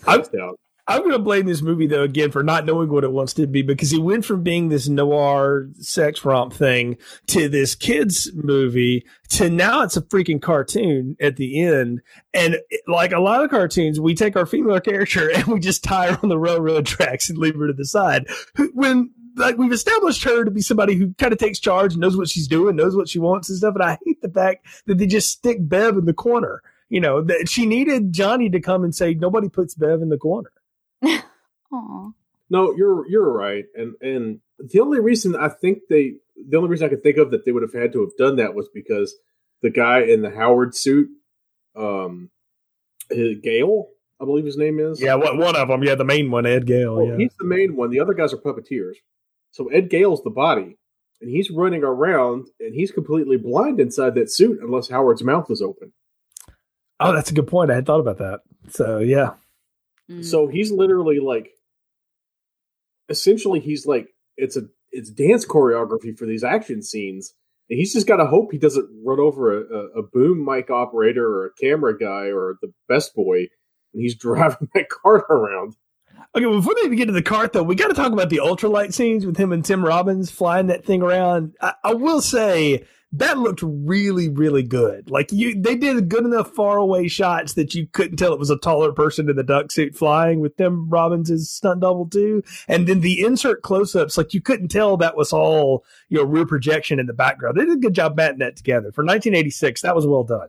I'm, 0.06 0.22
out. 0.40 0.60
I'm 0.88 1.00
going 1.00 1.12
to 1.12 1.20
blame 1.20 1.46
this 1.46 1.62
movie 1.62 1.88
though 1.88 2.04
again 2.04 2.32
for 2.32 2.44
not 2.44 2.66
knowing 2.66 2.90
what 2.90 3.04
it 3.04 3.12
wants 3.12 3.34
to 3.34 3.48
be 3.48 3.62
because 3.62 3.92
he 3.92 4.00
went 4.00 4.26
from 4.26 4.44
being 4.44 4.70
this 4.70 4.88
noir 4.88 5.68
sex 5.80 6.26
romp 6.26 6.54
thing 6.54 6.98
to 7.28 7.48
this 7.48 7.76
kids 7.76 8.32
movie 8.34 9.06
to 9.30 9.50
now 9.50 9.84
it's 9.84 9.96
a 9.96 10.02
freaking 10.02 10.42
cartoon 10.42 11.16
at 11.22 11.38
the 11.38 11.62
end. 11.62 12.02
And 12.34 12.58
like 12.88 13.12
a 13.12 13.20
lot 13.20 13.44
of 13.44 13.50
cartoons, 13.50 14.00
we 14.00 14.16
take 14.16 14.36
our 14.36 14.46
female 14.46 14.80
character 14.80 15.32
and 15.36 15.46
we 15.48 15.60
just 15.60 15.84
tie 15.84 16.12
her 16.12 16.20
on 16.24 16.30
the 16.30 16.40
railroad 16.40 16.86
tracks 16.86 17.30
and 17.30 17.38
leave 17.38 17.56
her 17.56 17.68
to 17.68 17.74
the 17.74 17.86
side. 17.86 18.28
When 18.74 19.12
like 19.36 19.58
we've 19.58 19.72
established 19.72 20.24
her 20.24 20.44
to 20.44 20.52
be 20.52 20.62
somebody 20.62 20.96
who 20.96 21.14
kind 21.14 21.34
of 21.34 21.40
takes 21.40 21.60
charge, 21.60 21.94
and 21.94 22.02
knows 22.02 22.18
what 22.18 22.30
she's 22.30 22.48
doing, 22.48 22.76
knows 22.76 22.96
what 22.96 23.10
she 23.10 23.20
wants 23.20 23.50
and 23.50 23.58
stuff. 23.58 23.76
And 23.76 23.84
I 23.84 23.98
hate 24.06 24.22
the 24.22 24.30
fact 24.30 24.66
that 24.88 24.98
they 24.98 25.08
just 25.08 25.30
stick 25.32 25.58
Bev 25.62 25.98
in 25.98 26.06
the 26.06 26.14
corner. 26.14 26.62
You 26.90 27.00
know, 27.00 27.22
that 27.22 27.48
she 27.48 27.66
needed 27.66 28.12
Johnny 28.12 28.50
to 28.50 28.60
come 28.60 28.84
and 28.84 28.94
say, 28.94 29.14
nobody 29.14 29.48
puts 29.48 29.76
Bev 29.76 30.02
in 30.02 30.10
the 30.10 30.18
corner. 30.18 30.52
Aww. 31.74 32.14
No, 32.50 32.76
you're 32.76 33.08
you're 33.08 33.32
right, 33.32 33.66
and 33.76 33.96
and 34.02 34.42
the 34.60 34.82
only 34.82 35.00
reason 35.00 35.36
I 35.36 35.50
think 35.50 35.84
they, 35.90 36.16
the 36.36 36.58
only 36.58 36.70
reason 36.70 36.86
I 36.86 36.90
could 36.90 37.04
think 37.04 37.18
of 37.18 37.32
that 37.32 37.46
they 37.46 37.52
would 37.52 37.64
have 37.64 37.74
had 37.74 37.94
to 37.94 38.02
have 38.02 38.16
done 38.18 38.36
that 38.38 38.54
was 38.54 38.70
because 38.74 39.16
the 39.62 39.70
guy 39.70 40.02
in 40.02 40.22
the 40.22 40.32
Howard 40.32 40.76
suit, 40.76 41.10
um, 41.76 42.30
Gale, 43.10 43.88
I 44.22 44.26
believe 44.26 44.46
his 44.46 44.58
name 44.58 44.80
is. 44.80 45.02
Yeah, 45.02 45.16
what 45.16 45.38
one 45.38 45.56
of 45.56 45.68
them? 45.68 45.84
Yeah, 45.84 45.96
the 45.96 46.04
main 46.04 46.30
one, 46.30 46.46
Ed 46.46 46.66
Gale. 46.66 46.98
Oh, 46.98 47.12
yeah. 47.12 47.18
he's 47.18 47.34
the 47.40 47.46
main 47.46 47.76
one. 47.76 47.90
The 47.90 48.00
other 48.00 48.14
guys 48.14 48.34
are 48.34 48.38
puppeteers. 48.38 48.96
So 49.52 49.68
Ed 49.70 49.90
Gale's 49.90 50.24
the 50.24 50.30
body, 50.30 50.78
and 51.22 51.30
he's 51.30 51.50
running 51.50 51.84
around, 51.84 52.48
and 52.60 52.74
he's 52.74 52.92
completely 52.92 53.38
blind 53.38 53.80
inside 53.80 54.16
that 54.16 54.32
suit 54.32 54.60
unless 54.62 54.90
Howard's 54.90 55.24
mouth 55.24 55.50
is 55.50 55.62
open. 55.62 55.94
Oh, 57.00 57.14
that's 57.14 57.32
a 57.32 57.34
good 57.34 57.48
point. 57.48 57.72
I 57.72 57.76
had 57.76 57.86
thought 57.86 58.00
about 58.00 58.20
that. 58.20 58.42
So 58.70 59.00
yeah. 59.00 59.32
So 60.22 60.48
mm. 60.48 60.54
he's 60.54 60.72
literally 60.72 61.20
like, 61.20 61.52
essentially, 63.10 63.60
he's 63.60 63.86
like, 63.86 64.08
it's 64.38 64.58
a 64.58 64.64
it's 64.92 65.10
dance 65.10 65.46
choreography 65.46 66.18
for 66.18 66.26
these 66.26 66.44
action 66.44 66.82
scenes, 66.82 67.34
and 67.70 67.80
he's 67.80 67.94
just 67.94 68.08
got 68.08 68.18
to 68.18 68.26
hope 68.26 68.52
he 68.52 68.58
doesn't 68.58 68.90
run 69.06 69.20
over 69.20 69.58
a, 69.58 69.62
a, 69.62 70.00
a, 70.00 70.04
boom 70.04 70.44
mic 70.44 70.70
operator 70.70 71.26
or 71.26 71.46
a 71.46 71.54
camera 71.54 71.98
guy 71.98 72.26
or 72.32 72.58
the 72.62 72.74
best 72.90 73.16
boy, 73.16 73.48
and 73.94 74.02
he's 74.02 74.16
driving 74.20 74.70
that 74.74 74.90
cart 74.90 75.26
around. 75.30 75.76
Okay, 76.34 76.46
before 76.46 76.76
they 76.76 76.86
even 76.86 76.98
get 76.98 77.08
to 77.08 77.12
the 77.12 77.22
cart, 77.22 77.52
though, 77.52 77.64
we 77.64 77.76
got 77.76 77.90
to 77.90 77.94
talk 77.94 78.14
about 78.14 78.30
the 78.30 78.40
ultralight 78.42 78.94
scenes 78.94 79.26
with 79.26 79.36
him 79.36 79.52
and 79.52 79.66
Tim 79.66 79.84
Robbins 79.84 80.32
flying 80.32 80.68
that 80.68 80.86
thing 80.86 81.02
around. 81.02 81.56
I, 81.62 81.74
I 81.84 81.94
will 81.94 82.22
say 82.22 82.86
that 83.14 83.38
looked 83.38 83.62
really, 83.62 84.30
really 84.30 84.64
good. 84.64 85.12
Like 85.12 85.32
you, 85.34 85.60
they 85.60 85.76
did 85.76 86.08
good 86.08 86.24
enough 86.24 86.54
faraway 86.56 87.10
shots 87.10 87.54
that 87.56 87.74
you 87.74 87.88
couldn't 87.88 88.16
tell 88.18 88.32
it 88.32 88.40
was 88.40 88.50
a 88.50 88.58
taller 88.58 88.94
person 88.94 89.30
in 89.30 89.36
the 89.36 89.44
duck 89.44 89.72
suit 89.72 89.96
flying 89.96 90.40
with 90.40 90.56
Tim 90.56 90.90
Robbins' 90.90 91.50
stunt 91.50 91.82
double 91.82 92.08
too. 92.08 92.44
And 92.70 92.88
then 92.88 93.02
the 93.02 93.20
insert 93.22 93.62
close 93.62 93.96
ups, 93.96 94.18
like 94.18 94.34
you 94.34 94.42
couldn't 94.42 94.70
tell 94.70 94.96
that 94.98 95.18
was 95.18 95.34
all, 95.34 95.84
you 96.08 96.18
know, 96.18 96.24
rear 96.24 96.46
projection 96.46 97.00
in 97.00 97.08
the 97.08 97.14
background. 97.14 97.58
They 97.58 97.66
did 97.66 97.78
a 97.78 97.82
good 97.82 97.96
job 97.96 98.16
batting 98.16 98.40
that 98.40 98.56
together. 98.56 98.94
For 98.94 99.04
1986, 99.04 99.82
that 99.82 99.96
was 99.96 100.08
well 100.08 100.24
done. 100.24 100.48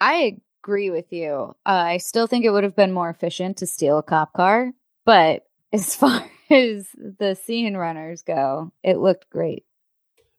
I 0.00 0.36
agree 0.62 0.90
with 0.90 1.10
you. 1.10 1.54
Uh, 1.64 1.70
I 1.70 1.96
still 1.96 2.26
think 2.26 2.44
it 2.44 2.50
would 2.50 2.64
have 2.64 2.76
been 2.76 2.92
more 2.92 3.08
efficient 3.08 3.56
to 3.58 3.66
steal 3.66 3.96
a 3.96 4.02
cop 4.02 4.34
car, 4.34 4.72
but 5.04 5.46
as 5.72 5.94
far 5.94 6.24
as 6.50 6.88
the 7.18 7.34
scene 7.34 7.76
runners 7.76 8.22
go, 8.22 8.72
it 8.82 8.98
looked 8.98 9.30
great. 9.30 9.64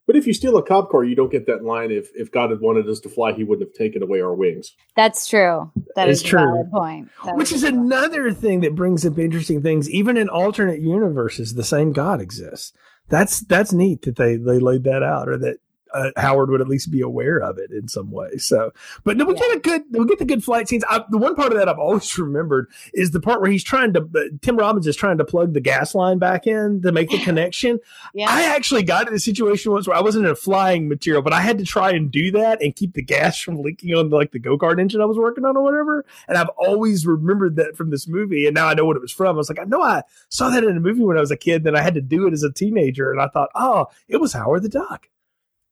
But 0.07 0.15
if 0.15 0.27
you 0.27 0.33
steal 0.33 0.55
a 0.57 0.63
cop 0.63 0.91
car, 0.91 1.03
you 1.03 1.15
don't 1.15 1.31
get 1.31 1.47
that 1.47 1.63
line. 1.63 1.89
If 1.89 2.09
if 2.13 2.31
God 2.31 2.51
had 2.51 2.61
wanted 2.61 2.87
us 2.87 2.99
to 3.01 3.09
fly, 3.09 3.33
He 3.33 3.43
wouldn't 3.43 3.67
have 3.67 3.75
taken 3.75 4.03
away 4.03 4.21
our 4.21 4.35
wings. 4.35 4.75
That's 4.95 5.27
true. 5.27 5.71
That 5.95 6.09
it's 6.09 6.21
is 6.21 6.27
true. 6.27 6.63
point. 6.71 7.09
That 7.25 7.35
Which 7.35 7.51
is 7.51 7.63
another 7.63 8.31
thing 8.31 8.61
that 8.61 8.75
brings 8.75 9.05
up 9.05 9.17
interesting 9.17 9.63
things. 9.63 9.89
Even 9.89 10.15
in 10.15 10.29
alternate 10.29 10.79
universes, 10.79 11.55
the 11.55 11.63
same 11.63 11.91
God 11.91 12.21
exists. 12.21 12.71
That's 13.09 13.39
that's 13.39 13.73
neat 13.73 14.03
that 14.03 14.15
they 14.15 14.35
they 14.35 14.59
laid 14.59 14.83
that 14.83 15.01
out, 15.01 15.27
or 15.27 15.37
that 15.39 15.57
uh, 15.95 16.11
Howard 16.17 16.49
would 16.49 16.61
at 16.61 16.67
least 16.67 16.91
be 16.91 17.01
aware 17.01 17.37
of 17.37 17.57
it 17.57 17.71
in 17.71 17.87
some 17.87 18.11
way. 18.11 18.37
So, 18.37 18.71
but 19.03 19.15
no, 19.15 19.25
we 19.25 19.33
get 19.33 19.55
a 19.55 19.59
good, 19.59 19.83
we 19.91 20.05
get 20.05 20.19
the 20.19 20.25
good 20.25 20.43
flight 20.43 20.67
scenes. 20.67 20.83
I, 20.89 21.03
the 21.09 21.17
one 21.17 21.35
part 21.35 21.53
of 21.53 21.57
that 21.57 21.69
I've 21.69 21.79
always 21.79 22.17
remembered 22.19 22.69
is 22.93 23.11
the 23.11 23.21
part 23.21 23.41
where 23.41 23.49
he's 23.49 23.63
trying 23.63 23.93
to, 23.93 24.01
uh, 24.01 24.23
Tim 24.41 24.57
Robbins 24.57 24.87
is 24.87 24.95
trying 24.95 25.17
to 25.19 25.25
plug 25.25 25.53
the 25.53 25.61
gas 25.61 25.95
line 25.95 26.19
back 26.19 26.47
in 26.47 26.81
to 26.81 26.91
make 26.91 27.09
the 27.09 27.19
connection. 27.19 27.79
Yeah. 28.13 28.27
I 28.29 28.43
actually 28.43 28.83
got 28.83 29.07
in 29.07 29.13
a 29.13 29.19
situation 29.19 29.71
once 29.71 29.87
where 29.87 29.95
I 29.95 30.01
wasn't 30.01 30.25
in 30.25 30.31
a 30.31 30.35
flying 30.35 30.89
material, 30.89 31.21
but 31.21 31.33
I 31.33 31.39
had 31.39 31.57
to 31.59 31.65
try 31.65 31.91
and 31.91 32.11
do 32.11 32.31
that 32.31 32.61
and 32.61 32.75
keep 32.75 32.93
the 32.93 33.01
gas 33.01 33.39
from 33.41 33.61
leaking 33.61 33.93
on 33.95 34.09
like 34.09 34.31
the 34.31 34.39
go 34.39 34.57
kart 34.57 34.79
engine 34.79 35.01
I 35.01 35.05
was 35.05 35.17
working 35.17 35.45
on 35.45 35.55
or 35.55 35.63
whatever. 35.63 36.05
And 36.27 36.37
I've 36.37 36.49
always 36.57 37.07
remembered 37.07 37.55
that 37.55 37.77
from 37.77 37.89
this 37.89 38.07
movie, 38.07 38.45
and 38.45 38.55
now 38.55 38.67
I 38.67 38.73
know 38.73 38.85
what 38.85 38.97
it 38.97 39.01
was 39.01 39.11
from. 39.11 39.35
I 39.35 39.37
was 39.37 39.49
like, 39.49 39.59
I 39.59 39.63
know 39.63 39.81
I 39.81 40.03
saw 40.29 40.49
that 40.49 40.63
in 40.63 40.75
a 40.75 40.79
movie 40.81 41.03
when 41.03 41.17
I 41.17 41.21
was 41.21 41.31
a 41.31 41.37
kid, 41.37 41.63
then 41.63 41.75
I 41.75 41.81
had 41.81 41.93
to 41.93 42.01
do 42.01 42.27
it 42.27 42.33
as 42.33 42.43
a 42.43 42.51
teenager, 42.51 43.11
and 43.11 43.21
I 43.21 43.27
thought, 43.27 43.49
oh, 43.55 43.87
it 44.07 44.17
was 44.17 44.33
Howard 44.33 44.63
the 44.63 44.69
Duck. 44.69 45.07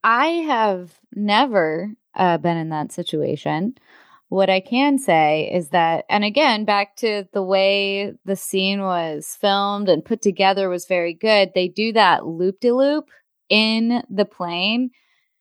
I 0.04 0.26
have 0.26 1.00
never 1.14 1.94
uh, 2.14 2.36
been 2.36 2.58
in 2.58 2.68
that 2.68 2.92
situation. 2.92 3.74
What 4.28 4.50
I 4.50 4.60
can 4.60 4.98
say 4.98 5.50
is 5.52 5.70
that, 5.70 6.04
and 6.10 6.24
again, 6.24 6.66
back 6.66 6.96
to 6.96 7.24
the 7.32 7.42
way 7.42 8.12
the 8.26 8.36
scene 8.36 8.82
was 8.82 9.36
filmed 9.40 9.88
and 9.88 10.04
put 10.04 10.20
together 10.20 10.68
was 10.68 10.84
very 10.84 11.14
good. 11.14 11.52
They 11.54 11.68
do 11.68 11.92
that 11.94 12.26
loop 12.26 12.60
de 12.60 12.72
loop 12.72 13.08
in 13.48 14.02
the 14.10 14.26
plane. 14.26 14.90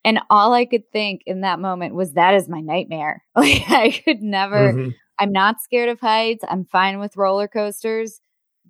And 0.05 0.19
all 0.29 0.53
I 0.53 0.65
could 0.65 0.89
think 0.91 1.23
in 1.25 1.41
that 1.41 1.59
moment 1.59 1.93
was 1.93 2.13
that 2.13 2.33
is 2.33 2.47
my 2.47 2.61
nightmare. 2.61 3.23
Like 3.35 3.69
I 3.69 3.89
could 3.89 4.21
never, 4.21 4.71
mm-hmm. 4.73 4.89
I'm 5.19 5.31
not 5.33 5.61
scared 5.61 5.89
of 5.89 5.99
heights. 5.99 6.43
I'm 6.47 6.65
fine 6.65 6.99
with 6.99 7.17
roller 7.17 7.49
coasters. 7.49 8.21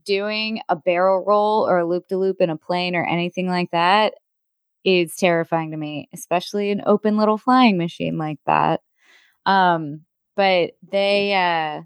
Doing 0.06 0.60
a 0.70 0.76
barrel 0.76 1.24
roll 1.26 1.68
or 1.68 1.78
a 1.78 1.88
loop 1.88 2.08
de 2.08 2.18
loop 2.18 2.41
in 2.41 2.50
a 2.50 2.58
plane 2.58 2.96
or 2.96 3.06
anything 3.06 3.48
like 3.48 3.72
that 3.72 4.16
is 4.84 5.16
terrifying 5.16 5.72
to 5.72 5.78
me, 5.78 6.10
especially 6.14 6.72
an 6.72 6.84
open 6.86 7.18
little 7.18 7.38
flying 7.38 7.78
machine 7.78 8.18
like 8.18 8.40
that. 8.46 8.82
Um, 9.46 10.02
but 10.36 10.72
they 10.92 11.34
uh 11.34 11.84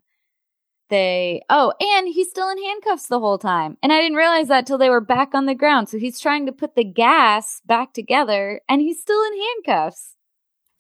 they 0.90 1.42
oh, 1.50 1.74
and 1.80 2.08
he's 2.08 2.30
still 2.30 2.50
in 2.50 2.58
handcuffs 2.58 3.08
the 3.08 3.20
whole 3.20 3.38
time. 3.38 3.78
And 3.84 3.92
I 3.92 4.00
didn't 4.02 4.18
realize 4.18 4.48
that 4.48 4.66
till 4.66 4.78
they 4.78 4.90
were 4.90 5.02
back 5.02 5.36
on 5.36 5.46
the 5.46 5.56
ground. 5.56 5.90
So 5.90 5.98
he's 5.98 6.20
trying 6.20 6.46
to 6.46 6.52
put 6.52 6.76
the 6.76 6.84
gas 6.84 7.62
back 7.66 7.94
together 7.94 8.62
and 8.70 8.82
he's 8.82 9.02
still 9.02 9.22
in 9.24 9.34
handcuffs. 9.40 10.16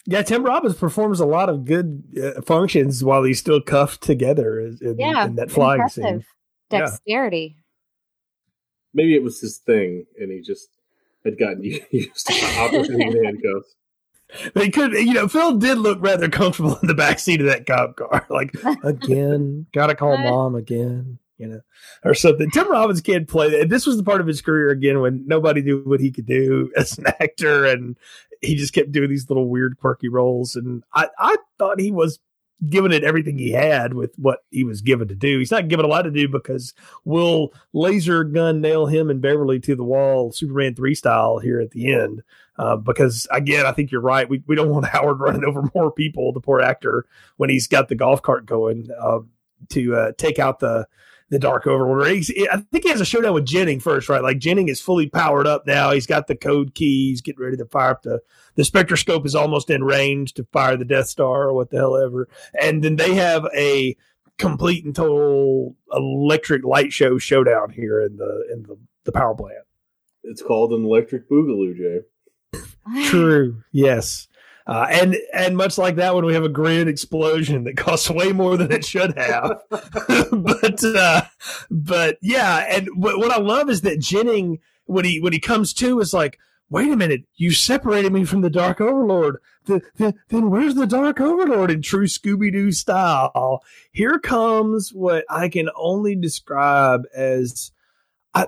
Yeah, 0.05 0.21
Tim 0.21 0.43
Robbins 0.43 0.75
performs 0.75 1.19
a 1.19 1.25
lot 1.25 1.49
of 1.49 1.65
good 1.65 2.03
uh, 2.21 2.41
functions 2.41 3.03
while 3.03 3.23
he's 3.23 3.39
still 3.39 3.59
cuffed 3.59 4.01
together 4.01 4.61
in, 4.61 4.95
yeah, 4.97 5.25
in 5.25 5.35
that 5.35 5.51
flying 5.51 5.81
impressive. 5.81 6.03
scene. 6.03 6.25
Dexterity. 6.69 7.55
Yeah. 7.57 7.61
Maybe 8.93 9.15
it 9.15 9.23
was 9.23 9.41
his 9.41 9.57
thing 9.57 10.05
and 10.17 10.31
he 10.31 10.41
just 10.41 10.69
had 11.25 11.39
gotten 11.39 11.63
used 11.91 12.27
to 12.27 12.33
operating 12.59 13.01
in 13.01 13.23
handcuffs. 13.23 13.75
They 14.55 14.69
could, 14.69 14.91
you 14.93 15.13
know, 15.13 15.27
Phil 15.27 15.57
did 15.57 15.77
look 15.77 15.99
rather 16.01 16.29
comfortable 16.29 16.77
in 16.81 16.87
the 16.87 16.93
back 16.93 17.19
seat 17.19 17.39
of 17.39 17.47
that 17.47 17.65
cop 17.65 17.95
car. 17.95 18.25
Like, 18.29 18.53
again, 18.83 19.67
gotta 19.73 19.95
call 19.95 20.17
mom 20.17 20.55
again, 20.55 21.17
you 21.37 21.47
know, 21.47 21.61
or 22.03 22.13
something. 22.13 22.49
Tim 22.51 22.69
Robbins 22.69 23.01
can't 23.01 23.27
play 23.27 23.49
that. 23.51 23.69
This 23.69 23.85
was 23.85 23.95
the 23.95 24.03
part 24.03 24.19
of 24.19 24.27
his 24.27 24.41
career 24.41 24.69
again 24.69 24.99
when 24.99 25.25
nobody 25.27 25.61
knew 25.61 25.81
what 25.83 26.01
he 26.01 26.11
could 26.11 26.25
do 26.25 26.71
as 26.77 26.97
an 26.97 27.05
actor, 27.21 27.65
and 27.65 27.97
he 28.41 28.55
just 28.55 28.73
kept 28.73 28.91
doing 28.91 29.09
these 29.09 29.29
little 29.29 29.47
weird, 29.47 29.77
quirky 29.77 30.09
roles. 30.09 30.55
And 30.55 30.83
I, 30.93 31.07
I 31.17 31.37
thought 31.57 31.79
he 31.79 31.91
was 31.91 32.19
giving 32.69 32.91
it 32.91 33.03
everything 33.03 33.37
he 33.37 33.51
had 33.51 33.93
with 33.93 34.15
what 34.17 34.39
he 34.49 34.63
was 34.63 34.81
given 34.81 35.07
to 35.07 35.15
do. 35.15 35.39
He's 35.39 35.51
not 35.51 35.67
given 35.67 35.85
a 35.85 35.89
lot 35.89 36.03
to 36.03 36.11
do 36.11 36.27
because 36.27 36.73
we'll 37.05 37.53
laser 37.73 38.23
gun 38.23 38.61
nail 38.61 38.87
him 38.87 39.09
and 39.09 39.21
Beverly 39.21 39.59
to 39.61 39.75
the 39.75 39.83
wall, 39.83 40.31
Superman 40.31 40.73
3 40.73 40.95
style 40.95 41.37
here 41.37 41.59
at 41.59 41.71
the 41.71 41.93
end. 41.93 42.23
Uh, 42.57 42.75
because 42.75 43.27
again, 43.31 43.65
I 43.67 43.71
think 43.71 43.91
you're 43.91 44.01
right. 44.01 44.27
We, 44.27 44.41
we 44.47 44.55
don't 44.55 44.69
want 44.69 44.85
Howard 44.87 45.19
running 45.19 45.45
over 45.45 45.69
more 45.75 45.91
people, 45.91 46.33
the 46.33 46.41
poor 46.41 46.59
actor, 46.59 47.05
when 47.37 47.49
he's 47.49 47.67
got 47.67 47.89
the 47.89 47.95
golf 47.95 48.21
cart 48.21 48.45
going 48.45 48.89
uh, 48.99 49.19
to 49.69 49.95
uh, 49.95 50.11
take 50.17 50.39
out 50.39 50.59
the 50.59 50.87
the 51.29 51.39
Dark 51.39 51.67
Overlord. 51.67 52.07
He's, 52.07 52.31
I 52.51 52.57
think 52.71 52.83
he 52.83 52.89
has 52.89 53.01
a 53.01 53.05
showdown 53.05 53.33
with 53.33 53.45
Jennings 53.45 53.83
first, 53.83 54.09
right? 54.09 54.23
Like 54.23 54.39
Jennings 54.39 54.71
is 54.71 54.81
fully 54.81 55.07
powered 55.09 55.47
up 55.47 55.67
now. 55.67 55.91
He's 55.91 56.07
got 56.07 56.27
the 56.27 56.35
code 56.35 56.73
keys, 56.73 57.21
getting 57.21 57.43
ready 57.43 57.57
to 57.57 57.65
fire 57.65 57.91
up 57.91 58.03
the 58.03 58.21
the 58.55 58.65
spectroscope 58.65 59.25
is 59.25 59.35
almost 59.35 59.69
in 59.69 59.83
range 59.83 60.33
to 60.33 60.47
fire 60.51 60.75
the 60.75 60.85
Death 60.85 61.07
Star 61.07 61.43
or 61.43 61.53
what 61.53 61.69
the 61.69 61.77
hell 61.77 61.95
ever. 61.95 62.27
And 62.59 62.83
then 62.83 62.95
they 62.95 63.13
have 63.13 63.45
a 63.55 63.95
complete 64.37 64.83
and 64.83 64.95
total 64.95 65.75
electric 65.93 66.63
light 66.63 66.91
show 66.91 67.17
showdown 67.17 67.71
here 67.71 68.01
in 68.01 68.17
the 68.17 68.47
in 68.51 68.63
the, 68.63 68.77
the 69.03 69.11
power 69.11 69.35
plant. 69.35 69.63
It's 70.23 70.41
called 70.41 70.73
an 70.73 70.83
electric 70.83 71.29
boogaloo, 71.29 71.77
Jay. 71.77 72.59
True. 73.05 73.63
Yes. 73.71 74.26
Uh, 74.67 74.85
and 74.89 75.15
and 75.33 75.55
much 75.55 75.77
like 75.77 75.95
that 75.95 76.13
one, 76.13 76.25
we 76.25 76.33
have 76.33 76.43
a 76.43 76.49
grand 76.49 76.89
explosion 76.89 77.63
that 77.63 77.77
costs 77.77 78.09
way 78.09 78.33
more 78.33 78.57
than 78.57 78.71
it 78.71 78.85
should 78.85 79.17
have. 79.17 79.61
but 80.31 80.83
uh, 80.83 81.21
but 81.71 82.17
yeah, 82.21 82.65
and 82.69 82.89
what, 82.95 83.17
what 83.17 83.31
I 83.31 83.39
love 83.39 83.69
is 83.69 83.81
that 83.81 83.99
Jennings 83.99 84.59
when 84.85 85.05
he 85.05 85.19
when 85.19 85.33
he 85.33 85.39
comes 85.39 85.73
to 85.75 85.99
is 86.01 86.13
like, 86.13 86.37
wait 86.69 86.91
a 86.91 86.97
minute, 86.97 87.23
you 87.35 87.51
separated 87.51 88.11
me 88.11 88.25
from 88.25 88.41
the 88.41 88.49
Dark 88.49 88.81
Overlord. 88.81 89.37
The, 89.65 89.81
the, 89.95 90.15
then 90.29 90.49
where's 90.49 90.75
the 90.75 90.87
Dark 90.87 91.19
Overlord 91.19 91.71
in 91.71 91.81
true 91.81 92.07
Scooby 92.07 92.51
Doo 92.51 92.71
style? 92.71 93.63
Here 93.91 94.19
comes 94.19 94.93
what 94.93 95.25
I 95.29 95.49
can 95.49 95.69
only 95.75 96.15
describe 96.15 97.03
as 97.15 97.71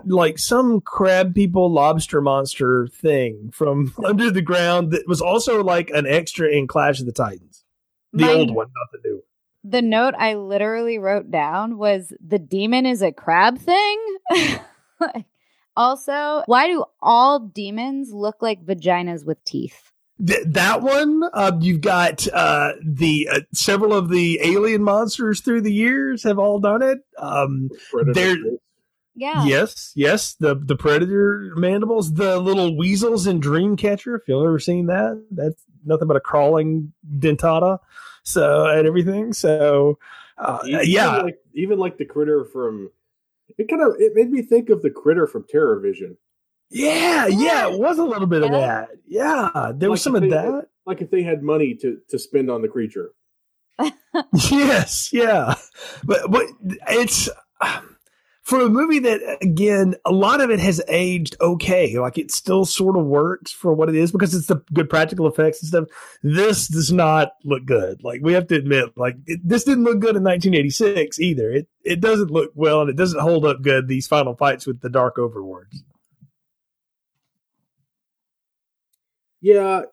like 0.05 0.39
some 0.39 0.81
crab 0.81 1.33
people 1.33 1.71
lobster 1.71 2.21
monster 2.21 2.87
thing 2.87 3.51
from 3.53 3.93
under 4.05 4.31
the 4.31 4.41
ground 4.41 4.91
that 4.91 5.07
was 5.07 5.21
also 5.21 5.63
like 5.63 5.89
an 5.91 6.05
extra 6.05 6.49
in 6.49 6.67
Clash 6.67 6.99
of 6.99 7.05
the 7.05 7.11
Titans. 7.11 7.63
The 8.13 8.25
My, 8.25 8.33
old 8.33 8.53
one, 8.53 8.67
not 8.67 8.87
the 8.91 8.99
new. 9.03 9.23
The 9.63 9.81
note 9.81 10.13
I 10.17 10.35
literally 10.35 10.97
wrote 10.97 11.29
down 11.29 11.77
was 11.77 12.13
the 12.25 12.39
demon 12.39 12.85
is 12.85 13.01
a 13.01 13.11
crab 13.11 13.59
thing. 13.59 14.17
also, 15.75 16.43
why 16.45 16.67
do 16.67 16.85
all 17.01 17.39
demons 17.39 18.11
look 18.11 18.41
like 18.41 18.65
vaginas 18.65 19.25
with 19.25 19.43
teeth? 19.43 19.91
Th- 20.25 20.45
that 20.47 20.81
one, 20.81 21.23
uh, 21.33 21.53
you've 21.61 21.81
got 21.81 22.27
uh, 22.33 22.73
the 22.83 23.29
uh, 23.31 23.39
several 23.53 23.93
of 23.93 24.09
the 24.09 24.39
alien 24.43 24.83
monsters 24.83 25.41
through 25.41 25.61
the 25.61 25.73
years 25.73 26.23
have 26.23 26.39
all 26.39 26.59
done 26.59 26.81
it. 26.81 26.99
Um, 27.17 27.69
there, 28.13 28.35
yeah. 29.19 29.45
Yes, 29.45 29.91
yes. 29.95 30.33
The 30.35 30.55
the 30.55 30.77
predator 30.77 31.51
mandibles, 31.55 32.13
the 32.13 32.39
little 32.39 32.77
weasels 32.77 33.27
in 33.27 33.41
Dreamcatcher. 33.41 34.17
If 34.17 34.27
you've 34.27 34.45
ever 34.45 34.59
seen 34.59 34.85
that, 34.85 35.21
that's 35.29 35.61
nothing 35.85 36.07
but 36.07 36.15
a 36.15 36.21
crawling 36.21 36.93
dentata. 37.17 37.79
So 38.23 38.65
and 38.65 38.87
everything. 38.87 39.33
So 39.33 39.99
uh, 40.37 40.59
even 40.65 40.85
yeah, 40.85 41.17
like, 41.17 41.39
even 41.53 41.79
like 41.79 41.97
the 41.97 42.05
critter 42.05 42.45
from 42.45 42.91
it 43.57 43.67
kind 43.67 43.81
of 43.81 43.95
it 43.99 44.13
made 44.15 44.31
me 44.31 44.41
think 44.41 44.69
of 44.69 44.81
the 44.81 44.89
critter 44.89 45.27
from 45.27 45.45
Terror 45.49 45.79
Vision. 45.81 46.17
Yeah, 46.69 47.27
yeah, 47.27 47.67
it 47.67 47.77
was 47.77 47.97
a 47.97 48.05
little 48.05 48.27
bit 48.27 48.41
yeah. 48.41 48.45
of 48.45 48.51
that. 48.51 48.89
Yeah, 49.05 49.49
there 49.75 49.89
like 49.89 49.95
was 49.95 50.01
some 50.01 50.15
of 50.15 50.21
that. 50.29 50.67
like 50.85 51.01
if 51.01 51.11
they 51.11 51.23
had 51.23 51.43
money 51.43 51.75
to 51.81 51.97
to 52.07 52.17
spend 52.17 52.49
on 52.49 52.61
the 52.61 52.69
creature. 52.69 53.11
yes, 54.33 55.11
yeah, 55.11 55.55
but 56.05 56.31
but 56.31 56.45
it's 56.87 57.27
for 58.49 58.61
a 58.61 58.69
movie 58.69 58.99
that 58.99 59.37
again 59.41 59.95
a 60.05 60.11
lot 60.11 60.41
of 60.41 60.49
it 60.49 60.59
has 60.59 60.81
aged 60.87 61.35
okay. 61.39 61.97
Like 61.99 62.17
it 62.17 62.31
still 62.31 62.65
sort 62.65 62.97
of 62.97 63.05
works 63.05 63.51
for 63.51 63.73
what 63.73 63.89
it 63.89 63.95
is 63.95 64.11
because 64.11 64.33
it's 64.33 64.47
the 64.47 64.61
good 64.73 64.89
practical 64.89 65.27
effects 65.27 65.61
and 65.61 65.69
stuff. 65.69 65.85
This 66.23 66.67
does 66.67 66.91
not 66.91 67.33
look 67.43 67.65
good. 67.65 68.03
Like 68.03 68.21
we 68.23 68.33
have 68.33 68.47
to 68.47 68.55
admit 68.55 68.97
like 68.97 69.17
it, 69.27 69.39
this 69.43 69.63
didn't 69.63 69.83
look 69.83 69.99
good 69.99 70.15
in 70.15 70.23
1986 70.23 71.19
either. 71.19 71.51
It 71.51 71.67
it 71.83 72.01
doesn't 72.01 72.31
look 72.31 72.51
well 72.55 72.81
and 72.81 72.89
it 72.89 72.97
doesn't 72.97 73.21
hold 73.21 73.45
up 73.45 73.61
good 73.61 73.87
these 73.87 74.07
final 74.07 74.35
fights 74.35 74.65
with 74.65 74.81
the 74.81 74.89
dark 74.89 75.19
overlords. 75.19 75.83
Yeah 79.41 79.83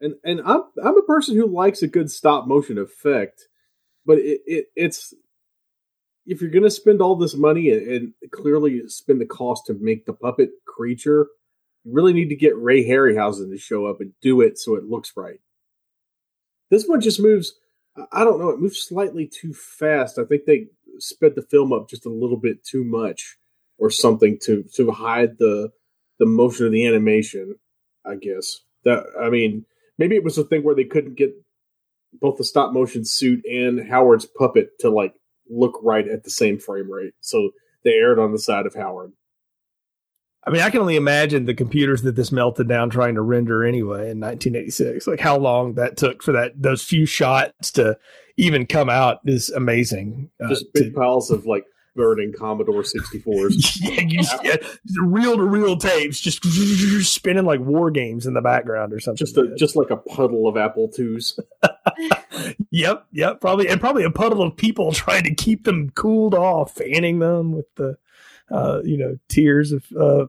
and 0.00 0.14
and 0.22 0.40
i'm 0.44 0.62
i'm 0.84 0.98
a 0.98 1.02
person 1.02 1.34
who 1.34 1.46
likes 1.46 1.82
a 1.82 1.88
good 1.88 2.10
stop 2.10 2.46
motion 2.46 2.78
effect 2.78 3.48
but 4.04 4.18
it, 4.18 4.40
it 4.46 4.66
it's 4.76 5.14
if 6.26 6.40
you're 6.40 6.50
going 6.50 6.64
to 6.64 6.70
spend 6.70 7.00
all 7.00 7.16
this 7.16 7.36
money 7.36 7.70
and, 7.70 7.88
and, 7.88 8.12
clearly 8.30 8.82
spend 8.88 9.20
the 9.20 9.26
cost 9.26 9.66
to 9.66 9.74
make 9.74 10.06
the 10.06 10.12
puppet 10.12 10.50
creature, 10.66 11.28
you 11.84 11.92
really 11.92 12.12
need 12.12 12.28
to 12.30 12.36
get 12.36 12.56
Ray 12.56 12.86
Harryhausen 12.86 13.50
to 13.50 13.58
show 13.58 13.86
up 13.86 14.00
and 14.00 14.12
do 14.22 14.40
it 14.40 14.58
so 14.58 14.74
it 14.74 14.84
looks 14.84 15.12
right. 15.16 15.40
This 16.70 16.86
one 16.86 17.00
just 17.00 17.20
moves. 17.20 17.54
I 18.10 18.24
don't 18.24 18.40
know. 18.40 18.48
It 18.48 18.60
moves 18.60 18.80
slightly 18.80 19.26
too 19.26 19.52
fast. 19.52 20.18
I 20.18 20.24
think 20.24 20.46
they 20.46 20.66
sped 20.98 21.34
the 21.34 21.42
film 21.42 21.72
up 21.72 21.88
just 21.88 22.06
a 22.06 22.10
little 22.10 22.38
bit 22.38 22.64
too 22.64 22.84
much, 22.84 23.36
or 23.78 23.90
something 23.90 24.38
to 24.42 24.64
to 24.74 24.90
hide 24.90 25.38
the 25.38 25.70
the 26.18 26.26
motion 26.26 26.66
of 26.66 26.72
the 26.72 26.86
animation. 26.86 27.56
I 28.04 28.16
guess 28.16 28.60
that. 28.84 29.04
I 29.20 29.28
mean, 29.30 29.66
maybe 29.98 30.16
it 30.16 30.24
was 30.24 30.38
a 30.38 30.44
thing 30.44 30.64
where 30.64 30.74
they 30.74 30.84
couldn't 30.84 31.16
get 31.16 31.34
both 32.20 32.38
the 32.38 32.44
stop 32.44 32.72
motion 32.72 33.04
suit 33.04 33.44
and 33.44 33.88
Howard's 33.88 34.26
puppet 34.26 34.78
to 34.80 34.90
like 34.90 35.14
look 35.48 35.78
right 35.82 36.06
at 36.06 36.24
the 36.24 36.30
same 36.30 36.58
frame 36.58 36.90
rate. 36.90 37.12
So 37.20 37.50
they 37.84 37.92
aired 37.92 38.18
on 38.18 38.32
the 38.32 38.38
side 38.38 38.66
of 38.66 38.74
Howard. 38.74 39.12
I 40.46 40.50
mean, 40.50 40.60
I 40.60 40.68
can 40.68 40.80
only 40.80 40.96
imagine 40.96 41.46
the 41.46 41.54
computers 41.54 42.02
that 42.02 42.16
this 42.16 42.30
melted 42.30 42.68
down 42.68 42.90
trying 42.90 43.14
to 43.14 43.22
render 43.22 43.64
anyway 43.64 44.10
in 44.10 44.20
1986. 44.20 45.06
Like 45.06 45.20
how 45.20 45.38
long 45.38 45.74
that 45.74 45.96
took 45.96 46.22
for 46.22 46.32
that 46.32 46.52
those 46.60 46.82
few 46.82 47.06
shots 47.06 47.70
to 47.72 47.96
even 48.36 48.66
come 48.66 48.90
out 48.90 49.20
is 49.24 49.48
amazing. 49.50 50.30
Uh, 50.42 50.48
Just 50.48 50.66
big 50.74 50.92
to, 50.92 51.00
piles 51.00 51.30
of 51.30 51.46
like 51.46 51.64
burning 51.94 52.32
Commodore 52.32 52.82
64s. 52.82 53.78
yeah, 54.42 54.56
reel 55.02 55.36
to 55.36 55.44
reel 55.44 55.76
tapes, 55.76 56.20
just 56.20 56.42
spinning 57.06 57.44
like 57.44 57.60
war 57.60 57.90
games 57.90 58.26
in 58.26 58.34
the 58.34 58.40
background 58.40 58.92
or 58.92 59.00
something. 59.00 59.16
Just 59.16 59.36
a, 59.36 59.54
just 59.56 59.76
like 59.76 59.90
a 59.90 59.96
puddle 59.96 60.48
of 60.48 60.56
Apple 60.56 60.90
IIs. 60.98 61.38
yep, 62.70 63.06
yep, 63.12 63.40
probably, 63.40 63.68
and 63.68 63.80
probably 63.80 64.04
a 64.04 64.10
puddle 64.10 64.42
of 64.42 64.56
people 64.56 64.92
trying 64.92 65.24
to 65.24 65.34
keep 65.34 65.64
them 65.64 65.90
cooled 65.90 66.34
off, 66.34 66.74
fanning 66.74 67.18
them 67.18 67.52
with 67.52 67.66
the, 67.76 67.96
uh, 68.50 68.80
you 68.84 68.98
know, 68.98 69.16
tears 69.28 69.72
of 69.72 69.84
uh, 69.98 70.26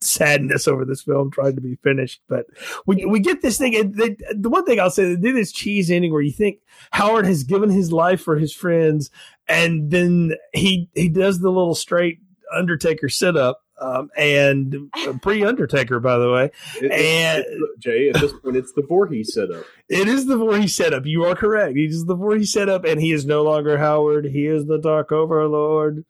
sadness 0.00 0.66
over 0.66 0.84
this 0.84 1.02
film 1.02 1.30
trying 1.30 1.54
to 1.54 1.60
be 1.60 1.76
finished. 1.82 2.20
But 2.28 2.46
we 2.86 3.04
we 3.04 3.20
get 3.20 3.42
this 3.42 3.58
thing. 3.58 3.92
They, 3.92 4.16
the 4.32 4.50
one 4.50 4.64
thing 4.64 4.80
I'll 4.80 4.90
say, 4.90 5.14
they 5.14 5.20
do 5.20 5.32
this 5.32 5.52
cheese 5.52 5.90
ending 5.90 6.12
where 6.12 6.22
you 6.22 6.32
think 6.32 6.60
Howard 6.92 7.26
has 7.26 7.44
given 7.44 7.70
his 7.70 7.92
life 7.92 8.20
for 8.20 8.36
his 8.36 8.52
friends, 8.52 9.10
and 9.48 9.90
then 9.90 10.32
he 10.52 10.88
he 10.94 11.08
does 11.08 11.40
the 11.40 11.50
little 11.50 11.74
straight 11.74 12.20
Undertaker 12.52 13.08
sit 13.08 13.36
up. 13.36 13.62
Um, 13.82 14.10
and 14.14 14.90
pre 15.22 15.42
Undertaker, 15.42 16.00
by 16.00 16.18
the 16.18 16.30
way. 16.30 16.50
It, 16.82 16.92
and 16.92 17.44
Jay, 17.78 18.10
at 18.10 18.20
this 18.20 18.30
point, 18.30 18.56
it's 18.56 18.72
the 18.74 18.82
Voorhees 18.82 19.32
setup. 19.32 19.64
It 19.88 20.06
is 20.06 20.26
the 20.26 20.36
Voorhees 20.36 20.76
setup. 20.76 21.06
You 21.06 21.24
are 21.24 21.34
correct. 21.34 21.76
He's 21.76 22.04
the 22.04 22.14
Voorhees 22.14 22.52
setup, 22.52 22.84
and 22.84 23.00
he 23.00 23.10
is 23.10 23.24
no 23.24 23.42
longer 23.42 23.78
Howard. 23.78 24.26
He 24.26 24.44
is 24.46 24.66
the 24.66 24.76
Dark 24.76 25.12
Overlord. 25.12 26.04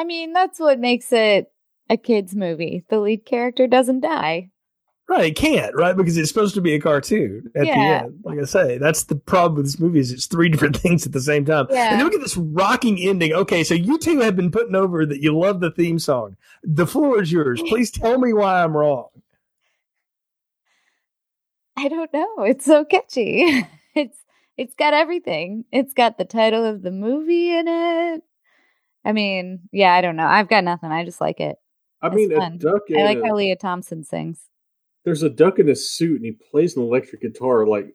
I 0.00 0.04
mean, 0.04 0.32
that's 0.32 0.58
what 0.58 0.78
makes 0.78 1.12
it 1.12 1.52
a 1.90 1.98
kids' 1.98 2.34
movie. 2.34 2.86
The 2.88 3.00
lead 3.00 3.26
character 3.26 3.66
doesn't 3.66 4.00
die. 4.00 4.48
Right, 5.06 5.26
it 5.26 5.36
can't, 5.36 5.74
right? 5.74 5.94
Because 5.94 6.16
it's 6.16 6.30
supposed 6.30 6.54
to 6.54 6.62
be 6.62 6.72
a 6.72 6.80
cartoon 6.80 7.50
at 7.54 7.66
yeah. 7.66 7.74
the 7.74 8.04
end. 8.04 8.20
Like 8.24 8.38
I 8.38 8.44
say, 8.44 8.78
that's 8.78 9.04
the 9.04 9.16
problem 9.16 9.56
with 9.56 9.66
this 9.66 9.78
movie 9.78 10.00
is 10.00 10.10
it's 10.10 10.24
three 10.24 10.48
different 10.52 10.78
things 10.78 11.04
at 11.04 11.12
the 11.12 11.20
same 11.20 11.44
time. 11.44 11.66
Yeah. 11.68 11.90
And 11.90 12.00
then 12.00 12.06
we 12.06 12.12
get 12.12 12.22
this 12.22 12.38
rocking 12.38 12.98
ending. 12.98 13.34
Okay, 13.34 13.62
so 13.62 13.74
you 13.74 13.98
two 13.98 14.20
have 14.20 14.36
been 14.36 14.50
putting 14.50 14.74
over 14.74 15.04
that 15.04 15.20
you 15.20 15.38
love 15.38 15.60
the 15.60 15.70
theme 15.70 15.98
song. 15.98 16.38
The 16.62 16.86
floor 16.86 17.20
is 17.20 17.30
yours. 17.30 17.60
Please 17.68 17.90
tell 17.90 18.18
me 18.18 18.32
why 18.32 18.64
I'm 18.64 18.74
wrong. 18.74 19.08
I 21.76 21.88
don't 21.88 22.12
know. 22.14 22.44
It's 22.44 22.64
so 22.64 22.86
catchy. 22.86 23.66
it's 23.94 24.16
it's 24.56 24.74
got 24.76 24.94
everything. 24.94 25.66
It's 25.70 25.92
got 25.92 26.16
the 26.16 26.24
title 26.24 26.64
of 26.64 26.80
the 26.80 26.90
movie 26.90 27.54
in 27.54 27.68
it. 27.68 28.22
I 29.04 29.12
mean, 29.12 29.60
yeah, 29.72 29.94
I 29.94 30.00
don't 30.00 30.16
know. 30.16 30.26
I've 30.26 30.48
got 30.48 30.64
nothing. 30.64 30.90
I 30.90 31.04
just 31.04 31.20
like 31.20 31.40
it. 31.40 31.56
I 32.02 32.08
it's 32.08 32.16
mean, 32.16 32.34
fun. 32.34 32.54
a 32.54 32.58
duck. 32.58 32.82
I 32.96 33.02
like 33.02 33.18
a, 33.18 33.26
how 33.26 33.34
Lea 33.34 33.56
Thompson 33.56 34.04
sings. 34.04 34.40
There's 35.04 35.22
a 35.22 35.30
duck 35.30 35.58
in 35.58 35.68
a 35.68 35.76
suit, 35.76 36.16
and 36.16 36.24
he 36.24 36.32
plays 36.32 36.76
an 36.76 36.82
electric 36.82 37.22
guitar 37.22 37.66
like 37.66 37.94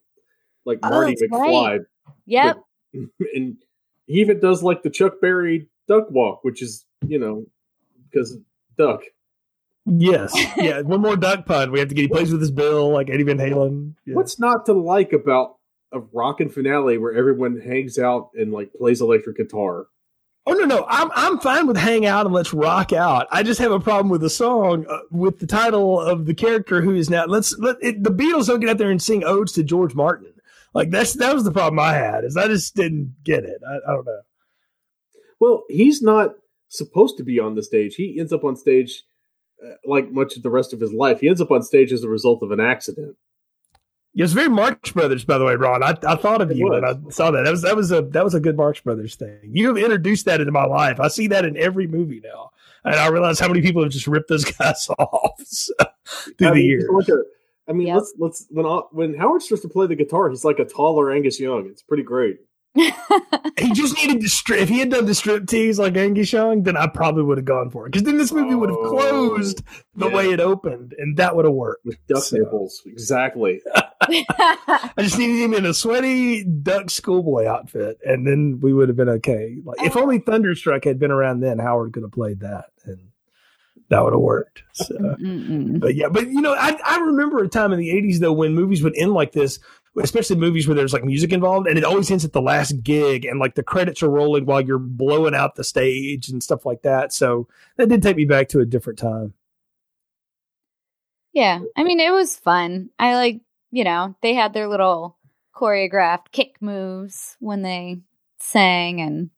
like 0.66 0.80
oh, 0.84 0.90
Marty 0.90 1.16
McFly. 1.16 1.70
Right. 1.70 1.82
Yep. 2.26 2.58
But, 2.94 3.28
and 3.36 3.58
he 4.08 4.22
even 4.22 4.40
does 4.40 4.64
like 4.64 4.84
the 4.84 4.90
Chuck 4.90 5.22
Berry 5.22 5.68
duck 5.88 6.10
walk, 6.10 6.44
which 6.44 6.62
is 6.62 6.86
you 7.08 7.20
know 7.20 7.46
because 8.10 8.38
duck. 8.78 9.02
Yes, 9.86 10.34
yeah. 10.58 10.82
One 10.82 11.02
more 11.02 11.16
duck 11.16 11.46
pun. 11.46 11.72
We 11.72 11.80
have 11.80 11.90
to 11.90 11.96
get. 11.96 12.04
He 12.04 12.08
plays 12.08 12.32
with 12.32 12.42
his 12.42 12.52
bill 12.52 12.90
like 12.92 13.10
Eddie 13.10 13.24
Van 13.24 13.38
Halen. 13.38 13.94
Yeah. 14.06 14.16
What's 14.16 14.40
not 14.40 14.66
to 14.66 14.74
like 14.74 15.14
about 15.14 15.58
a 15.92 16.00
rockin' 16.00 16.50
finale 16.50 16.98
where 16.98 17.14
everyone 17.14 17.60
hangs 17.60 18.00
out 18.00 18.32
and 18.34 18.52
like 18.52 18.74
plays 18.74 19.02
electric 19.02 19.38
guitar? 19.38 19.88
Oh 20.48 20.54
no, 20.54 20.66
no, 20.66 20.86
I'm 20.88 21.10
I'm 21.16 21.40
fine 21.40 21.66
with 21.66 21.78
hang 21.78 22.06
out 22.06 22.26
and 22.26 22.34
let's 22.34 22.54
rock 22.54 22.94
out. 22.94 23.28
I 23.32 23.42
just 23.42 23.60
have 23.60 23.72
a 23.72 23.80
problem 23.80 24.10
with 24.10 24.22
the 24.22 24.30
song 24.30 24.86
uh, 24.88 25.00
with 25.10 25.40
the 25.40 25.48
title 25.48 26.00
of 26.00 26.26
the 26.28 26.36
character 26.36 26.82
who 26.82 26.94
is 26.94 27.10
now. 27.10 27.26
Let's 27.26 27.58
let 27.58 27.78
it, 27.82 28.04
the 28.04 28.12
Beatles 28.12 28.48
don't 28.48 28.60
get 28.60 28.70
out 28.70 28.78
there 28.78 28.92
and 28.92 29.02
sing 29.02 29.24
odes 29.24 29.54
to 29.54 29.64
George 29.64 29.96
Martin. 29.96 30.34
Like 30.76 30.92
that's 30.92 31.14
that 31.14 31.34
was 31.34 31.46
the 31.46 31.52
problem 31.52 31.80
I 31.80 31.94
had 31.94 32.24
is 32.26 32.38
I 32.38 32.48
just 32.48 32.76
didn't 32.76 33.16
get 33.24 33.44
it. 33.44 33.60
I, 33.68 33.78
I 33.90 33.96
don't 33.96 34.06
know. 34.06 34.22
Well, 35.40 35.64
he's 35.68 36.04
not 36.04 36.36
supposed 36.68 37.18
to 37.18 37.24
be 37.24 37.40
on 37.40 37.56
the 37.56 37.64
stage. 37.64 37.96
He 37.96 38.20
ends 38.20 38.32
up 38.32 38.44
on 38.44 38.56
stage 38.56 39.04
uh, 39.66 39.76
like 39.86 40.12
much 40.12 40.38
of 40.38 40.44
the 40.44 40.50
rest 40.52 40.74
of 40.74 40.80
his 40.80 40.94
life. 40.94 41.22
He 41.22 41.28
ends 41.30 41.42
up 41.42 41.52
on 41.52 41.64
stage 41.64 41.92
as 41.92 42.04
a 42.04 42.10
result 42.10 42.44
of 42.44 42.52
an 42.52 42.60
accident. 42.60 43.16
It 44.16 44.22
was 44.22 44.34
very 44.34 44.48
Marx 44.48 44.92
Brothers, 44.92 45.26
by 45.26 45.38
the 45.38 45.44
way, 45.44 45.56
Ron. 45.56 45.84
I, 45.84 45.98
I 46.08 46.16
thought 46.16 46.42
of 46.42 46.50
it 46.50 46.58
you 46.58 46.66
was. 46.66 46.82
when 46.82 46.86
I 46.86 47.10
saw 47.10 47.32
that. 47.32 47.44
That 47.44 47.52
was 47.52 47.62
that 47.64 47.76
was 47.76 47.92
a 47.92 48.02
that 48.02 48.24
was 48.24 48.34
a 48.34 48.40
good 48.40 48.56
Marx 48.56 48.80
Brothers 48.80 49.16
thing. 49.16 49.38
You 49.44 49.68
have 49.68 49.78
introduced 49.78 50.26
that 50.26 50.40
into 50.40 50.54
my 50.54 50.66
life. 50.66 51.02
I 51.02 51.10
see 51.10 51.28
that 51.28 51.44
in 51.44 51.58
every 51.58 51.86
movie 51.86 52.22
now, 52.24 52.52
and 52.86 52.96
I 52.96 53.08
realize 53.08 53.40
how 53.40 53.50
many 53.50 53.62
people 53.62 53.84
have 53.84 53.92
just 53.92 54.08
ripped 54.08 54.30
those 54.30 54.46
guys 54.58 54.88
off 54.98 55.42
so, 55.44 55.74
through 56.38 56.48
I 56.48 56.52
the 56.52 56.56
mean, 56.56 56.66
years. 56.66 56.90
Like 56.92 57.10
a, 57.10 57.24
I 57.68 57.74
mean, 57.74 57.88
yep. 57.88 57.98
let's 57.98 58.14
let's 58.18 58.48
when 58.50 58.66
when 58.92 59.16
Howard 59.16 59.42
starts 59.42 59.64
to 59.64 59.70
play 59.70 59.88
the 59.88 59.96
guitar, 59.96 60.30
he's 60.30 60.46
like 60.46 60.60
a 60.60 60.66
taller 60.66 61.12
Angus 61.12 61.38
Young. 61.38 61.68
It's 61.68 61.82
pretty 61.82 62.04
great. 62.04 62.40
He 62.76 63.72
just 63.74 63.96
needed 63.96 64.22
to 64.22 64.30
strip. 64.30 64.60
If 64.60 64.70
he 64.70 64.80
had 64.80 64.90
done 64.90 65.06
the 65.06 65.16
strip 65.16 65.48
tease 65.48 65.80
like 65.80 65.96
Angie 65.96 66.24
Young, 66.24 66.64
then 66.64 66.76
I 66.76 66.88
probably 66.88 67.24
would 67.24 67.38
have 67.38 67.46
gone 67.46 67.70
for 67.70 67.86
it. 67.86 67.92
Because 67.92 68.04
then 68.04 68.18
this 68.18 68.34
movie 68.34 68.56
would 68.56 68.70
have 68.70 68.78
oh, 68.78 68.90
closed 68.90 69.64
the 69.96 70.10
yeah. 70.10 70.16
way 70.16 70.32
it 70.32 70.42
opened, 70.42 70.94
and 70.98 71.16
that 71.18 71.36
would 71.36 71.46
have 71.46 71.54
worked. 71.54 71.86
With 71.86 72.06
duck 72.08 72.24
so. 72.24 72.38
nipples, 72.38 72.82
exactly. 72.86 73.62
I 74.02 74.92
just 75.00 75.18
needed 75.18 75.42
him 75.42 75.54
in 75.54 75.66
a 75.66 75.74
sweaty 75.74 76.44
duck 76.44 76.90
schoolboy 76.90 77.46
outfit, 77.46 77.98
and 78.06 78.28
then 78.28 78.60
we 78.62 78.74
would 78.74 78.90
have 78.90 78.98
been 78.98 79.10
okay. 79.10 79.58
Like 79.64 79.82
if 79.82 79.96
oh. 79.96 80.02
only 80.02 80.20
Thunderstruck 80.20 80.84
had 80.84 81.00
been 81.00 81.12
around 81.12 81.40
then, 81.40 81.60
Howard 81.60 81.94
could 81.94 82.04
have 82.04 82.12
played 82.12 82.42
that, 82.42 82.66
and 82.84 83.00
that 83.90 84.04
would 84.04 84.14
have 84.14 84.22
worked. 84.22 84.64
So, 84.74 84.96
but 85.80 85.96
yeah, 85.96 86.10
but 86.10 86.28
you 86.28 86.42
know, 86.42 86.54
I, 86.54 86.78
I 86.86 86.98
remember 87.00 87.42
a 87.42 87.48
time 87.48 87.72
in 87.72 87.80
the 87.80 87.90
'80s 87.90 88.20
though 88.20 88.34
when 88.34 88.54
movies 88.54 88.84
would 88.84 88.98
end 88.98 89.14
like 89.14 89.32
this 89.32 89.60
especially 90.02 90.36
movies 90.36 90.68
where 90.68 90.76
there's 90.76 90.94
like 90.94 91.04
music 91.04 91.32
involved, 91.32 91.68
and 91.68 91.78
it 91.78 91.84
always 91.84 92.12
ends 92.12 92.26
at 92.26 92.34
the 92.34 92.42
last 92.42 92.84
gig, 92.84 93.26
and 93.26 93.40
like 93.40 93.56
the 93.56 93.64
credits 93.64 94.04
are 94.04 94.10
rolling 94.10 94.46
while 94.46 94.62
you're 94.62 94.80
blowing 94.80 95.36
out 95.36 95.56
the 95.56 95.64
stage 95.64 96.30
and 96.30 96.44
stuff 96.44 96.66
like 96.66 96.82
that. 96.82 97.14
So 97.14 97.48
that 97.78 97.90
did 97.90 98.04
take 98.04 98.18
me 98.18 98.26
back 98.26 98.50
to 98.50 98.60
a 98.60 98.66
different 98.66 99.00
time. 99.00 99.34
Yeah, 101.34 101.60
I 101.76 101.84
mean, 101.84 102.00
it 102.00 102.12
was 102.12 102.36
fun. 102.36 102.90
I 102.98 103.16
like, 103.16 103.42
you 103.72 103.84
know, 103.84 104.16
they 104.22 104.34
had 104.34 104.54
their 104.54 104.68
little 104.68 105.18
choreographed 105.54 106.32
kick 106.32 106.58
moves 106.62 107.38
when 107.40 107.62
they 107.62 108.02
sang, 108.40 109.02
and 109.02 109.30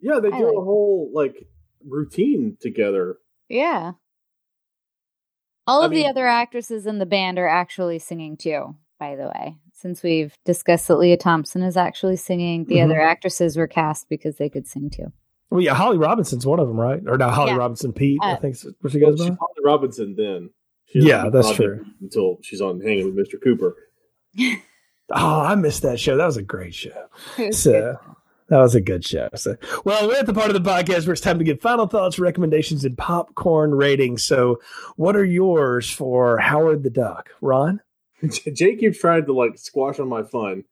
yeah, 0.00 0.20
they 0.20 0.28
I 0.28 0.38
do 0.38 0.46
like, 0.46 0.56
a 0.56 0.60
whole 0.60 1.10
like 1.14 1.46
routine 1.86 2.56
together. 2.60 3.18
Yeah. 3.48 3.92
All 5.66 5.82
I 5.82 5.86
of 5.86 5.90
mean, 5.90 6.02
the 6.02 6.08
other 6.08 6.26
actresses 6.26 6.86
in 6.86 6.98
the 6.98 7.04
band 7.06 7.38
are 7.38 7.48
actually 7.48 7.98
singing 7.98 8.38
too 8.38 8.74
by 8.98 9.16
the 9.16 9.26
way, 9.26 9.56
since 9.72 10.02
we've 10.02 10.34
discussed 10.44 10.88
that 10.88 10.96
Lea 10.96 11.16
Thompson 11.16 11.62
is 11.62 11.76
actually 11.76 12.16
singing. 12.16 12.64
The 12.64 12.76
mm-hmm. 12.76 12.90
other 12.90 13.00
actresses 13.00 13.56
were 13.56 13.66
cast 13.66 14.08
because 14.08 14.36
they 14.36 14.48
could 14.48 14.66
sing 14.66 14.90
too. 14.90 15.12
Well, 15.50 15.60
yeah, 15.60 15.74
Holly 15.74 15.96
Robinson's 15.96 16.46
one 16.46 16.60
of 16.60 16.68
them, 16.68 16.78
right? 16.78 17.00
Or 17.06 17.16
now 17.16 17.30
Holly 17.30 17.52
yeah. 17.52 17.56
Robinson 17.56 17.92
Peete, 17.92 18.20
uh, 18.22 18.32
I 18.32 18.36
think 18.36 18.56
where 18.80 18.90
she 18.90 19.00
goes 19.00 19.18
well, 19.18 19.30
by. 19.30 19.36
Holly 19.40 19.64
Robinson 19.64 20.14
then. 20.16 20.50
yeah, 20.92 21.30
that's 21.30 21.52
true. 21.52 21.86
Until 22.02 22.38
she's 22.42 22.60
on 22.60 22.80
Hanging 22.80 23.14
with 23.14 23.16
Mr. 23.16 23.42
Cooper. 23.42 23.76
oh, 24.38 25.40
I 25.40 25.54
missed 25.54 25.82
that 25.82 25.98
show. 25.98 26.16
That 26.16 26.26
was 26.26 26.36
a 26.36 26.42
great 26.42 26.74
show. 26.74 27.06
So 27.52 27.98
that 28.48 28.58
was 28.58 28.74
a 28.74 28.80
good 28.80 29.04
show. 29.04 29.28
So, 29.36 29.56
well, 29.84 30.08
we're 30.08 30.18
at 30.18 30.26
the 30.26 30.34
part 30.34 30.50
of 30.50 30.54
the 30.54 30.70
podcast 30.70 31.06
where 31.06 31.12
it's 31.12 31.20
time 31.20 31.38
to 31.38 31.44
give 31.44 31.60
final 31.60 31.86
thoughts, 31.86 32.18
recommendations, 32.18 32.84
and 32.84 32.96
popcorn 32.96 33.74
ratings. 33.74 34.24
So, 34.24 34.60
what 34.96 35.16
are 35.16 35.24
yours 35.24 35.90
for 35.90 36.38
Howard 36.38 36.82
the 36.82 36.90
Duck, 36.90 37.30
Ron? 37.40 37.80
Keeps 38.56 38.98
trying 38.98 39.26
to 39.26 39.32
like 39.32 39.58
squash 39.58 39.98
on 39.98 40.08
my 40.08 40.22
fun. 40.22 40.64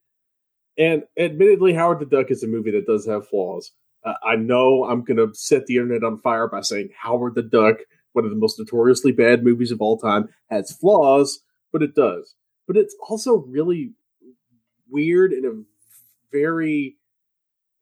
And 0.78 1.04
admittedly, 1.18 1.72
Howard 1.72 2.00
the 2.00 2.06
Duck 2.06 2.30
is 2.30 2.42
a 2.42 2.46
movie 2.46 2.72
that 2.72 2.86
does 2.86 3.06
have 3.06 3.28
flaws. 3.28 3.72
Uh, 4.04 4.14
I 4.22 4.36
know 4.36 4.84
I'm 4.84 5.04
going 5.04 5.16
to 5.16 5.34
set 5.34 5.66
the 5.66 5.76
internet 5.76 6.04
on 6.04 6.20
fire 6.20 6.48
by 6.48 6.60
saying 6.60 6.90
Howard 7.00 7.34
the 7.34 7.42
Duck, 7.42 7.78
one 8.12 8.24
of 8.24 8.30
the 8.30 8.36
most 8.36 8.58
notoriously 8.58 9.12
bad 9.12 9.42
movies 9.42 9.70
of 9.70 9.80
all 9.80 9.98
time, 9.98 10.28
has 10.50 10.72
flaws, 10.72 11.40
but 11.72 11.82
it 11.82 11.94
does. 11.94 12.34
But 12.66 12.76
it's 12.76 12.94
also 13.08 13.44
really 13.48 13.92
weird 14.88 15.32
in 15.32 15.44
a 15.44 15.52
very 16.32 16.96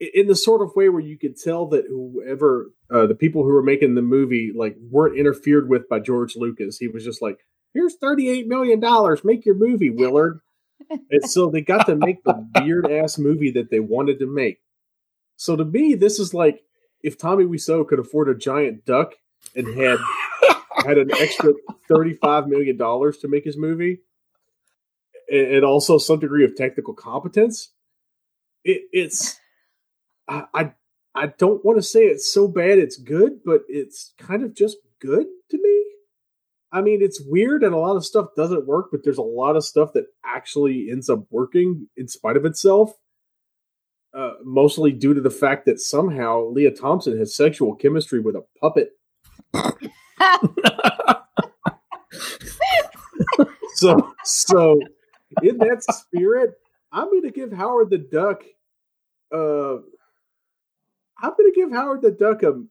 in 0.00 0.26
the 0.26 0.36
sort 0.36 0.60
of 0.60 0.74
way 0.74 0.88
where 0.88 1.00
you 1.00 1.18
could 1.18 1.36
tell 1.36 1.66
that 1.68 1.84
whoever 1.88 2.70
uh, 2.90 3.06
the 3.06 3.14
people 3.14 3.42
who 3.42 3.52
were 3.52 3.62
making 3.62 3.94
the 3.94 4.02
movie 4.02 4.52
like 4.54 4.76
weren't 4.90 5.18
interfered 5.18 5.68
with 5.68 5.88
by 5.88 6.00
George 6.00 6.36
Lucas. 6.36 6.78
He 6.78 6.88
was 6.88 7.04
just 7.04 7.22
like, 7.22 7.38
here's 7.74 7.96
$38 7.98 8.46
million. 8.46 8.80
Make 9.24 9.44
your 9.44 9.56
movie, 9.56 9.90
Willard. 9.90 10.40
and 10.88 11.28
so 11.28 11.50
they 11.50 11.60
got 11.60 11.86
to 11.86 11.96
make 11.96 12.22
the 12.24 12.46
weird 12.60 12.90
ass 12.90 13.18
movie 13.18 13.50
that 13.52 13.70
they 13.70 13.80
wanted 13.80 14.18
to 14.20 14.26
make. 14.26 14.60
So 15.36 15.56
to 15.56 15.64
me, 15.64 15.94
this 15.94 16.18
is 16.18 16.32
like 16.32 16.62
if 17.02 17.18
Tommy 17.18 17.44
Wiseau 17.44 17.86
could 17.86 17.98
afford 17.98 18.28
a 18.28 18.34
giant 18.34 18.84
duck 18.84 19.14
and 19.54 19.66
had 19.78 19.98
had 20.84 20.98
an 20.98 21.10
extra 21.12 21.52
$35 21.90 22.46
million 22.46 22.78
to 22.78 23.28
make 23.28 23.44
his 23.44 23.56
movie 23.56 24.00
and, 25.30 25.64
also 25.64 25.98
some 25.98 26.18
degree 26.18 26.44
of 26.44 26.54
technical 26.56 26.94
competence. 26.94 27.70
It, 28.64 28.82
it's 28.92 29.38
I, 30.28 30.44
I 30.54 30.72
I 31.14 31.26
don't 31.26 31.64
want 31.64 31.78
to 31.78 31.82
say 31.82 32.00
it's 32.04 32.32
so 32.32 32.48
bad 32.48 32.78
it's 32.78 32.96
good, 32.96 33.40
but 33.44 33.62
it's 33.68 34.14
kind 34.18 34.42
of 34.42 34.54
just 34.54 34.78
good 35.00 35.26
to 35.50 35.56
me. 35.58 35.63
I 36.74 36.82
mean, 36.82 37.00
it's 37.02 37.22
weird 37.24 37.62
and 37.62 37.72
a 37.72 37.78
lot 37.78 37.94
of 37.94 38.04
stuff 38.04 38.26
doesn't 38.36 38.66
work, 38.66 38.86
but 38.90 39.04
there's 39.04 39.16
a 39.16 39.22
lot 39.22 39.54
of 39.54 39.64
stuff 39.64 39.92
that 39.94 40.06
actually 40.26 40.88
ends 40.90 41.08
up 41.08 41.20
working 41.30 41.86
in 41.96 42.08
spite 42.08 42.36
of 42.36 42.44
itself. 42.44 42.92
Uh, 44.12 44.32
mostly 44.44 44.90
due 44.90 45.14
to 45.14 45.20
the 45.20 45.30
fact 45.30 45.66
that 45.66 45.78
somehow 45.80 46.48
Lea 46.48 46.72
Thompson 46.72 47.16
has 47.16 47.36
sexual 47.36 47.76
chemistry 47.76 48.18
with 48.18 48.34
a 48.34 48.44
puppet. 48.60 48.90
so, 53.74 54.12
so 54.24 54.80
in 55.42 55.58
that 55.58 55.84
spirit, 55.88 56.54
I'm 56.90 57.08
going 57.10 57.22
to 57.22 57.30
give 57.30 57.52
Howard 57.52 57.90
the 57.90 57.98
Duck. 57.98 58.42
Uh, 59.32 59.76
I'm 61.22 61.34
going 61.36 61.52
to 61.52 61.54
give 61.54 61.70
Howard 61.72 62.02
the 62.02 62.10
Duck 62.10 62.42
a, 62.42 62.50
a 62.50 62.62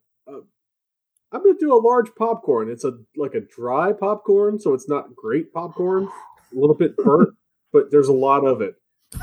I'm 1.34 1.44
gonna 1.44 1.58
do 1.60 1.74
a 1.74 1.82
large 1.82 2.14
popcorn. 2.16 2.70
It's 2.70 2.84
a 2.84 2.94
like 3.18 3.34
a 3.34 3.42
dry 3.42 3.92
popcorn, 3.92 4.60
so 4.60 4.74
it's 4.74 4.88
not 4.88 5.16
great 5.16 5.52
popcorn. 5.52 6.04
A 6.06 6.60
little 6.60 6.76
bit 6.76 6.96
burnt, 6.98 7.30
but 7.74 7.92
there's 7.92 8.08
a 8.08 8.14
lot 8.14 8.46
of 8.46 8.62
it. 8.62 8.76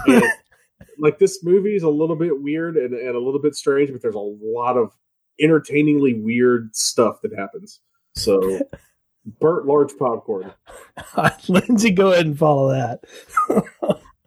And, 0.06 0.24
like 0.98 1.18
this 1.18 1.44
movie 1.44 1.76
is 1.76 1.84
a 1.84 1.88
little 1.88 2.16
bit 2.16 2.42
weird 2.42 2.76
and, 2.76 2.94
and 2.94 3.14
a 3.14 3.20
little 3.20 3.40
bit 3.40 3.54
strange, 3.54 3.92
but 3.92 4.02
there's 4.02 4.14
a 4.14 4.18
lot 4.18 4.76
of 4.76 4.92
entertainingly 5.40 6.14
weird 6.14 6.74
stuff 6.74 7.20
that 7.22 7.32
happens. 7.38 7.80
So 8.16 8.60
burnt 9.40 9.66
large 9.66 9.96
popcorn. 9.96 10.52
Lindsay, 11.48 11.92
go 11.92 12.12
ahead 12.12 12.26
and 12.26 12.38
follow 12.38 12.70
that. 12.70 13.04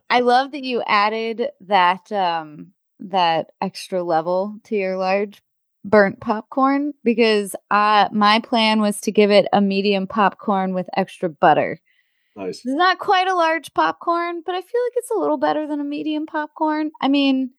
I 0.09 0.21
love 0.21 0.51
that 0.51 0.63
you 0.63 0.81
added 0.85 1.49
that 1.61 2.11
um 2.11 2.73
that 2.99 3.51
extra 3.59 4.01
level 4.01 4.59
to 4.63 4.75
your 4.75 4.95
large 4.95 5.41
burnt 5.85 6.19
popcorn 6.21 6.93
because 7.03 7.55
uh 7.71 8.07
my 8.11 8.39
plan 8.39 8.79
was 8.79 9.01
to 9.01 9.11
give 9.11 9.31
it 9.31 9.47
a 9.51 9.61
medium 9.61 10.07
popcorn 10.07 10.73
with 10.73 10.87
extra 10.95 11.29
butter. 11.29 11.79
Nice. 12.35 12.61
It's 12.65 12.75
not 12.75 12.99
quite 12.99 13.27
a 13.27 13.35
large 13.35 13.73
popcorn, 13.73 14.41
but 14.45 14.55
I 14.55 14.61
feel 14.61 14.81
like 14.85 14.93
it's 14.95 15.11
a 15.11 15.19
little 15.19 15.37
better 15.37 15.67
than 15.67 15.79
a 15.79 15.83
medium 15.83 16.25
popcorn. 16.25 16.91
I 17.01 17.07
mean, 17.07 17.51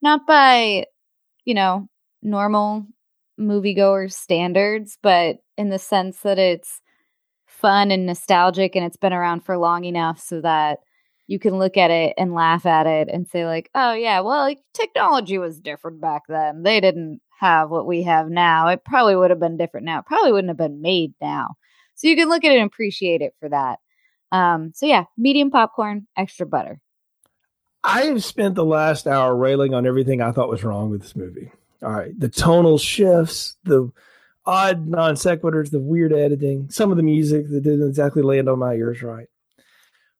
not 0.00 0.26
by, 0.26 0.86
you 1.44 1.54
know, 1.54 1.88
normal 2.22 2.86
moviegoer 3.38 4.12
standards, 4.12 4.96
but 5.02 5.38
in 5.58 5.68
the 5.68 5.78
sense 5.78 6.20
that 6.20 6.38
it's 6.38 6.80
fun 7.46 7.90
and 7.90 8.06
nostalgic 8.06 8.74
and 8.74 8.84
it's 8.84 8.96
been 8.96 9.12
around 9.12 9.44
for 9.44 9.58
long 9.58 9.84
enough 9.84 10.18
so 10.18 10.40
that 10.40 10.78
you 11.32 11.38
can 11.38 11.58
look 11.58 11.78
at 11.78 11.90
it 11.90 12.12
and 12.18 12.34
laugh 12.34 12.66
at 12.66 12.86
it 12.86 13.08
and 13.08 13.26
say 13.26 13.46
like, 13.46 13.70
"Oh 13.74 13.94
yeah, 13.94 14.20
well, 14.20 14.40
like, 14.40 14.60
technology 14.74 15.38
was 15.38 15.58
different 15.58 15.98
back 16.00 16.24
then. 16.28 16.62
They 16.62 16.78
didn't 16.78 17.22
have 17.40 17.70
what 17.70 17.86
we 17.86 18.02
have 18.02 18.28
now. 18.28 18.68
It 18.68 18.84
probably 18.84 19.16
would 19.16 19.30
have 19.30 19.40
been 19.40 19.56
different 19.56 19.86
now. 19.86 20.00
It 20.00 20.06
probably 20.06 20.30
wouldn't 20.30 20.50
have 20.50 20.58
been 20.58 20.82
made 20.82 21.14
now." 21.22 21.54
So 21.94 22.06
you 22.06 22.16
can 22.16 22.28
look 22.28 22.44
at 22.44 22.52
it 22.52 22.58
and 22.58 22.66
appreciate 22.66 23.22
it 23.22 23.34
for 23.40 23.48
that. 23.48 23.78
Um, 24.30 24.72
so 24.74 24.84
yeah, 24.84 25.04
medium 25.16 25.50
popcorn, 25.50 26.06
extra 26.16 26.46
butter. 26.46 26.80
I 27.82 28.02
have 28.02 28.22
spent 28.22 28.54
the 28.54 28.64
last 28.64 29.06
hour 29.06 29.34
railing 29.34 29.74
on 29.74 29.86
everything 29.86 30.20
I 30.20 30.32
thought 30.32 30.50
was 30.50 30.62
wrong 30.62 30.90
with 30.90 31.00
this 31.00 31.16
movie. 31.16 31.50
All 31.82 31.92
right, 31.92 32.12
the 32.18 32.28
tonal 32.28 32.76
shifts, 32.76 33.56
the 33.64 33.90
odd 34.44 34.86
non 34.86 35.14
sequiturs, 35.14 35.70
the 35.70 35.80
weird 35.80 36.12
editing, 36.12 36.68
some 36.68 36.90
of 36.90 36.98
the 36.98 37.02
music 37.02 37.48
that 37.48 37.62
didn't 37.62 37.88
exactly 37.88 38.22
land 38.22 38.50
on 38.50 38.58
my 38.58 38.74
ears 38.74 39.02
right. 39.02 39.28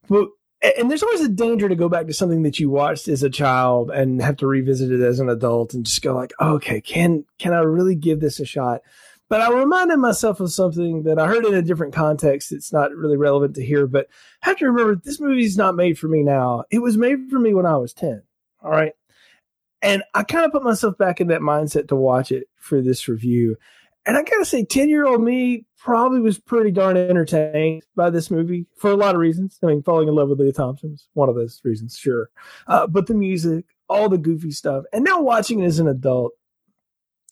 But 0.08 0.28
and 0.62 0.90
there's 0.90 1.02
always 1.02 1.20
a 1.20 1.28
danger 1.28 1.68
to 1.68 1.74
go 1.74 1.88
back 1.88 2.06
to 2.06 2.12
something 2.12 2.42
that 2.42 2.60
you 2.60 2.70
watched 2.70 3.08
as 3.08 3.22
a 3.22 3.30
child 3.30 3.90
and 3.90 4.22
have 4.22 4.36
to 4.36 4.46
revisit 4.46 4.92
it 4.92 5.00
as 5.00 5.18
an 5.18 5.28
adult 5.28 5.74
and 5.74 5.84
just 5.84 6.02
go 6.02 6.14
like, 6.14 6.32
okay, 6.40 6.80
can 6.80 7.24
can 7.38 7.52
I 7.52 7.60
really 7.60 7.94
give 7.94 8.20
this 8.20 8.38
a 8.40 8.46
shot? 8.46 8.82
But 9.28 9.40
I 9.40 9.50
reminded 9.50 9.96
myself 9.96 10.40
of 10.40 10.52
something 10.52 11.04
that 11.04 11.18
I 11.18 11.26
heard 11.26 11.46
in 11.46 11.54
a 11.54 11.62
different 11.62 11.94
context. 11.94 12.52
It's 12.52 12.72
not 12.72 12.94
really 12.94 13.16
relevant 13.16 13.54
to 13.54 13.64
here, 13.64 13.86
but 13.86 14.08
I 14.42 14.48
have 14.48 14.58
to 14.58 14.66
remember 14.66 14.94
this 14.94 15.20
movie's 15.20 15.56
not 15.56 15.74
made 15.74 15.98
for 15.98 16.06
me 16.06 16.22
now. 16.22 16.64
It 16.70 16.80
was 16.80 16.98
made 16.98 17.30
for 17.30 17.38
me 17.38 17.54
when 17.54 17.64
I 17.64 17.76
was 17.76 17.94
10. 17.94 18.22
All 18.62 18.70
right. 18.70 18.92
And 19.80 20.02
I 20.14 20.22
kind 20.22 20.44
of 20.44 20.52
put 20.52 20.62
myself 20.62 20.96
back 20.98 21.20
in 21.20 21.28
that 21.28 21.40
mindset 21.40 21.88
to 21.88 21.96
watch 21.96 22.30
it 22.30 22.48
for 22.56 22.82
this 22.82 23.08
review. 23.08 23.56
And 24.04 24.16
I 24.16 24.22
gotta 24.22 24.44
say, 24.44 24.64
10 24.64 24.88
year 24.88 25.06
old 25.06 25.22
me 25.22 25.64
probably 25.78 26.20
was 26.20 26.38
pretty 26.38 26.70
darn 26.70 26.96
entertained 26.96 27.82
by 27.96 28.10
this 28.10 28.30
movie 28.30 28.66
for 28.76 28.90
a 28.90 28.96
lot 28.96 29.14
of 29.14 29.20
reasons. 29.20 29.58
I 29.62 29.66
mean, 29.66 29.82
falling 29.82 30.08
in 30.08 30.14
love 30.14 30.28
with 30.28 30.40
Lea 30.40 30.52
Thompson 30.52 30.90
was 30.90 31.08
one 31.14 31.28
of 31.28 31.34
those 31.34 31.60
reasons, 31.64 31.96
sure. 31.96 32.30
Uh, 32.66 32.86
but 32.86 33.06
the 33.06 33.14
music, 33.14 33.64
all 33.88 34.08
the 34.08 34.18
goofy 34.18 34.50
stuff. 34.50 34.84
And 34.92 35.04
now 35.04 35.20
watching 35.20 35.60
it 35.60 35.66
as 35.66 35.78
an 35.78 35.88
adult 35.88 36.32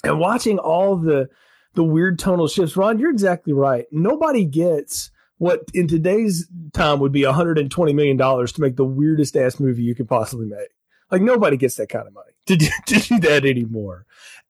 and 0.05 0.18
watching 0.18 0.59
all 0.59 0.97
the, 0.97 1.29
the 1.75 1.85
weird 1.85 2.18
tonal 2.18 2.49
shifts. 2.49 2.77
Ron, 2.77 2.99
you're 2.99 3.11
exactly 3.11 3.53
right. 3.53 3.87
Nobody 3.93 4.45
gets 4.45 5.11
what 5.39 5.62
in 5.73 5.89
today's 5.89 6.49
time 6.75 7.01
would 7.01 7.12
be 7.12 7.25
120 7.25 7.93
million 7.95 8.16
dollars 8.16 8.53
to 8.53 8.61
make 8.61 8.77
the 8.77 8.85
weirdest 8.85 9.37
ass 9.37 9.59
movie 9.59 9.83
you 9.83 9.95
could 9.95 10.09
possibly 10.09 10.47
make. 10.47 10.68
Like 11.11 11.23
nobody 11.23 11.57
gets 11.57 11.77
that 11.77 11.89
kind 11.89 12.07
of 12.07 12.12
money 12.12 12.33
to 12.47 12.57
do, 12.57 12.68
to 12.87 12.99
do 12.99 13.18
that 13.21 13.45
anymore. 13.47 14.07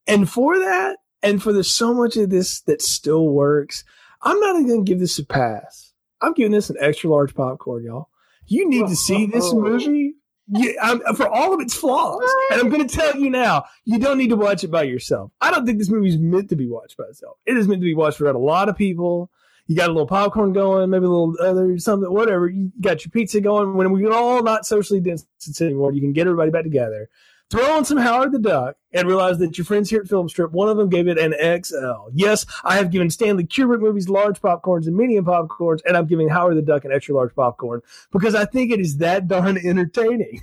And 0.07 0.29
for 0.29 0.59
that, 0.59 0.99
and 1.23 1.43
for 1.43 1.53
there's 1.53 1.73
so 1.73 1.95
much 1.95 2.17
of 2.17 2.31
this 2.31 2.61
that 2.63 2.83
still 2.83 3.29
works, 3.29 3.85
I'm 4.23 4.39
not 4.41 4.57
even 4.57 4.69
going 4.69 4.85
to 4.85 4.91
give 4.91 5.01
this 5.01 5.19
a 5.19 5.25
pass. 5.25 5.93
I'm 6.21 6.35
giving 6.35 6.53
this 6.53 6.71
an 6.71 6.77
extra 6.81 7.11
large 7.11 7.35
popcorn, 7.35 7.85
y'all. 7.85 8.09
You 8.47 8.69
need 8.69 8.89
to 8.89 8.97
see 8.97 9.27
this 9.27 9.53
movie 9.55 10.15
yeah, 10.53 10.73
I'm, 10.83 11.01
for 11.15 11.29
all 11.29 11.55
of 11.55 11.61
its 11.61 11.75
flaws. 11.75 12.29
And 12.51 12.61
I'm 12.61 12.69
going 12.69 12.87
to 12.87 12.97
tell 12.97 13.17
you 13.17 13.31
now, 13.31 13.65
you 13.85 13.99
don't 13.99 14.19
need 14.19 14.31
to 14.31 14.37
watch 14.37 14.65
it 14.65 14.71
by 14.71 14.83
yourself. 14.83 15.31
I 15.41 15.51
don't 15.51 15.65
think 15.65 15.79
this 15.79 15.89
movie 15.89 16.09
is 16.09 16.19
meant 16.19 16.49
to 16.51 16.57
be 16.57 16.67
watched 16.67 16.97
by 16.97 17.05
itself. 17.05 17.39
It 17.47 17.57
is 17.57 17.69
meant 17.69 17.81
to 17.81 17.85
be 17.85 17.95
watched 17.95 18.21
around 18.21 18.35
a 18.35 18.41
lot 18.41 18.69
of 18.69 18.77
people. 18.77 19.31
You 19.67 19.77
got 19.77 19.89
a 19.89 19.93
little 19.93 20.09
popcorn 20.09 20.53
going, 20.53 20.91
maybe 20.91 21.05
a 21.05 21.09
little 21.09 21.37
other 21.41 21.79
something, 21.79 22.13
whatever. 22.13 22.49
You 22.49 22.73
got 22.81 23.05
your 23.05 23.13
pizza 23.13 23.41
going. 23.41 23.75
When 23.75 23.93
we're 23.93 24.13
all 24.13 24.43
not 24.43 24.67
socially 24.67 25.01
distanced 25.01 25.61
anymore, 25.61 25.93
you 25.93 26.01
can 26.01 26.13
get 26.13 26.27
everybody 26.27 26.51
back 26.51 26.65
together 26.65 27.09
throw 27.51 27.77
on 27.77 27.85
some 27.85 27.99
Howard 27.99 28.33
the 28.33 28.39
Duck 28.39 28.77
and 28.93 29.09
realize 29.09 29.39
that 29.39 29.59
your 29.59 29.65
friends 29.65 29.91
here 29.91 30.01
at 30.01 30.07
Filmstrip, 30.07 30.53
one 30.53 30.69
of 30.69 30.77
them 30.77 30.89
gave 30.89 31.09
it 31.09 31.19
an 31.19 31.35
XL. 31.63 32.11
Yes, 32.13 32.47
I 32.65 32.77
have 32.77 32.91
given 32.91 33.11
Stanley 33.11 33.45
Kubrick 33.45 33.81
movies 33.81 34.09
large 34.09 34.41
popcorns 34.41 34.87
and 34.87 34.97
medium 34.97 35.25
popcorns, 35.25 35.81
and 35.85 35.97
I'm 35.97 36.07
giving 36.07 36.29
Howard 36.29 36.57
the 36.57 36.63
Duck 36.63 36.85
an 36.85 36.93
extra 36.93 37.15
large 37.15 37.35
popcorn 37.35 37.83
because 38.13 38.35
I 38.35 38.45
think 38.45 38.71
it 38.73 38.81
is 38.81 38.99
that 38.99 39.29
darn 39.29 39.59
entertaining. 39.65 40.41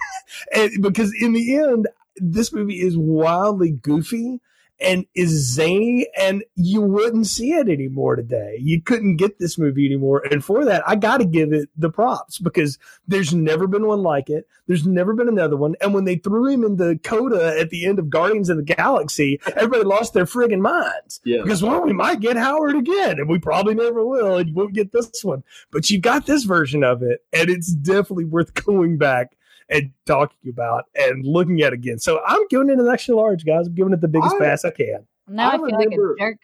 and 0.54 0.72
because 0.82 1.14
in 1.20 1.34
the 1.34 1.56
end, 1.56 1.88
this 2.18 2.52
movie 2.52 2.82
is 2.82 2.98
wildly 2.98 3.72
goofy 3.72 4.42
and 4.80 5.06
is 5.16 5.54
zany 5.56 6.08
and 6.18 6.44
you 6.56 6.82
wouldn't 6.82 7.28
see 7.28 7.54
it 7.54 7.68
anymore 7.68 8.16
today. 8.16 8.58
You 8.62 8.82
couldn't 8.82 9.18
get 9.18 9.40
this 9.40 9.58
movie 9.58 9.86
anymore. 9.86 10.24
And 10.30 10.44
for 10.44 10.66
that, 10.66 10.84
I 10.88 10.96
got 10.96 11.18
to 11.18 11.26
give 11.26 11.52
it 11.52 11.70
the 11.76 11.90
props 11.90 12.38
because 12.38 12.78
there's 13.08 13.34
never 13.34 13.68
been 13.68 13.88
one 13.88 14.04
like 14.04 14.30
it. 14.30 14.48
There's 14.68 14.86
never 14.86 15.14
been 15.14 15.30
another 15.30 15.58
one. 15.58 15.76
And 15.82 15.94
when 15.94 16.04
they 16.04 16.18
threw 16.18 16.48
him 16.48 16.64
in 16.64 16.76
the 16.76 17.00
coda 17.04 17.58
at 17.60 17.70
the 17.70 17.86
end 17.86 18.00
of 18.00 18.10
Guardians 18.10 18.50
of 18.50 18.58
the 18.58 18.64
Galaxy, 18.64 19.40
everybody 19.56 19.84
lost 19.84 20.14
their 20.14 20.26
friggin' 20.26 20.60
minds. 20.60 21.22
Yeah. 21.24 21.42
Because, 21.44 21.64
well, 21.64 21.82
we 21.82 21.94
might 21.94 22.20
get 22.20 22.38
Howard 22.38 22.76
again 22.76 23.20
and 23.20 23.30
we 23.30 23.40
probably 23.40 23.74
never 23.74 24.06
will. 24.06 24.38
And 24.38 24.50
you 24.50 24.56
won't 24.56 24.74
get 24.74 24.92
this 24.92 25.24
one. 25.24 25.44
But 25.72 25.90
you 25.90 26.00
got 26.00 26.26
this 26.26 26.44
version 26.44 26.84
of 26.84 27.02
it. 27.02 27.22
And 27.34 27.50
it's 27.50 27.74
definitely 27.74 28.26
worth 28.26 28.54
going 28.54 28.98
back 28.98 29.37
and 29.70 29.92
talking 30.06 30.50
about 30.50 30.86
and 30.96 31.26
looking 31.26 31.62
at 31.62 31.74
again. 31.74 32.00
So 32.00 32.22
I'm 32.26 32.48
giving 32.50 32.70
it 32.70 32.80
an 32.80 32.88
extra 32.88 33.16
large, 33.16 33.46
guys. 33.46 33.68
I'm 33.68 33.76
giving 33.76 33.94
it 33.94 34.02
the 34.02 34.08
biggest 34.08 34.36
I, 34.36 34.40
pass 34.40 34.66
I 34.66 34.72
can. 34.72 35.06
Now 35.28 35.52
I, 35.52 35.54
I 35.54 35.58
feel 35.58 35.66
remember, 35.66 36.16
like 36.18 36.18
a 36.18 36.20
jerk. 36.20 36.38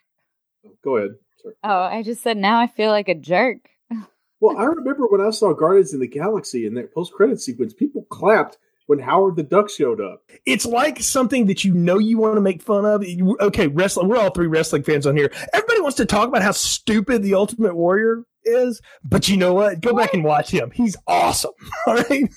Go 0.82 0.96
ahead. 0.96 1.10
Sorry. 1.42 1.54
Oh, 1.64 1.82
I 1.82 2.02
just 2.02 2.22
said 2.22 2.36
now 2.36 2.60
I 2.60 2.66
feel 2.66 2.90
like 2.90 3.08
a 3.08 3.14
jerk. 3.14 3.68
well, 4.40 4.56
I 4.56 4.64
remember 4.64 5.06
when 5.06 5.20
I 5.20 5.30
saw 5.30 5.52
Guardians 5.52 5.94
in 5.94 6.00
the 6.00 6.06
Galaxy 6.06 6.66
in 6.66 6.74
that 6.74 6.94
post 6.94 7.12
credit 7.12 7.40
sequence, 7.40 7.72
people 7.72 8.02
clapped 8.10 8.58
when 8.86 8.98
Howard 8.98 9.36
the 9.36 9.42
Duck 9.42 9.70
showed 9.70 10.00
up. 10.00 10.22
It's 10.46 10.66
like 10.66 11.00
something 11.02 11.46
that 11.46 11.64
you 11.64 11.72
know 11.72 11.98
you 11.98 12.18
want 12.18 12.36
to 12.36 12.40
make 12.40 12.62
fun 12.62 12.84
of. 12.84 13.04
Okay, 13.40 13.66
wrestling. 13.68 14.08
We're 14.08 14.18
all 14.18 14.30
three 14.30 14.46
wrestling 14.46 14.82
fans 14.82 15.06
on 15.06 15.16
here. 15.16 15.30
Everybody 15.52 15.80
wants 15.80 15.96
to 15.98 16.06
talk 16.06 16.28
about 16.28 16.42
how 16.42 16.52
stupid 16.52 17.22
the 17.22 17.34
Ultimate 17.34 17.74
Warrior 17.74 18.24
is, 18.44 18.80
but 19.02 19.28
you 19.28 19.36
know 19.36 19.54
what? 19.54 19.80
Go 19.80 19.94
back 19.94 20.12
and 20.12 20.24
watch 20.24 20.50
him. 20.50 20.70
He's 20.70 20.96
awesome. 21.06 21.52
All 21.86 21.94
right. 21.94 22.30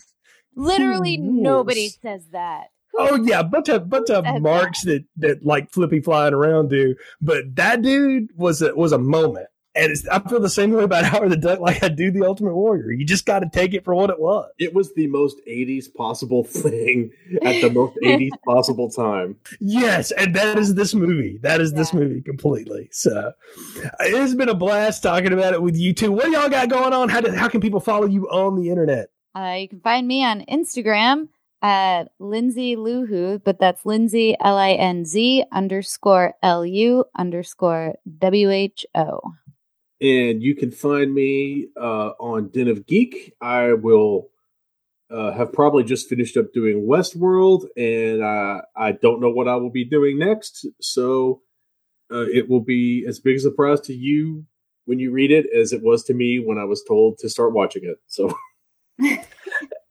Literally 0.58 1.18
nobody 1.18 1.90
says 1.90 2.24
that. 2.32 2.68
Who 2.94 2.98
oh 3.00 3.16
yeah, 3.24 3.44
bunch 3.44 3.70
of 3.70 3.90
bunch 3.90 4.10
of 4.10 4.26
marks 4.42 4.82
that? 4.84 5.06
that 5.18 5.28
that 5.28 5.46
like 5.46 5.72
flippy 5.72 6.02
flying 6.02 6.34
around 6.34 6.70
do, 6.70 6.96
but 7.22 7.56
that 7.56 7.84
dude 7.84 8.30
was 8.36 8.62
a 8.62 8.76
was 8.76 8.92
a 8.92 8.98
moment. 8.98 9.48
And 9.76 9.96
I 10.12 10.18
feel 10.28 10.40
the 10.40 10.50
same 10.50 10.72
way 10.72 10.84
about 10.84 11.06
Howard 11.06 11.32
the 11.32 11.38
Duck, 11.38 11.60
like 11.60 11.84
I 11.84 11.90
do 11.90 12.10
the 12.10 12.26
Ultimate 12.26 12.56
Warrior. 12.56 12.92
You 12.92 13.06
just 13.06 13.28
got 13.28 13.40
to 13.42 13.50
take 13.54 13.76
it 13.76 13.86
for 13.86 13.94
what 13.94 14.10
it 14.10 14.20
was. 14.20 14.50
It 14.58 14.74
was 14.74 14.92
the 14.96 15.06
most 15.06 15.40
'80s 15.48 15.94
possible 15.94 16.44
thing 16.44 17.12
at 17.44 17.62
the 17.62 17.70
most 17.70 17.96
'80s 18.04 18.32
possible 18.46 18.90
time. 18.90 19.36
Yes, 19.60 20.10
and 20.12 20.36
that 20.36 20.58
is 20.58 20.74
this 20.74 20.96
movie. 20.96 21.38
That 21.44 21.62
is 21.62 21.72
yeah. 21.72 21.78
this 21.78 21.94
movie 21.94 22.22
completely. 22.22 22.90
So 22.92 23.34
it 24.00 24.18
has 24.18 24.34
been 24.34 24.50
a 24.50 24.56
blast 24.56 25.04
talking 25.04 25.34
about 25.34 25.54
it 25.54 25.62
with 25.62 25.78
you 25.78 25.94
two. 25.94 26.12
What 26.12 26.32
y'all 26.32 26.50
got 26.50 26.70
going 26.70 26.94
on? 26.94 27.10
How 27.10 27.22
do, 27.22 27.32
how 27.32 27.48
can 27.48 27.62
people 27.62 27.80
follow 27.80 28.08
you 28.08 28.28
on 28.30 28.56
the 28.60 28.72
internet? 28.72 29.10
Uh, 29.38 29.54
you 29.54 29.70
can 29.70 29.80
find 29.82 30.08
me 30.08 30.24
on 30.24 30.44
Instagram 30.50 31.28
at 31.62 32.06
Lindsay 32.18 32.76
Luhu, 32.76 33.40
but 33.44 33.60
that's 33.60 33.86
Lindsay 33.86 34.36
L 34.40 34.58
I 34.58 34.72
N 34.72 35.06
Z 35.06 35.44
underscore 35.52 36.34
L 36.42 36.66
U 36.66 37.06
underscore 37.16 37.94
W 38.18 38.50
H 38.50 38.84
O. 38.96 39.20
And 40.02 40.42
you 40.42 40.56
can 40.56 40.72
find 40.72 41.14
me 41.14 41.68
uh, 41.80 42.14
on 42.20 42.50
Den 42.50 42.68
of 42.68 42.88
Geek. 42.88 43.36
I 43.40 43.74
will 43.74 44.30
uh, 45.12 45.34
have 45.34 45.54
probably 45.54 45.84
just 45.84 46.10
finished 46.10 46.36
up 46.36 46.52
doing 46.52 46.88
Westworld, 46.88 47.66
and 47.78 48.24
uh, 48.24 48.62
I 48.76 48.92
don't 48.92 49.22
know 49.22 49.30
what 49.30 49.48
I 49.48 49.58
will 49.58 49.72
be 49.72 49.86
doing 49.86 50.18
next. 50.18 50.66
So 50.82 51.42
uh, 52.12 52.26
it 52.26 52.50
will 52.50 52.62
be 52.62 53.06
as 53.08 53.20
big 53.20 53.36
a 53.36 53.40
surprise 53.40 53.82
to 53.82 53.94
you 53.94 54.46
when 54.86 54.98
you 54.98 55.12
read 55.12 55.30
it 55.30 55.46
as 55.56 55.74
it 55.74 55.84
was 55.84 56.04
to 56.06 56.16
me 56.16 56.40
when 56.40 56.58
I 56.58 56.64
was 56.64 56.84
told 56.88 57.20
to 57.20 57.30
start 57.30 57.54
watching 57.54 57.84
it. 57.86 57.98
So. 58.08 58.36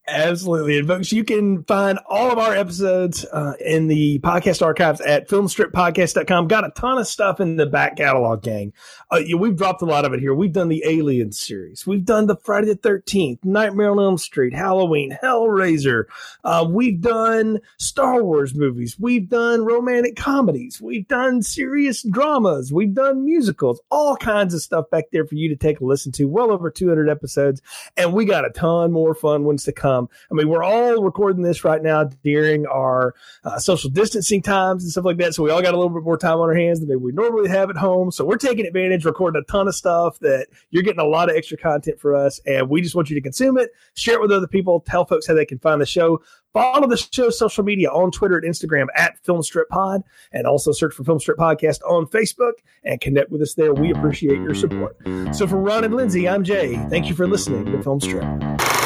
Absolutely. 0.08 0.78
And 0.78 0.86
folks, 0.86 1.10
you 1.10 1.24
can 1.24 1.64
find 1.64 1.98
all 2.08 2.30
of 2.30 2.38
our 2.38 2.54
episodes 2.54 3.24
uh, 3.24 3.54
in 3.58 3.88
the 3.88 4.20
podcast 4.20 4.62
archives 4.62 5.00
at 5.00 5.28
filmstrippodcast.com. 5.28 6.46
Got 6.46 6.64
a 6.64 6.70
ton 6.70 6.98
of 6.98 7.08
stuff 7.08 7.40
in 7.40 7.56
the 7.56 7.66
back 7.66 7.96
catalog, 7.96 8.42
gang. 8.42 8.72
Uh, 9.10 9.16
yeah, 9.16 9.34
we've 9.34 9.56
dropped 9.56 9.82
a 9.82 9.84
lot 9.84 10.04
of 10.04 10.12
it 10.12 10.20
here. 10.20 10.32
We've 10.32 10.52
done 10.52 10.68
the 10.68 10.84
Alien 10.86 11.32
series. 11.32 11.88
We've 11.88 12.04
done 12.04 12.26
the 12.26 12.36
Friday 12.36 12.68
the 12.68 12.76
13th, 12.76 13.44
Nightmare 13.44 13.90
on 13.90 13.98
Elm 13.98 14.16
Street, 14.16 14.54
Halloween, 14.54 15.16
Hellraiser. 15.20 16.04
Uh, 16.44 16.64
we've 16.68 17.00
done 17.00 17.58
Star 17.76 18.22
Wars 18.22 18.54
movies. 18.54 18.96
We've 19.00 19.28
done 19.28 19.64
romantic 19.64 20.14
comedies. 20.14 20.80
We've 20.80 21.08
done 21.08 21.42
serious 21.42 22.04
dramas. 22.04 22.72
We've 22.72 22.94
done 22.94 23.24
musicals, 23.24 23.80
all 23.90 24.16
kinds 24.16 24.54
of 24.54 24.62
stuff 24.62 24.88
back 24.88 25.06
there 25.10 25.26
for 25.26 25.34
you 25.34 25.48
to 25.48 25.56
take 25.56 25.80
a 25.80 25.84
listen 25.84 26.12
to. 26.12 26.26
Well 26.26 26.52
over 26.52 26.70
200 26.70 27.08
episodes. 27.08 27.60
And 27.96 28.12
we 28.12 28.24
got 28.24 28.44
a 28.44 28.50
ton 28.50 28.92
more 28.92 29.12
fun 29.12 29.42
ones 29.42 29.64
to 29.64 29.72
come. 29.72 29.95
Um, 29.96 30.08
I 30.30 30.34
mean, 30.34 30.48
we're 30.48 30.62
all 30.62 31.02
recording 31.02 31.42
this 31.42 31.64
right 31.64 31.82
now 31.82 32.04
during 32.22 32.66
our 32.66 33.14
uh, 33.44 33.58
social 33.58 33.90
distancing 33.90 34.42
times 34.42 34.82
and 34.82 34.92
stuff 34.92 35.04
like 35.04 35.16
that. 35.18 35.34
So 35.34 35.42
we 35.42 35.50
all 35.50 35.62
got 35.62 35.74
a 35.74 35.76
little 35.76 35.92
bit 35.92 36.02
more 36.02 36.18
time 36.18 36.38
on 36.38 36.48
our 36.48 36.54
hands 36.54 36.84
than 36.84 37.00
we 37.00 37.12
normally 37.12 37.48
have 37.48 37.70
at 37.70 37.76
home. 37.76 38.10
So 38.10 38.24
we're 38.24 38.36
taking 38.36 38.66
advantage, 38.66 39.04
recording 39.04 39.40
a 39.40 39.50
ton 39.50 39.68
of 39.68 39.74
stuff 39.74 40.18
that 40.20 40.48
you're 40.70 40.82
getting 40.82 41.00
a 41.00 41.06
lot 41.06 41.30
of 41.30 41.36
extra 41.36 41.56
content 41.56 42.00
for 42.00 42.14
us. 42.14 42.40
And 42.46 42.68
we 42.68 42.82
just 42.82 42.94
want 42.94 43.10
you 43.10 43.16
to 43.16 43.22
consume 43.22 43.58
it, 43.58 43.70
share 43.94 44.14
it 44.16 44.20
with 44.20 44.32
other 44.32 44.46
people, 44.46 44.80
tell 44.80 45.04
folks 45.04 45.26
how 45.26 45.34
they 45.34 45.46
can 45.46 45.58
find 45.58 45.80
the 45.80 45.86
show. 45.86 46.22
Follow 46.52 46.86
the 46.86 46.96
show's 46.96 47.38
social 47.38 47.64
media 47.64 47.90
on 47.90 48.10
Twitter 48.10 48.38
and 48.38 48.46
Instagram 48.50 48.86
at 48.96 49.22
Filmstrip 49.24 49.68
Pod, 49.68 50.02
and 50.32 50.46
also 50.46 50.72
search 50.72 50.94
for 50.94 51.04
Filmstrip 51.04 51.36
Podcast 51.36 51.82
on 51.82 52.06
Facebook 52.06 52.52
and 52.82 52.98
connect 52.98 53.30
with 53.30 53.42
us 53.42 53.52
there. 53.52 53.74
We 53.74 53.92
appreciate 53.92 54.40
your 54.40 54.54
support. 54.54 54.96
So 55.32 55.46
for 55.46 55.58
Ron 55.58 55.84
and 55.84 55.94
Lindsay, 55.94 56.26
I'm 56.26 56.44
Jay. 56.44 56.76
Thank 56.88 57.10
you 57.10 57.14
for 57.14 57.26
listening 57.26 57.66
to 57.66 57.72
Filmstrip. 57.72 58.85